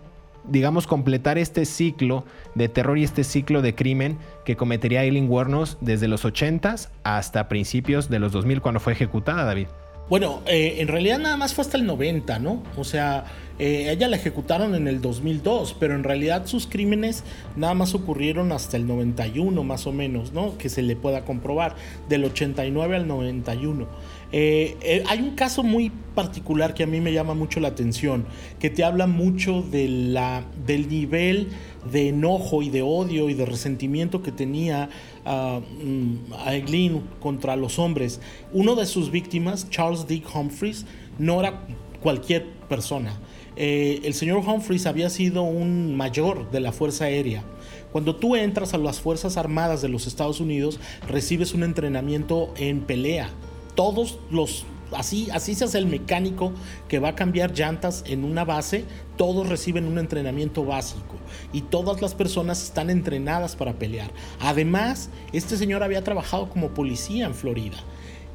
digamos, 0.49 0.87
completar 0.87 1.39
este 1.39 1.65
ciclo 1.65 2.25
de 2.55 2.69
terror 2.69 2.99
y 2.99 3.05
este 3.05 3.25
ciclo 3.25 3.63
de 3.63 3.75
crimen 3.75 4.19
que 4.45 4.57
cometería 4.57 5.05
Eileen 5.05 5.29
Wuornos 5.31 5.79
desde 5.81 6.09
los 6.09 6.25
80s 6.25 6.89
hasta 7.05 7.49
principios 7.49 8.09
de 8.09 8.19
los 8.19 8.33
2000 8.33 8.61
cuando 8.61 8.81
fue 8.81 8.93
ejecutada, 8.93 9.45
David. 9.45 9.69
Bueno, 10.09 10.41
eh, 10.47 10.77
en 10.79 10.89
realidad 10.89 11.19
nada 11.19 11.37
más 11.37 11.53
fue 11.53 11.63
hasta 11.63 11.77
el 11.77 11.85
90, 11.85 12.39
¿no? 12.39 12.63
O 12.77 12.85
sea, 12.85 13.25
eh, 13.59 13.91
ella 13.91 14.09
la 14.09 14.17
ejecutaron 14.17 14.75
en 14.75 14.89
el 14.89 15.01
2002, 15.01 15.77
pero 15.79 15.95
en 15.95 16.05
realidad 16.05 16.47
sus 16.47 16.67
crímenes 16.67 17.25
nada 17.57 17.75
más 17.75 17.95
ocurrieron 17.95 18.53
hasta 18.53 18.77
el 18.77 18.87
91 18.87 19.65
más 19.65 19.87
o 19.87 19.93
menos, 19.93 20.33
¿no? 20.33 20.57
Que 20.59 20.69
se 20.69 20.83
le 20.83 20.97
pueda 20.97 21.25
comprobar, 21.25 21.77
del 22.09 22.25
89 22.25 22.97
al 22.97 23.09
91. 23.09 23.87
Eh, 24.31 25.03
hay 25.09 25.21
un 25.21 25.35
caso 25.35 25.63
muy 25.63 25.91
particular 26.15 26.75
que 26.75 26.83
a 26.83 26.87
mí 26.87 27.01
me 27.01 27.13
llama 27.13 27.35
mucho 27.35 27.61
la 27.61 27.69
atención, 27.69 28.27
que 28.59 28.71
te 28.71 28.85
habla 28.85 29.07
mucho 29.07 29.63
de 29.63 29.89
la, 29.89 30.45
del 30.67 30.89
nivel 30.89 31.49
de 31.91 32.09
enojo 32.09 32.63
y 32.63 32.71
de 32.71 32.83
odio 32.83 33.31
y 33.31 33.35
de 33.35 33.47
resentimiento 33.47 34.23
que 34.23 34.33
tenía 34.33 34.91
uh, 35.25 36.49
Eileen 36.49 37.03
contra 37.21 37.57
los 37.57 37.79
hombres. 37.79 38.21
Uno 38.53 38.75
de 38.75 38.87
sus 38.87 39.11
víctimas, 39.11 39.71
Charles 39.71 40.07
Dick 40.07 40.25
Humphreys, 40.35 40.87
no 41.19 41.41
era 41.41 41.63
cualquier 42.01 42.47
persona. 42.69 43.19
Eh, 43.61 44.03
el 44.05 44.15
señor 44.15 44.39
Humphreys 44.39 44.87
había 44.87 45.11
sido 45.11 45.43
un 45.43 45.97
mayor 45.97 46.49
de 46.53 46.61
la 46.61 46.71
Fuerza 46.71 47.07
Aérea. 47.07 47.43
Cuando 47.91 48.15
tú 48.15 48.37
entras 48.37 48.73
a 48.73 48.79
las 48.79 49.01
Fuerzas 49.01 49.37
Armadas 49.37 49.83
de 49.83 49.89
los 49.89 50.07
Estados 50.07 50.39
Unidos, 50.39 50.79
recibes 51.09 51.55
un 51.55 51.65
entrenamiento 51.65 52.55
en 52.57 52.83
pelea. 52.83 53.31
Todos 53.75 54.21
los 54.31 54.65
Así, 54.97 55.29
así 55.35 55.55
se 55.55 55.65
hace 55.65 55.77
el 55.77 55.87
mecánico 55.87 56.51
que 56.89 56.99
va 56.99 57.11
a 57.11 57.15
cambiar 57.15 57.53
llantas 57.53 58.05
en 58.07 58.25
una 58.25 58.47
base, 58.47 58.85
todos 59.19 59.47
reciben 59.47 59.85
un 59.85 59.99
entrenamiento 59.99 60.65
básico 60.65 61.17
y 61.53 61.61
todas 61.61 62.01
las 62.01 62.15
personas 62.15 62.63
están 62.63 62.89
entrenadas 62.89 63.55
para 63.55 63.75
pelear. 63.75 64.11
Además, 64.41 65.11
este 65.35 65.59
señor 65.59 65.83
había 65.83 66.05
trabajado 66.05 66.49
como 66.49 66.71
policía 66.71 67.27
en 67.27 67.35
Florida 67.35 67.77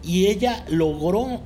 y 0.03 0.27
ella 0.27 0.63
logró, 0.69 1.41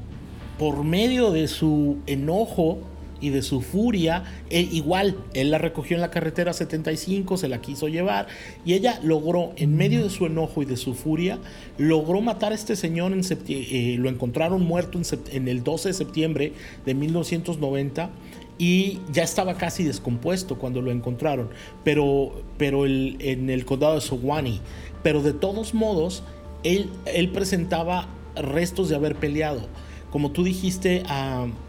por 0.60 0.84
medio 0.84 1.32
de 1.32 1.48
su 1.48 2.00
enojo, 2.06 2.80
y 3.20 3.30
de 3.30 3.42
su 3.42 3.62
furia. 3.62 4.24
Igual, 4.50 5.18
él 5.34 5.52
la 5.52 5.58
recogió 5.58 5.96
en 5.96 6.02
la 6.02 6.12
carretera 6.12 6.54
75, 6.54 7.38
se 7.38 7.48
la 7.48 7.62
quiso 7.62 7.88
llevar 7.88 8.28
y 8.66 8.74
ella 8.74 9.00
logró, 9.04 9.54
en 9.56 9.76
medio 9.76 10.04
de 10.04 10.10
su 10.10 10.26
enojo 10.26 10.62
y 10.62 10.66
de 10.66 10.78
su 10.78 10.94
furia, 10.94 11.40
logró 11.78 12.22
matar 12.22 12.52
a 12.52 12.56
este 12.56 12.76
señor 12.76 12.98
eh, 13.08 13.96
lo 14.00 14.10
encontraron 14.10 14.64
muerto 14.64 15.00
en, 15.32 15.48
el 15.48 15.64
12 15.64 15.90
de 15.90 15.94
septiembre 15.94 16.54
de 16.86 16.94
1990 16.94 18.10
y 18.58 19.00
ya 19.12 19.24
estaba 19.24 19.56
casi 19.56 19.84
descompuesto 19.84 20.58
cuando 20.58 20.82
lo 20.82 20.92
encontraron, 20.92 21.50
pero, 21.84 22.42
pero 22.58 22.86
en 22.86 23.50
el 23.50 23.66
condado 23.66 23.96
de 23.96 24.02
Sowani. 24.02 24.62
Pero 25.04 25.22
de 25.22 25.34
todos 25.34 25.74
modos, 25.74 26.24
él 26.64 26.90
presentaba 27.34 28.08
restos 28.36 28.90
de 28.90 28.96
haber 28.96 29.16
peleado 29.16 29.68
como 30.12 30.32
tú 30.32 30.44
dijiste, 30.44 31.04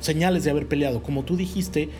señales 0.00 0.44
de 0.44 0.50
haber 0.50 0.68
peleado. 0.68 1.02
Como 1.02 1.24
tú 1.24 1.36
dijiste, 1.36 1.90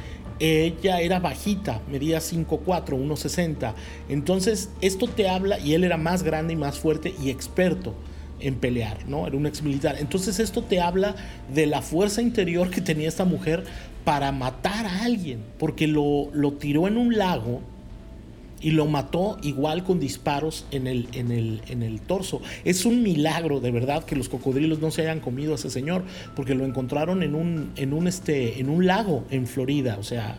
ella 0.40 1.00
era 1.00 1.18
bajita, 1.18 1.82
medía 1.90 2.18
5'4, 2.18 2.64
1'60. 2.64 3.74
Entonces, 4.08 4.70
esto 4.80 5.08
te 5.08 5.28
habla, 5.28 5.58
y 5.58 5.74
él 5.74 5.84
era 5.84 5.96
más 5.96 6.22
grande 6.22 6.52
y 6.52 6.56
más 6.56 6.78
fuerte 6.78 7.14
y 7.22 7.30
experto 7.30 7.94
en 8.40 8.54
pelear, 8.54 9.08
¿no? 9.08 9.26
Era 9.26 9.36
un 9.36 9.46
ex 9.46 9.62
militar. 9.62 9.96
Entonces, 9.98 10.38
esto 10.38 10.62
te 10.62 10.80
habla 10.80 11.16
de 11.52 11.66
la 11.66 11.82
fuerza 11.82 12.22
interior 12.22 12.70
que 12.70 12.80
tenía 12.80 13.08
esta 13.08 13.24
mujer 13.24 13.64
para 14.04 14.30
matar 14.30 14.86
a 14.86 15.04
alguien, 15.04 15.40
porque 15.58 15.86
lo, 15.86 16.30
lo 16.32 16.52
tiró 16.52 16.86
en 16.86 16.96
un 16.96 17.16
lago 17.18 17.60
y 18.60 18.72
lo 18.72 18.86
mató 18.86 19.38
igual 19.42 19.84
con 19.84 20.00
disparos 20.00 20.66
en 20.70 20.86
el, 20.86 21.08
en, 21.12 21.30
el, 21.30 21.62
en 21.68 21.82
el 21.82 22.00
torso. 22.00 22.40
Es 22.64 22.84
un 22.84 23.02
milagro 23.02 23.60
de 23.60 23.70
verdad 23.70 24.04
que 24.04 24.16
los 24.16 24.28
cocodrilos 24.28 24.80
no 24.80 24.90
se 24.90 25.02
hayan 25.02 25.20
comido 25.20 25.52
a 25.52 25.54
ese 25.56 25.70
señor, 25.70 26.02
porque 26.34 26.54
lo 26.54 26.64
encontraron 26.64 27.22
en 27.22 27.34
un, 27.34 27.70
en 27.76 27.92
un, 27.92 28.08
este, 28.08 28.60
en 28.60 28.68
un 28.68 28.86
lago 28.86 29.24
en 29.30 29.46
Florida, 29.46 29.96
o 29.98 30.02
sea, 30.02 30.38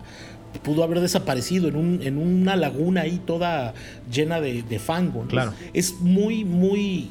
pudo 0.64 0.84
haber 0.84 1.00
desaparecido 1.00 1.68
en, 1.68 1.76
un, 1.76 2.02
en 2.02 2.18
una 2.18 2.56
laguna 2.56 3.02
ahí 3.02 3.22
toda 3.26 3.74
llena 4.12 4.42
de, 4.42 4.80
fango. 4.80 5.26
Claro. 5.28 5.54
Es 5.74 6.00
muy, 6.00 6.44
muy... 6.44 7.10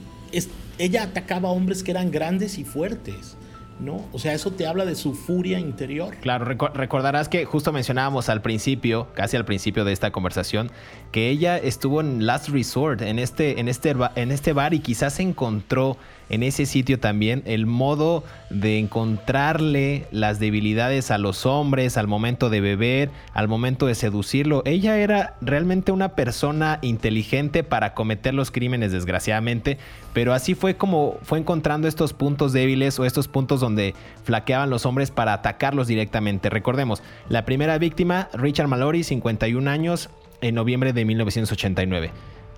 ella 0.79 1.05
atacaba 1.05 1.49
a 1.49 1.53
hombres 1.53 1.83
que 1.83 1.93
eran 1.93 2.11
grandes 2.11 2.59
y 2.59 2.65
fuertes. 2.65 3.38
¿No? 3.81 4.05
O 4.13 4.19
sea, 4.19 4.33
eso 4.33 4.51
te 4.51 4.67
habla 4.67 4.85
de 4.85 4.95
su 4.95 5.15
furia 5.15 5.59
interior. 5.59 6.17
Claro, 6.21 6.45
recordarás 6.45 7.29
que 7.29 7.45
justo 7.45 7.73
mencionábamos 7.73 8.29
al 8.29 8.43
principio, 8.43 9.09
casi 9.15 9.37
al 9.37 9.45
principio 9.45 9.85
de 9.85 9.93
esta 9.93 10.11
conversación, 10.11 10.71
que 11.13 11.29
ella 11.31 11.59
estuvo 11.59 12.01
en 12.01 12.27
Last 12.27 12.49
Resort, 12.49 13.03
en 13.03 13.19
este, 13.19 13.61
en 13.61 13.69
este, 13.69 13.95
en 14.15 14.31
este 14.33 14.53
bar 14.53 14.75
y 14.75 14.81
quizás 14.81 15.21
encontró 15.21 15.97
en 16.31 16.43
ese 16.43 16.67
sitio 16.67 16.99
también 16.99 17.43
el 17.47 17.67
modo 17.67 18.25
de 18.51 18.79
encontrarle 18.79 20.07
las 20.11 20.39
debilidades 20.39 21.11
a 21.11 21.19
los 21.19 21.47
hombres 21.47 21.97
al 21.97 22.07
momento 22.07 22.51
de 22.51 22.61
beber, 22.61 23.11
al 23.35 23.49
momento 23.49 23.87
de 23.87 23.95
seducirlo. 23.95 24.63
Ella 24.65 24.99
era 24.99 25.35
realmente 25.41 25.93
una 25.93 26.11
persona 26.11 26.79
inteligente 26.83 27.65
para 27.65 27.95
cometer 27.95 28.35
los 28.35 28.51
crímenes, 28.51 28.93
desgraciadamente, 28.93 29.79
pero 30.13 30.35
así 30.35 30.55
fue 30.55 30.77
como 30.77 31.19
fue 31.23 31.39
encontrando 31.39 31.89
estos 31.89 32.13
puntos 32.13 32.53
débiles 32.53 32.99
o 32.99 33.05
estos 33.05 33.29
puntos 33.29 33.61
donde 33.61 33.95
flaqueaban 34.25 34.71
los 34.71 34.87
hombres 34.87 35.11
para 35.11 35.33
atacarlos 35.33 35.87
directamente. 35.87 36.51
Recordemos, 36.51 37.03
la 37.29 37.45
primera 37.45 37.79
víctima, 37.79 38.29
Richard 38.35 38.69
Mallory, 38.69 39.05
51 39.05 39.71
años, 39.71 40.11
en 40.41 40.55
noviembre 40.55 40.93
de 40.93 41.05
1989. 41.05 42.11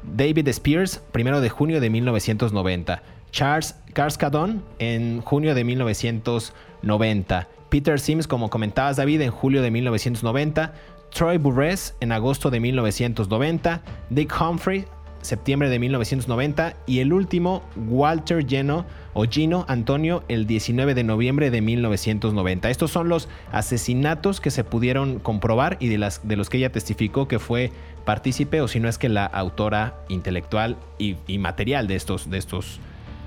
David 0.03 0.49
Spears, 0.49 1.03
primero 1.13 1.41
de 1.41 1.51
junio 1.51 1.81
de 1.81 1.91
1990. 1.91 3.03
Charles 3.31 3.77
Carskadon 3.93 4.63
en 4.79 5.21
junio 5.21 5.55
de 5.55 5.65
1990. 5.65 7.49
Peter 7.69 8.01
Sims, 8.01 8.27
como 8.27 8.51
comentabas 8.51 8.97
David, 8.97 9.21
en 9.23 9.31
julio 9.31 9.63
de 9.63 9.71
1990. 9.71 10.73
Troy 11.13 11.39
Burress 11.39 11.97
en 12.01 12.13
agosto 12.13 12.51
de 12.51 12.61
1990. 12.61 13.83
Dick 14.11 14.35
Humphrey, 14.41 14.85
septiembre 15.23 15.69
de 15.69 15.79
1990. 15.79 16.75
Y 16.87 17.01
el 17.01 17.13
último, 17.13 17.63
Walter 17.77 18.47
Lleno, 18.47 18.87
o 19.13 19.25
Gino 19.25 19.65
Antonio 19.69 20.23
el 20.29 20.47
19 20.47 20.95
de 20.95 21.05
noviembre 21.05 21.51
de 21.51 21.61
1990. 21.61 22.71
Estos 22.71 22.91
son 22.91 23.09
los 23.09 23.29
asesinatos 23.53 24.41
que 24.41 24.51
se 24.51 24.65
pudieron 24.65 25.19
comprobar 25.19 25.77
y 25.81 25.89
de, 25.89 25.99
las, 25.99 26.27
de 26.27 26.37
los 26.37 26.49
que 26.49 26.59
ella 26.59 26.73
testificó 26.73 27.29
que 27.29 27.39
fue 27.39 27.73
partícipe 28.05 28.61
o 28.61 28.69
si 28.69 28.81
no 28.81 28.89
es 28.89 28.99
que 28.99 29.09
la 29.09 29.27
autora 29.27 30.03
intelectual 30.09 30.77
y, 30.99 31.17
material 31.39 31.87
de 31.87 31.97
estos, 31.97 32.31
de, 32.31 32.39
estos, 32.39 32.81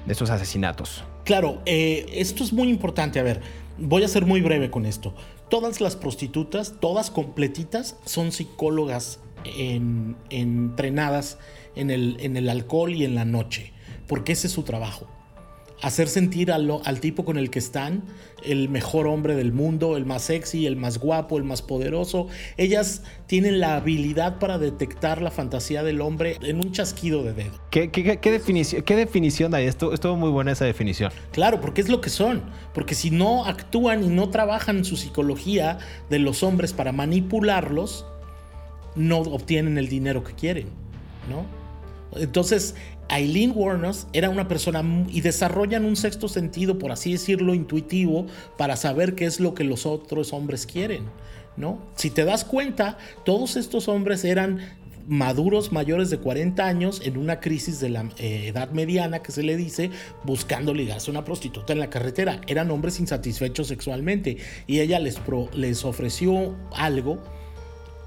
de 0.06 0.14
estos 0.14 0.30
asesinatos. 0.30 1.04
Claro, 1.26 1.62
eh, 1.66 2.06
esto 2.14 2.44
es 2.44 2.54
muy 2.54 2.70
importante. 2.70 3.20
A 3.20 3.24
ver, 3.24 3.42
voy 3.78 4.04
a 4.04 4.08
ser 4.08 4.26
muy 4.26 4.42
breve 4.42 4.70
con 4.70 4.86
esto. 4.86 5.14
Todas 5.50 5.82
las 5.82 5.96
prostitutas, 5.96 6.76
todas 6.80 7.12
completitas, 7.12 7.98
son 8.06 8.32
psicólogas 8.32 9.20
entrenadas 10.30 11.38
en 11.76 11.92
el, 11.92 12.18
en 12.20 12.38
el 12.38 12.50
alcohol 12.50 12.94
y 12.94 13.04
en 13.04 13.16
la 13.16 13.26
noche, 13.26 13.74
porque 14.08 14.32
ese 14.32 14.48
es 14.48 14.54
su 14.54 14.64
trabajo. 14.64 15.08
Hacer 15.84 16.08
sentir 16.08 16.52
al, 16.52 16.72
al, 16.84 17.00
tipo 17.00 17.26
con 17.26 17.38
el 17.38 17.50
que 17.50 17.60
están 17.60 18.04
el 18.44 18.70
mejor 18.70 19.06
hombre 19.06 19.36
del 19.36 19.52
mundo, 19.52 19.98
el 19.98 20.06
más 20.06 20.24
sexy, 20.24 20.66
el 20.66 20.76
más 20.76 20.98
guapo, 20.98 21.38
el 21.38 21.44
más 21.44 21.62
poderoso. 21.62 22.28
Ellas 22.58 23.04
tienen 23.28 23.60
la 23.60 23.76
habilidad 23.76 24.40
para 24.40 24.58
detectar 24.58 25.22
la 25.22 25.30
fantasía 25.30 25.84
del 25.84 26.02
hombre 26.02 26.38
en 26.42 26.58
un 26.58 26.72
chasquido 26.72 27.24
de 27.24 27.34
dedo. 27.34 27.60
¿Qué, 27.70 27.92
qué, 27.92 28.32
definición, 28.32 28.82
qué 28.84 28.96
definición 28.96 29.54
hay? 29.54 29.66
Esto, 29.66 29.94
estuvo 29.94 30.16
muy 30.16 30.30
buena 30.30 30.54
esa 30.54 30.66
definición. 30.66 31.12
Claro, 31.32 31.62
porque 31.62 31.82
es 31.82 31.90
lo 31.90 32.02
que 32.02 32.10
son. 32.10 32.44
Porque 32.74 32.96
si 32.96 33.12
no 33.12 33.46
actúan 33.46 34.04
y 34.04 34.08
no 34.08 34.30
trabajan 34.30 34.86
su 34.86 34.98
psicología 34.98 35.80
de 36.10 36.20
los 36.20 36.44
hombres 36.44 36.74
para 36.74 36.92
manipularlos, 36.92 38.06
no 38.96 39.20
obtienen 39.20 39.78
el 39.78 39.90
dinero 39.90 40.24
que 40.24 40.34
quieren, 40.34 40.68
¿no? 41.30 41.46
Entonces, 42.16 42.76
Eileen 43.10 43.54
Warnos 43.56 44.08
era 44.14 44.30
una 44.30 44.48
persona 44.48 44.84
y 45.10 45.22
desarrollan 45.22 45.86
un 45.86 45.96
sexto 45.96 46.28
sentido, 46.28 46.80
por 46.80 46.92
así 46.92 47.12
decirlo, 47.12 47.54
intuitivo, 47.54 48.28
para 48.58 48.76
saber 48.76 49.16
qué 49.16 49.26
es 49.26 49.40
lo 49.40 49.54
que 49.54 49.64
los 49.64 49.86
otros 49.86 50.34
hombres 50.34 50.66
quieren, 50.66 51.06
¿no? 51.58 51.80
Si 51.96 52.10
te 52.10 52.26
das 52.26 52.44
cuenta, 52.44 52.98
todos 53.26 53.56
estos 53.56 53.88
hombres 53.88 54.24
eran 54.26 54.60
maduros 55.08 55.72
mayores 55.72 56.10
de 56.10 56.18
40 56.18 56.66
años 56.66 57.02
en 57.04 57.18
una 57.18 57.40
crisis 57.40 57.80
de 57.80 57.90
la 57.90 58.10
eh, 58.18 58.48
edad 58.48 58.72
mediana 58.72 59.20
que 59.20 59.32
se 59.32 59.44
le 59.44 59.58
dice 59.58 59.92
buscando 60.24 60.74
ligarse 60.74 61.10
a 61.10 61.12
una 61.12 61.26
prostituta 61.26 61.74
en 61.74 61.80
la 61.80 61.90
carretera. 61.90 62.42
Eran 62.48 62.72
hombres 62.72 63.00
insatisfechos 63.00 63.68
sexualmente 63.68 64.38
y 64.68 64.80
ella 64.80 65.00
les, 65.00 65.20
les 65.54 65.84
ofreció 65.86 66.56
algo 66.74 67.22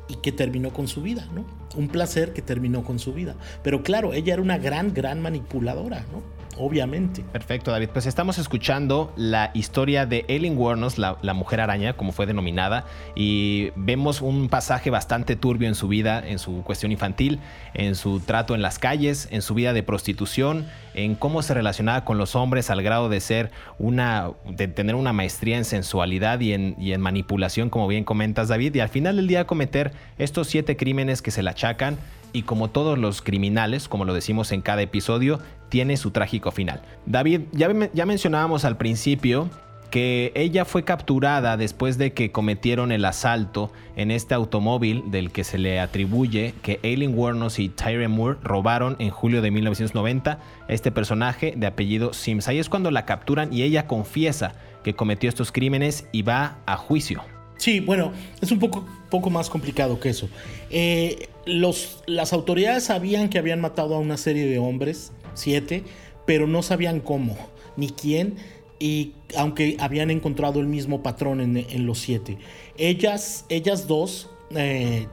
y 0.08 0.16
que 0.16 0.32
terminó 0.32 0.72
con 0.72 0.88
su 0.88 1.02
vida, 1.02 1.28
¿no? 1.34 1.44
Un 1.76 1.88
placer 1.88 2.32
que 2.32 2.42
terminó 2.42 2.82
con 2.84 2.98
su 2.98 3.12
vida. 3.12 3.36
Pero 3.62 3.82
claro, 3.82 4.12
ella 4.12 4.32
era 4.32 4.42
una 4.42 4.58
gran, 4.58 4.94
gran 4.94 5.20
manipuladora, 5.20 6.04
¿no? 6.12 6.35
Obviamente. 6.56 7.22
Perfecto, 7.32 7.70
David. 7.70 7.90
Pues 7.92 8.06
estamos 8.06 8.38
escuchando 8.38 9.12
la 9.16 9.50
historia 9.54 10.06
de 10.06 10.24
Ellen 10.28 10.56
Warnos, 10.56 10.98
la, 10.98 11.16
mujer 11.34 11.60
araña, 11.60 11.94
como 11.94 12.12
fue 12.12 12.26
denominada, 12.26 12.84
y 13.14 13.70
vemos 13.76 14.20
un 14.22 14.48
pasaje 14.48 14.90
bastante 14.90 15.36
turbio 15.36 15.68
en 15.68 15.74
su 15.74 15.88
vida, 15.88 16.22
en 16.26 16.38
su 16.38 16.62
cuestión 16.62 16.92
infantil, 16.92 17.40
en 17.74 17.94
su 17.94 18.20
trato 18.20 18.54
en 18.54 18.62
las 18.62 18.78
calles, 18.78 19.28
en 19.30 19.42
su 19.42 19.54
vida 19.54 19.72
de 19.72 19.82
prostitución, 19.82 20.66
en 20.94 21.14
cómo 21.14 21.42
se 21.42 21.54
relacionaba 21.54 22.04
con 22.04 22.18
los 22.18 22.34
hombres 22.34 22.70
al 22.70 22.82
grado 22.82 23.08
de 23.08 23.20
ser 23.20 23.50
una, 23.78 24.30
de 24.48 24.68
tener 24.68 24.94
una 24.94 25.12
maestría 25.12 25.58
en 25.58 25.64
sensualidad 25.64 26.40
y 26.40 26.52
en, 26.52 26.74
y 26.78 26.92
en 26.92 27.00
manipulación, 27.00 27.70
como 27.70 27.86
bien 27.86 28.04
comentas, 28.04 28.48
David, 28.48 28.74
y 28.74 28.80
al 28.80 28.88
final 28.88 29.16
del 29.16 29.28
día 29.28 29.46
cometer 29.46 29.92
estos 30.18 30.48
siete 30.48 30.76
crímenes 30.76 31.22
que 31.22 31.30
se 31.30 31.42
le 31.42 31.50
achacan 31.50 31.98
y 32.36 32.42
como 32.42 32.68
todos 32.68 32.98
los 32.98 33.22
criminales, 33.22 33.88
como 33.88 34.04
lo 34.04 34.12
decimos 34.12 34.52
en 34.52 34.60
cada 34.60 34.82
episodio, 34.82 35.40
tiene 35.68 35.96
su 35.96 36.10
trágico 36.10 36.50
final. 36.50 36.82
David, 37.06 37.42
ya, 37.52 37.68
ya 37.92 38.06
mencionábamos 38.06 38.64
al 38.64 38.76
principio 38.76 39.50
que 39.90 40.32
ella 40.34 40.64
fue 40.64 40.84
capturada 40.84 41.56
después 41.56 41.96
de 41.98 42.12
que 42.12 42.32
cometieron 42.32 42.92
el 42.92 43.04
asalto 43.04 43.72
en 43.96 44.10
este 44.10 44.34
automóvil 44.34 45.10
del 45.10 45.30
que 45.30 45.44
se 45.44 45.58
le 45.58 45.80
atribuye 45.80 46.54
que 46.62 46.80
Aileen 46.82 47.16
Wuornos 47.16 47.58
y 47.58 47.68
Tyre 47.68 48.08
Moore 48.08 48.38
robaron 48.42 48.96
en 48.98 49.10
julio 49.10 49.42
de 49.42 49.50
1990 49.50 50.38
este 50.68 50.90
personaje 50.90 51.54
de 51.56 51.66
apellido 51.66 52.12
Sims. 52.12 52.48
Ahí 52.48 52.58
es 52.58 52.68
cuando 52.68 52.90
la 52.90 53.06
capturan 53.06 53.52
y 53.52 53.62
ella 53.62 53.86
confiesa 53.86 54.54
que 54.82 54.94
cometió 54.94 55.28
estos 55.28 55.52
crímenes 55.52 56.06
y 56.12 56.22
va 56.22 56.58
a 56.66 56.76
juicio. 56.76 57.22
Sí, 57.58 57.80
bueno, 57.80 58.12
es 58.40 58.52
un 58.52 58.58
poco, 58.58 58.86
poco 59.10 59.30
más 59.30 59.48
complicado 59.48 59.98
que 59.98 60.10
eso. 60.10 60.28
Eh, 60.70 61.28
los, 61.46 62.02
las 62.06 62.32
autoridades 62.32 62.84
sabían 62.84 63.28
que 63.28 63.38
habían 63.38 63.60
matado 63.60 63.94
a 63.94 63.98
una 63.98 64.16
serie 64.16 64.46
de 64.46 64.58
hombres, 64.58 65.12
siete, 65.36 65.84
pero 66.26 66.46
no 66.46 66.62
sabían 66.62 67.00
cómo, 67.00 67.36
ni 67.76 67.90
quién, 67.90 68.36
y 68.78 69.12
aunque 69.36 69.76
habían 69.80 70.10
encontrado 70.10 70.60
el 70.60 70.66
mismo 70.66 71.02
patrón 71.02 71.40
en, 71.40 71.86
los 71.86 71.98
siete. 71.98 72.38
Ellas, 72.76 73.46
ellas 73.48 73.86
dos, 73.86 74.28
eh, 74.54 75.06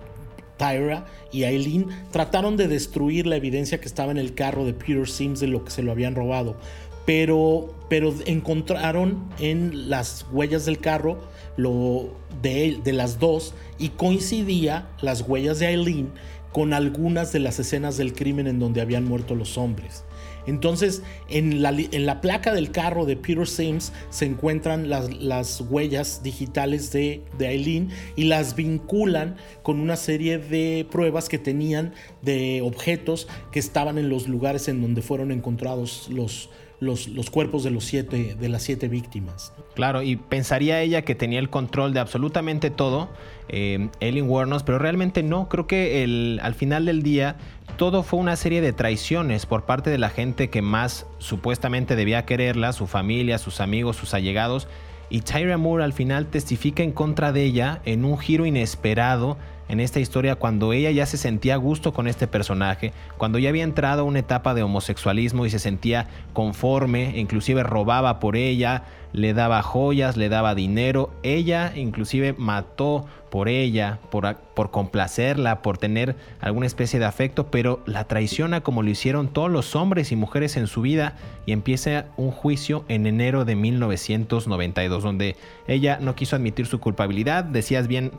Tyra 0.57 1.05
y 1.31 1.43
Eileen, 1.43 1.87
trataron 2.11 2.57
de 2.57 2.67
destruir 2.67 3.25
la 3.25 3.37
evidencia 3.37 3.79
que 3.79 3.87
estaba 3.87 4.11
en 4.11 4.17
el 4.17 4.33
carro 4.33 4.65
de 4.65 4.73
Peter 4.73 5.07
Sims 5.07 5.39
de 5.39 5.47
lo 5.47 5.63
que 5.63 5.71
se 5.71 5.81
lo 5.81 5.91
habían 5.91 6.15
robado, 6.15 6.57
pero, 7.05 7.73
pero 7.89 8.13
encontraron 8.25 9.29
en 9.39 9.89
las 9.89 10.25
huellas 10.31 10.65
del 10.65 10.79
carro 10.79 11.19
lo 11.57 12.09
de, 12.41 12.79
de 12.83 12.93
las 12.93 13.19
dos 13.19 13.53
y 13.77 13.89
coincidía 13.89 14.89
las 15.01 15.21
huellas 15.21 15.59
de 15.59 15.69
Eileen 15.69 16.11
con 16.51 16.73
algunas 16.73 17.33
de 17.33 17.39
las 17.39 17.59
escenas 17.59 17.97
del 17.97 18.13
crimen 18.13 18.47
en 18.47 18.59
donde 18.59 18.81
habían 18.81 19.05
muerto 19.05 19.35
los 19.35 19.57
hombres. 19.57 20.03
Entonces, 20.45 21.03
en 21.29 21.61
la, 21.61 22.21
placa 22.21 22.53
del 22.53 22.71
carro 22.71 23.05
de 23.05 23.15
Peter 23.15 23.47
Sims 23.47 23.93
se 24.09 24.25
encuentran 24.25 24.89
las, 24.89 25.13
las 25.13 25.61
huellas 25.61 26.21
digitales 26.23 26.91
de, 26.91 27.21
de, 27.37 27.49
Eileen 27.49 27.89
y 28.15 28.25
las 28.25 28.55
vinculan 28.55 29.35
con 29.61 29.79
una 29.79 29.95
serie 29.95 30.37
de 30.37 30.85
pruebas 30.89 31.29
que 31.29 31.39
tenían 31.39 31.93
de 32.21 32.61
objetos 32.61 33.27
que 33.51 33.59
estaban 33.59 33.97
en 33.97 34.09
los 34.09 34.27
lugares 34.27 34.67
en 34.67 34.81
donde 34.81 35.01
fueron 35.01 35.31
encontrados 35.31 36.07
los, 36.09 36.49
los, 36.83 37.07
cuerpos 37.31 37.63
de, 37.63 37.71
los 37.71 37.85
siete, 37.85 38.35
de 38.35 38.49
las 38.49 38.63
siete 38.63 38.87
víctimas. 38.87 39.53
Claro, 39.75 40.03
y 40.03 40.15
pensaría 40.15 40.81
ella 40.81 41.01
que 41.03 41.15
tenía 41.15 41.39
el 41.39 41.49
control 41.49 41.93
de 41.93 41.99
absolutamente 41.99 42.69
todo, 42.69 43.09
eh, 43.49 43.89
Ellen 43.99 44.29
Warnos, 44.29 44.63
pero 44.63 44.79
realmente 44.79 45.23
no. 45.23 45.49
Creo 45.49 45.67
que 45.67 46.03
el, 46.03 46.39
al 46.43 46.53
final 46.53 46.85
del 46.85 47.01
día 47.01 47.37
todo 47.77 48.03
fue 48.03 48.19
una 48.19 48.35
serie 48.35 48.61
de 48.61 48.73
traiciones 48.73 49.45
por 49.45 49.65
parte 49.65 49.89
de 49.89 49.97
la 49.97 50.09
gente 50.09 50.49
que 50.49 50.61
más 50.61 51.07
supuestamente 51.17 51.95
debía 51.95 52.25
quererla, 52.25 52.73
su 52.73 52.87
familia, 52.87 53.37
sus 53.37 53.59
amigos, 53.61 53.95
sus 53.95 54.13
allegados. 54.13 54.67
Y 55.09 55.21
Tyra 55.21 55.57
Moore 55.57 55.83
al 55.83 55.93
final 55.93 56.27
testifica 56.27 56.83
en 56.83 56.91
contra 56.91 57.31
de 57.31 57.43
ella 57.43 57.81
en 57.85 58.05
un 58.05 58.17
giro 58.17 58.45
inesperado 58.45 59.37
en 59.69 59.79
esta 59.79 59.99
historia 59.99 60.35
cuando 60.35 60.73
ella 60.73 60.91
ya 60.91 61.05
se 61.05 61.17
sentía 61.17 61.55
a 61.55 61.57
gusto 61.57 61.93
con 61.93 62.07
este 62.07 62.27
personaje, 62.27 62.93
cuando 63.17 63.39
ya 63.39 63.49
había 63.49 63.63
entrado 63.63 64.01
a 64.01 64.05
una 64.05 64.19
etapa 64.19 64.53
de 64.53 64.63
homosexualismo 64.63 65.45
y 65.45 65.49
se 65.49 65.59
sentía 65.59 66.07
conforme, 66.33 67.17
inclusive 67.17 67.63
robaba 67.63 68.19
por 68.19 68.35
ella, 68.35 68.83
le 69.13 69.33
daba 69.33 69.61
joyas, 69.61 70.17
le 70.17 70.27
daba 70.27 70.55
dinero, 70.55 71.11
ella 71.21 71.71
inclusive 71.75 72.33
mató 72.37 73.05
por 73.29 73.47
ella, 73.47 73.99
por, 74.11 74.35
por 74.53 74.69
complacerla, 74.69 75.61
por 75.61 75.77
tener 75.77 76.15
alguna 76.39 76.67
especie 76.67 76.99
de 76.99 77.05
afecto, 77.05 77.47
pero 77.47 77.81
la 77.85 78.03
traiciona 78.03 78.61
como 78.61 78.83
lo 78.83 78.89
hicieron 78.89 79.27
todos 79.27 79.49
los 79.49 79.75
hombres 79.75 80.11
y 80.11 80.15
mujeres 80.15 80.57
en 80.57 80.67
su 80.67 80.81
vida 80.81 81.15
y 81.45 81.51
empieza 81.51 82.05
un 82.15 82.31
juicio 82.31 82.85
en 82.89 83.07
enero 83.07 83.45
de 83.45 83.55
1992, 83.55 85.01
donde 85.01 85.35
ella 85.67 85.97
no 85.99 86.15
quiso 86.15 86.35
admitir 86.35 86.67
su 86.67 86.79
culpabilidad, 86.79 87.43
decías 87.43 87.87
bien 87.87 88.11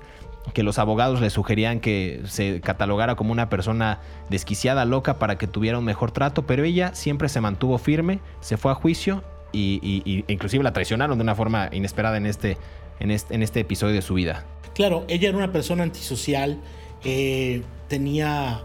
que 0.52 0.62
los 0.62 0.78
abogados 0.78 1.20
le 1.20 1.30
sugerían 1.30 1.80
que 1.80 2.20
se 2.26 2.60
catalogara 2.60 3.16
como 3.16 3.32
una 3.32 3.48
persona 3.48 4.00
desquiciada, 4.28 4.84
loca, 4.84 5.18
para 5.18 5.38
que 5.38 5.46
tuviera 5.46 5.78
un 5.78 5.84
mejor 5.84 6.10
trato, 6.10 6.46
pero 6.46 6.64
ella 6.64 6.94
siempre 6.94 7.28
se 7.28 7.40
mantuvo 7.40 7.78
firme, 7.78 8.20
se 8.40 8.56
fue 8.56 8.70
a 8.70 8.74
juicio 8.74 9.24
y, 9.52 10.24
inclusive 10.28 10.62
la 10.64 10.72
traicionaron 10.72 11.16
de 11.16 11.22
una 11.22 11.34
forma 11.34 11.70
inesperada 11.72 12.16
en 12.16 12.26
este, 12.26 12.58
en 13.00 13.10
este, 13.10 13.60
episodio 13.60 13.94
de 13.94 14.02
su 14.02 14.14
vida. 14.14 14.44
Claro, 14.74 15.04
ella 15.08 15.28
era 15.28 15.38
una 15.38 15.52
persona 15.52 15.82
antisocial, 15.82 16.58
eh, 17.04 17.62
tenía 17.88 18.62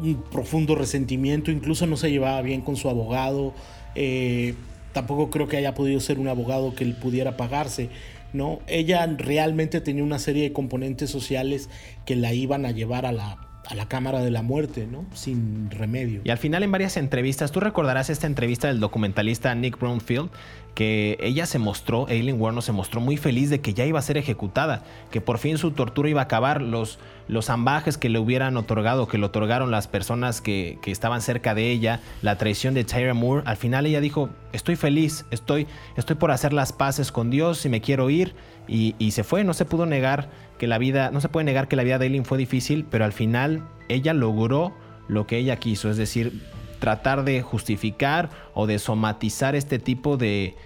un 0.00 0.22
profundo 0.30 0.74
resentimiento, 0.74 1.50
incluso 1.50 1.86
no 1.86 1.96
se 1.96 2.10
llevaba 2.10 2.40
bien 2.42 2.62
con 2.62 2.76
su 2.76 2.88
abogado, 2.88 3.52
eh, 3.94 4.54
tampoco 4.92 5.30
creo 5.30 5.48
que 5.48 5.56
haya 5.56 5.74
podido 5.74 6.00
ser 6.00 6.18
un 6.18 6.28
abogado 6.28 6.74
que 6.74 6.84
él 6.84 6.94
pudiera 6.94 7.36
pagarse. 7.36 7.90
¿No? 8.32 8.60
Ella 8.66 9.06
realmente 9.06 9.80
tenía 9.80 10.04
una 10.04 10.18
serie 10.18 10.44
de 10.44 10.52
componentes 10.52 11.10
sociales 11.10 11.68
que 12.06 12.16
la 12.16 12.32
iban 12.32 12.66
a 12.66 12.70
llevar 12.70 13.06
a 13.06 13.12
la, 13.12 13.38
a 13.66 13.74
la 13.74 13.86
cámara 13.86 14.20
de 14.20 14.30
la 14.30 14.42
muerte, 14.42 14.86
¿no? 14.90 15.06
Sin 15.14 15.70
remedio. 15.70 16.20
Y 16.24 16.30
al 16.30 16.38
final 16.38 16.62
en 16.62 16.72
varias 16.72 16.96
entrevistas, 16.96 17.52
tú 17.52 17.60
recordarás 17.60 18.10
esta 18.10 18.26
entrevista 18.26 18.68
del 18.68 18.80
documentalista 18.80 19.54
Nick 19.54 19.78
Brownfield, 19.78 20.30
que 20.74 21.18
ella 21.20 21.44
se 21.44 21.58
mostró, 21.58 22.06
Aileen 22.08 22.40
Wuornos 22.40 22.64
se 22.64 22.72
mostró 22.72 23.00
muy 23.00 23.16
feliz 23.16 23.50
de 23.50 23.60
que 23.60 23.74
ya 23.74 23.84
iba 23.84 23.98
a 23.98 24.02
ser 24.02 24.16
ejecutada, 24.16 24.84
que 25.10 25.20
por 25.20 25.38
fin 25.38 25.58
su 25.58 25.72
tortura 25.72 26.08
iba 26.08 26.20
a 26.22 26.24
acabar, 26.24 26.62
los, 26.62 26.98
los 27.28 27.50
ambajes 27.50 27.98
que 27.98 28.08
le 28.08 28.18
hubieran 28.18 28.56
otorgado, 28.56 29.06
que 29.06 29.18
le 29.18 29.26
otorgaron 29.26 29.70
las 29.70 29.86
personas 29.86 30.40
que, 30.40 30.78
estaban 30.86 31.20
cerca 31.20 31.54
de 31.54 31.70
ella, 31.70 32.00
la 32.22 32.38
traición 32.38 32.74
de 32.74 32.84
Tyra 32.84 33.12
Moore, 33.12 33.42
al 33.46 33.56
final 33.56 33.86
ella 33.86 34.00
dijo, 34.00 34.30
estoy 34.52 34.76
feliz, 34.76 35.26
estoy, 35.30 35.66
estoy 35.96 36.16
por 36.16 36.30
hacer 36.30 36.52
las 36.52 36.72
paces 36.72 37.12
con 37.12 37.30
Dios 37.30 37.64
y 37.66 37.68
me 37.68 37.80
quiero 37.80 38.08
ir, 38.08 38.34
y, 38.66 38.94
y 38.98 39.10
se 39.10 39.24
fue, 39.24 39.44
no 39.44 39.54
se 39.54 39.64
pudo 39.64 39.84
negar 39.86 40.30
que 40.58 40.66
la 40.66 40.78
vida, 40.78 41.10
no 41.10 41.20
se 41.20 41.28
puede 41.28 41.44
negar 41.44 41.68
que 41.68 41.76
la 41.76 41.82
vida 41.82 41.98
de 41.98 42.06
Aileen 42.06 42.24
fue 42.24 42.38
difícil, 42.38 42.86
pero 42.88 43.04
al 43.04 43.12
final 43.12 43.62
ella 43.88 44.14
logró 44.14 44.72
lo 45.08 45.26
que 45.26 45.36
ella 45.36 45.56
quiso, 45.56 45.90
es 45.90 45.96
decir, 45.96 46.40
tratar 46.82 47.22
de 47.22 47.42
justificar 47.42 48.28
o 48.54 48.66
de 48.66 48.80
somatizar 48.80 49.54
este 49.54 49.78
tipo 49.78 50.16
de, 50.16 50.56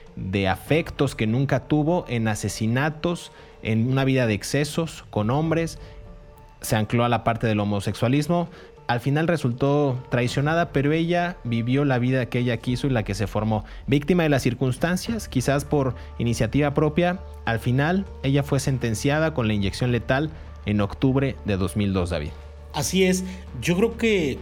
afectos 0.50 1.14
que 1.14 1.26
nunca 1.26 1.68
tuvo 1.68 2.06
en 2.08 2.26
asesinatos, 2.26 3.32
en 3.62 3.86
una 3.86 4.02
vida 4.04 4.26
de 4.26 4.32
excesos 4.32 5.04
con 5.10 5.28
hombres, 5.28 5.78
se 6.62 6.74
ancló 6.74 7.04
a 7.04 7.10
la 7.10 7.22
parte 7.22 7.46
del 7.46 7.60
homosexualismo. 7.60 8.48
Al 8.86 9.00
final 9.00 9.28
resultó 9.28 10.02
traicionada, 10.08 10.72
pero 10.72 10.92
ella 10.92 11.36
vivió 11.44 11.84
la 11.84 11.98
vida 11.98 12.24
que 12.30 12.38
ella 12.38 12.56
quiso 12.56 12.86
y 12.86 12.90
la 12.90 13.02
que 13.02 13.12
se 13.12 13.26
formó. 13.26 13.66
Víctima 13.86 14.22
de 14.22 14.30
las 14.30 14.42
circunstancias, 14.42 15.28
quizás 15.28 15.66
por 15.66 15.96
iniciativa 16.18 16.72
propia, 16.72 17.20
al 17.44 17.58
final 17.58 18.06
ella 18.22 18.42
fue 18.42 18.58
sentenciada 18.58 19.34
con 19.34 19.48
la 19.48 19.52
inyección 19.52 19.92
letal 19.92 20.30
en 20.64 20.80
octubre 20.80 21.36
de 21.44 21.58
2002, 21.58 22.08
David. 22.08 22.30
Así 22.72 23.04
es, 23.04 23.22
yo 23.60 23.76
creo 23.76 23.98
que 23.98 24.38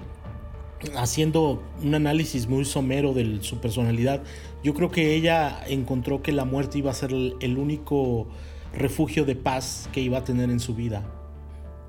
haciendo 0.96 1.62
un 1.82 1.94
análisis 1.94 2.48
muy 2.48 2.64
somero 2.64 3.12
de 3.12 3.42
su 3.42 3.60
personalidad, 3.60 4.22
yo 4.62 4.74
creo 4.74 4.90
que 4.90 5.14
ella 5.14 5.64
encontró 5.66 6.22
que 6.22 6.32
la 6.32 6.44
muerte 6.44 6.78
iba 6.78 6.90
a 6.90 6.94
ser 6.94 7.12
el 7.12 7.58
único 7.58 8.28
refugio 8.72 9.24
de 9.24 9.36
paz 9.36 9.88
que 9.92 10.00
iba 10.00 10.18
a 10.18 10.24
tener 10.24 10.50
en 10.50 10.60
su 10.60 10.74
vida. 10.74 11.04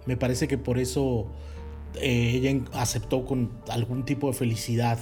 Me 0.06 0.18
parece 0.18 0.48
que 0.48 0.58
por 0.58 0.78
eso 0.78 1.28
eh, 1.96 2.32
ella 2.36 2.62
aceptó 2.74 3.26
con 3.26 3.52
algún 3.70 4.06
tipo 4.06 4.28
de 4.28 4.34
felicidad 4.34 5.00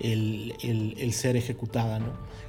el, 0.00 1.12
ser 1.12 1.36
ejecutada, 1.36 2.00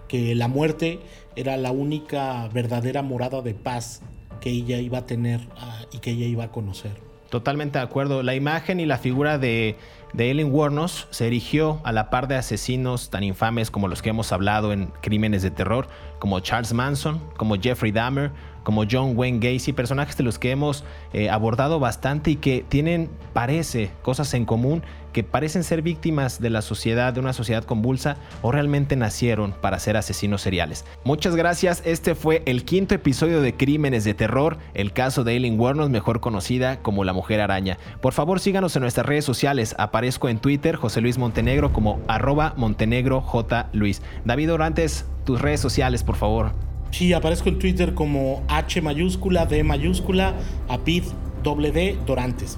que 0.08 0.34
la 0.34 0.48
muerte 0.48 1.00
era 1.36 1.56
la 1.58 1.72
única 1.72 2.48
verdadera 2.50 3.04
morada 3.04 3.42
de 3.42 3.54
paz 3.54 4.02
que 4.42 4.50
ella 4.50 4.80
iba 4.80 5.00
a 5.00 5.06
tener 5.06 5.48
ah, 5.56 5.86
y 5.92 6.00
que 6.00 6.12
ella 6.12 6.26
iba 6.26 6.46
a 6.46 6.52
conocer. 6.52 7.13
Totalmente 7.34 7.80
de 7.80 7.84
acuerdo. 7.84 8.22
La 8.22 8.36
imagen 8.36 8.80
y 8.80 8.86
la 8.86 9.00
figura 9.00 9.40
de 9.40 9.76
de 10.14 10.30
Ellen 10.30 10.54
Warnos 10.54 11.08
se 11.10 11.26
erigió 11.28 11.82
a 11.84 11.92
la 11.92 12.10
par 12.10 12.28
de 12.28 12.36
asesinos 12.36 13.10
tan 13.10 13.24
infames 13.24 13.72
como 13.72 13.88
los 13.88 14.02
que 14.02 14.10
hemos 14.10 14.32
hablado 14.32 14.72
en 14.72 14.92
Crímenes 15.02 15.42
de 15.42 15.50
Terror, 15.50 15.88
como 16.20 16.40
Charles 16.40 16.72
Manson, 16.72 17.20
como 17.36 17.56
Jeffrey 17.56 17.92
Dahmer, 17.92 18.32
como 18.64 18.84
John 18.90 19.18
Wayne 19.18 19.40
Gacy, 19.40 19.74
personajes 19.74 20.16
de 20.16 20.24
los 20.24 20.38
que 20.38 20.52
hemos 20.52 20.84
eh, 21.14 21.30
abordado 21.30 21.80
bastante 21.80 22.32
y 22.32 22.36
que 22.36 22.64
tienen, 22.68 23.10
parece, 23.34 23.92
cosas 24.04 24.34
en 24.36 24.46
común 24.46 24.84
que 25.14 25.24
parecen 25.24 25.64
ser 25.64 25.82
víctimas 25.82 26.42
de 26.42 26.50
la 26.50 26.62
sociedad, 26.62 27.14
de 27.14 27.22
una 27.22 27.32
sociedad 27.32 27.64
convulsa, 27.64 28.18
o 28.42 28.52
realmente 28.52 28.96
nacieron 28.96 29.54
para 29.54 29.80
ser 29.80 29.96
asesinos 29.96 30.42
seriales. 30.42 30.84
Muchas 31.06 31.36
gracias, 31.36 31.82
este 31.86 32.16
fue 32.16 32.44
el 32.46 32.66
quinto 32.66 32.96
episodio 32.96 33.42
de 33.42 33.56
Crímenes 33.56 34.04
de 34.04 34.14
Terror, 34.14 34.58
el 34.74 34.92
caso 34.92 35.24
de 35.24 35.32
Aileen 35.32 35.60
Wuornos, 35.60 35.90
mejor 35.90 36.20
conocida 36.20 36.82
como 36.82 37.04
la 37.04 37.14
Mujer 37.14 37.40
Araña. 37.40 37.78
Por 38.02 38.14
favor 38.14 38.40
síganos 38.40 38.76
en 38.76 38.82
nuestras 38.82 39.06
redes 39.06 39.24
sociales, 39.24 39.76
aparezco 39.78 40.28
en 40.28 40.40
Twitter, 40.40 40.76
José 40.76 41.00
Luis 41.00 41.18
Montenegro 41.18 41.72
como 41.72 42.02
arroba 42.08 42.54
Montenegro 42.58 43.22
J. 43.22 43.70
Luis. 43.72 44.02
David 44.26 44.52
Orantes, 44.52 45.06
tus 45.24 45.40
redes 45.40 45.60
sociales, 45.60 46.04
por 46.04 46.16
favor. 46.16 46.52
Sí, 46.92 47.14
aparezco 47.14 47.50
en 47.50 47.60
Twitter 47.60 47.94
como 47.94 48.44
H 48.48 48.82
mayúscula, 48.82 49.46
D 49.46 49.64
mayúscula, 49.64 50.34
Apid 50.68 51.04
doble 51.44 51.72
D 51.72 51.98
Dorantes. 52.06 52.58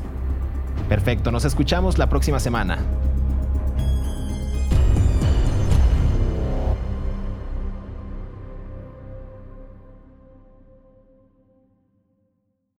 Perfecto, 0.89 1.31
nos 1.31 1.45
escuchamos 1.45 1.97
la 1.97 2.07
próxima 2.09 2.39
semana. 2.39 2.77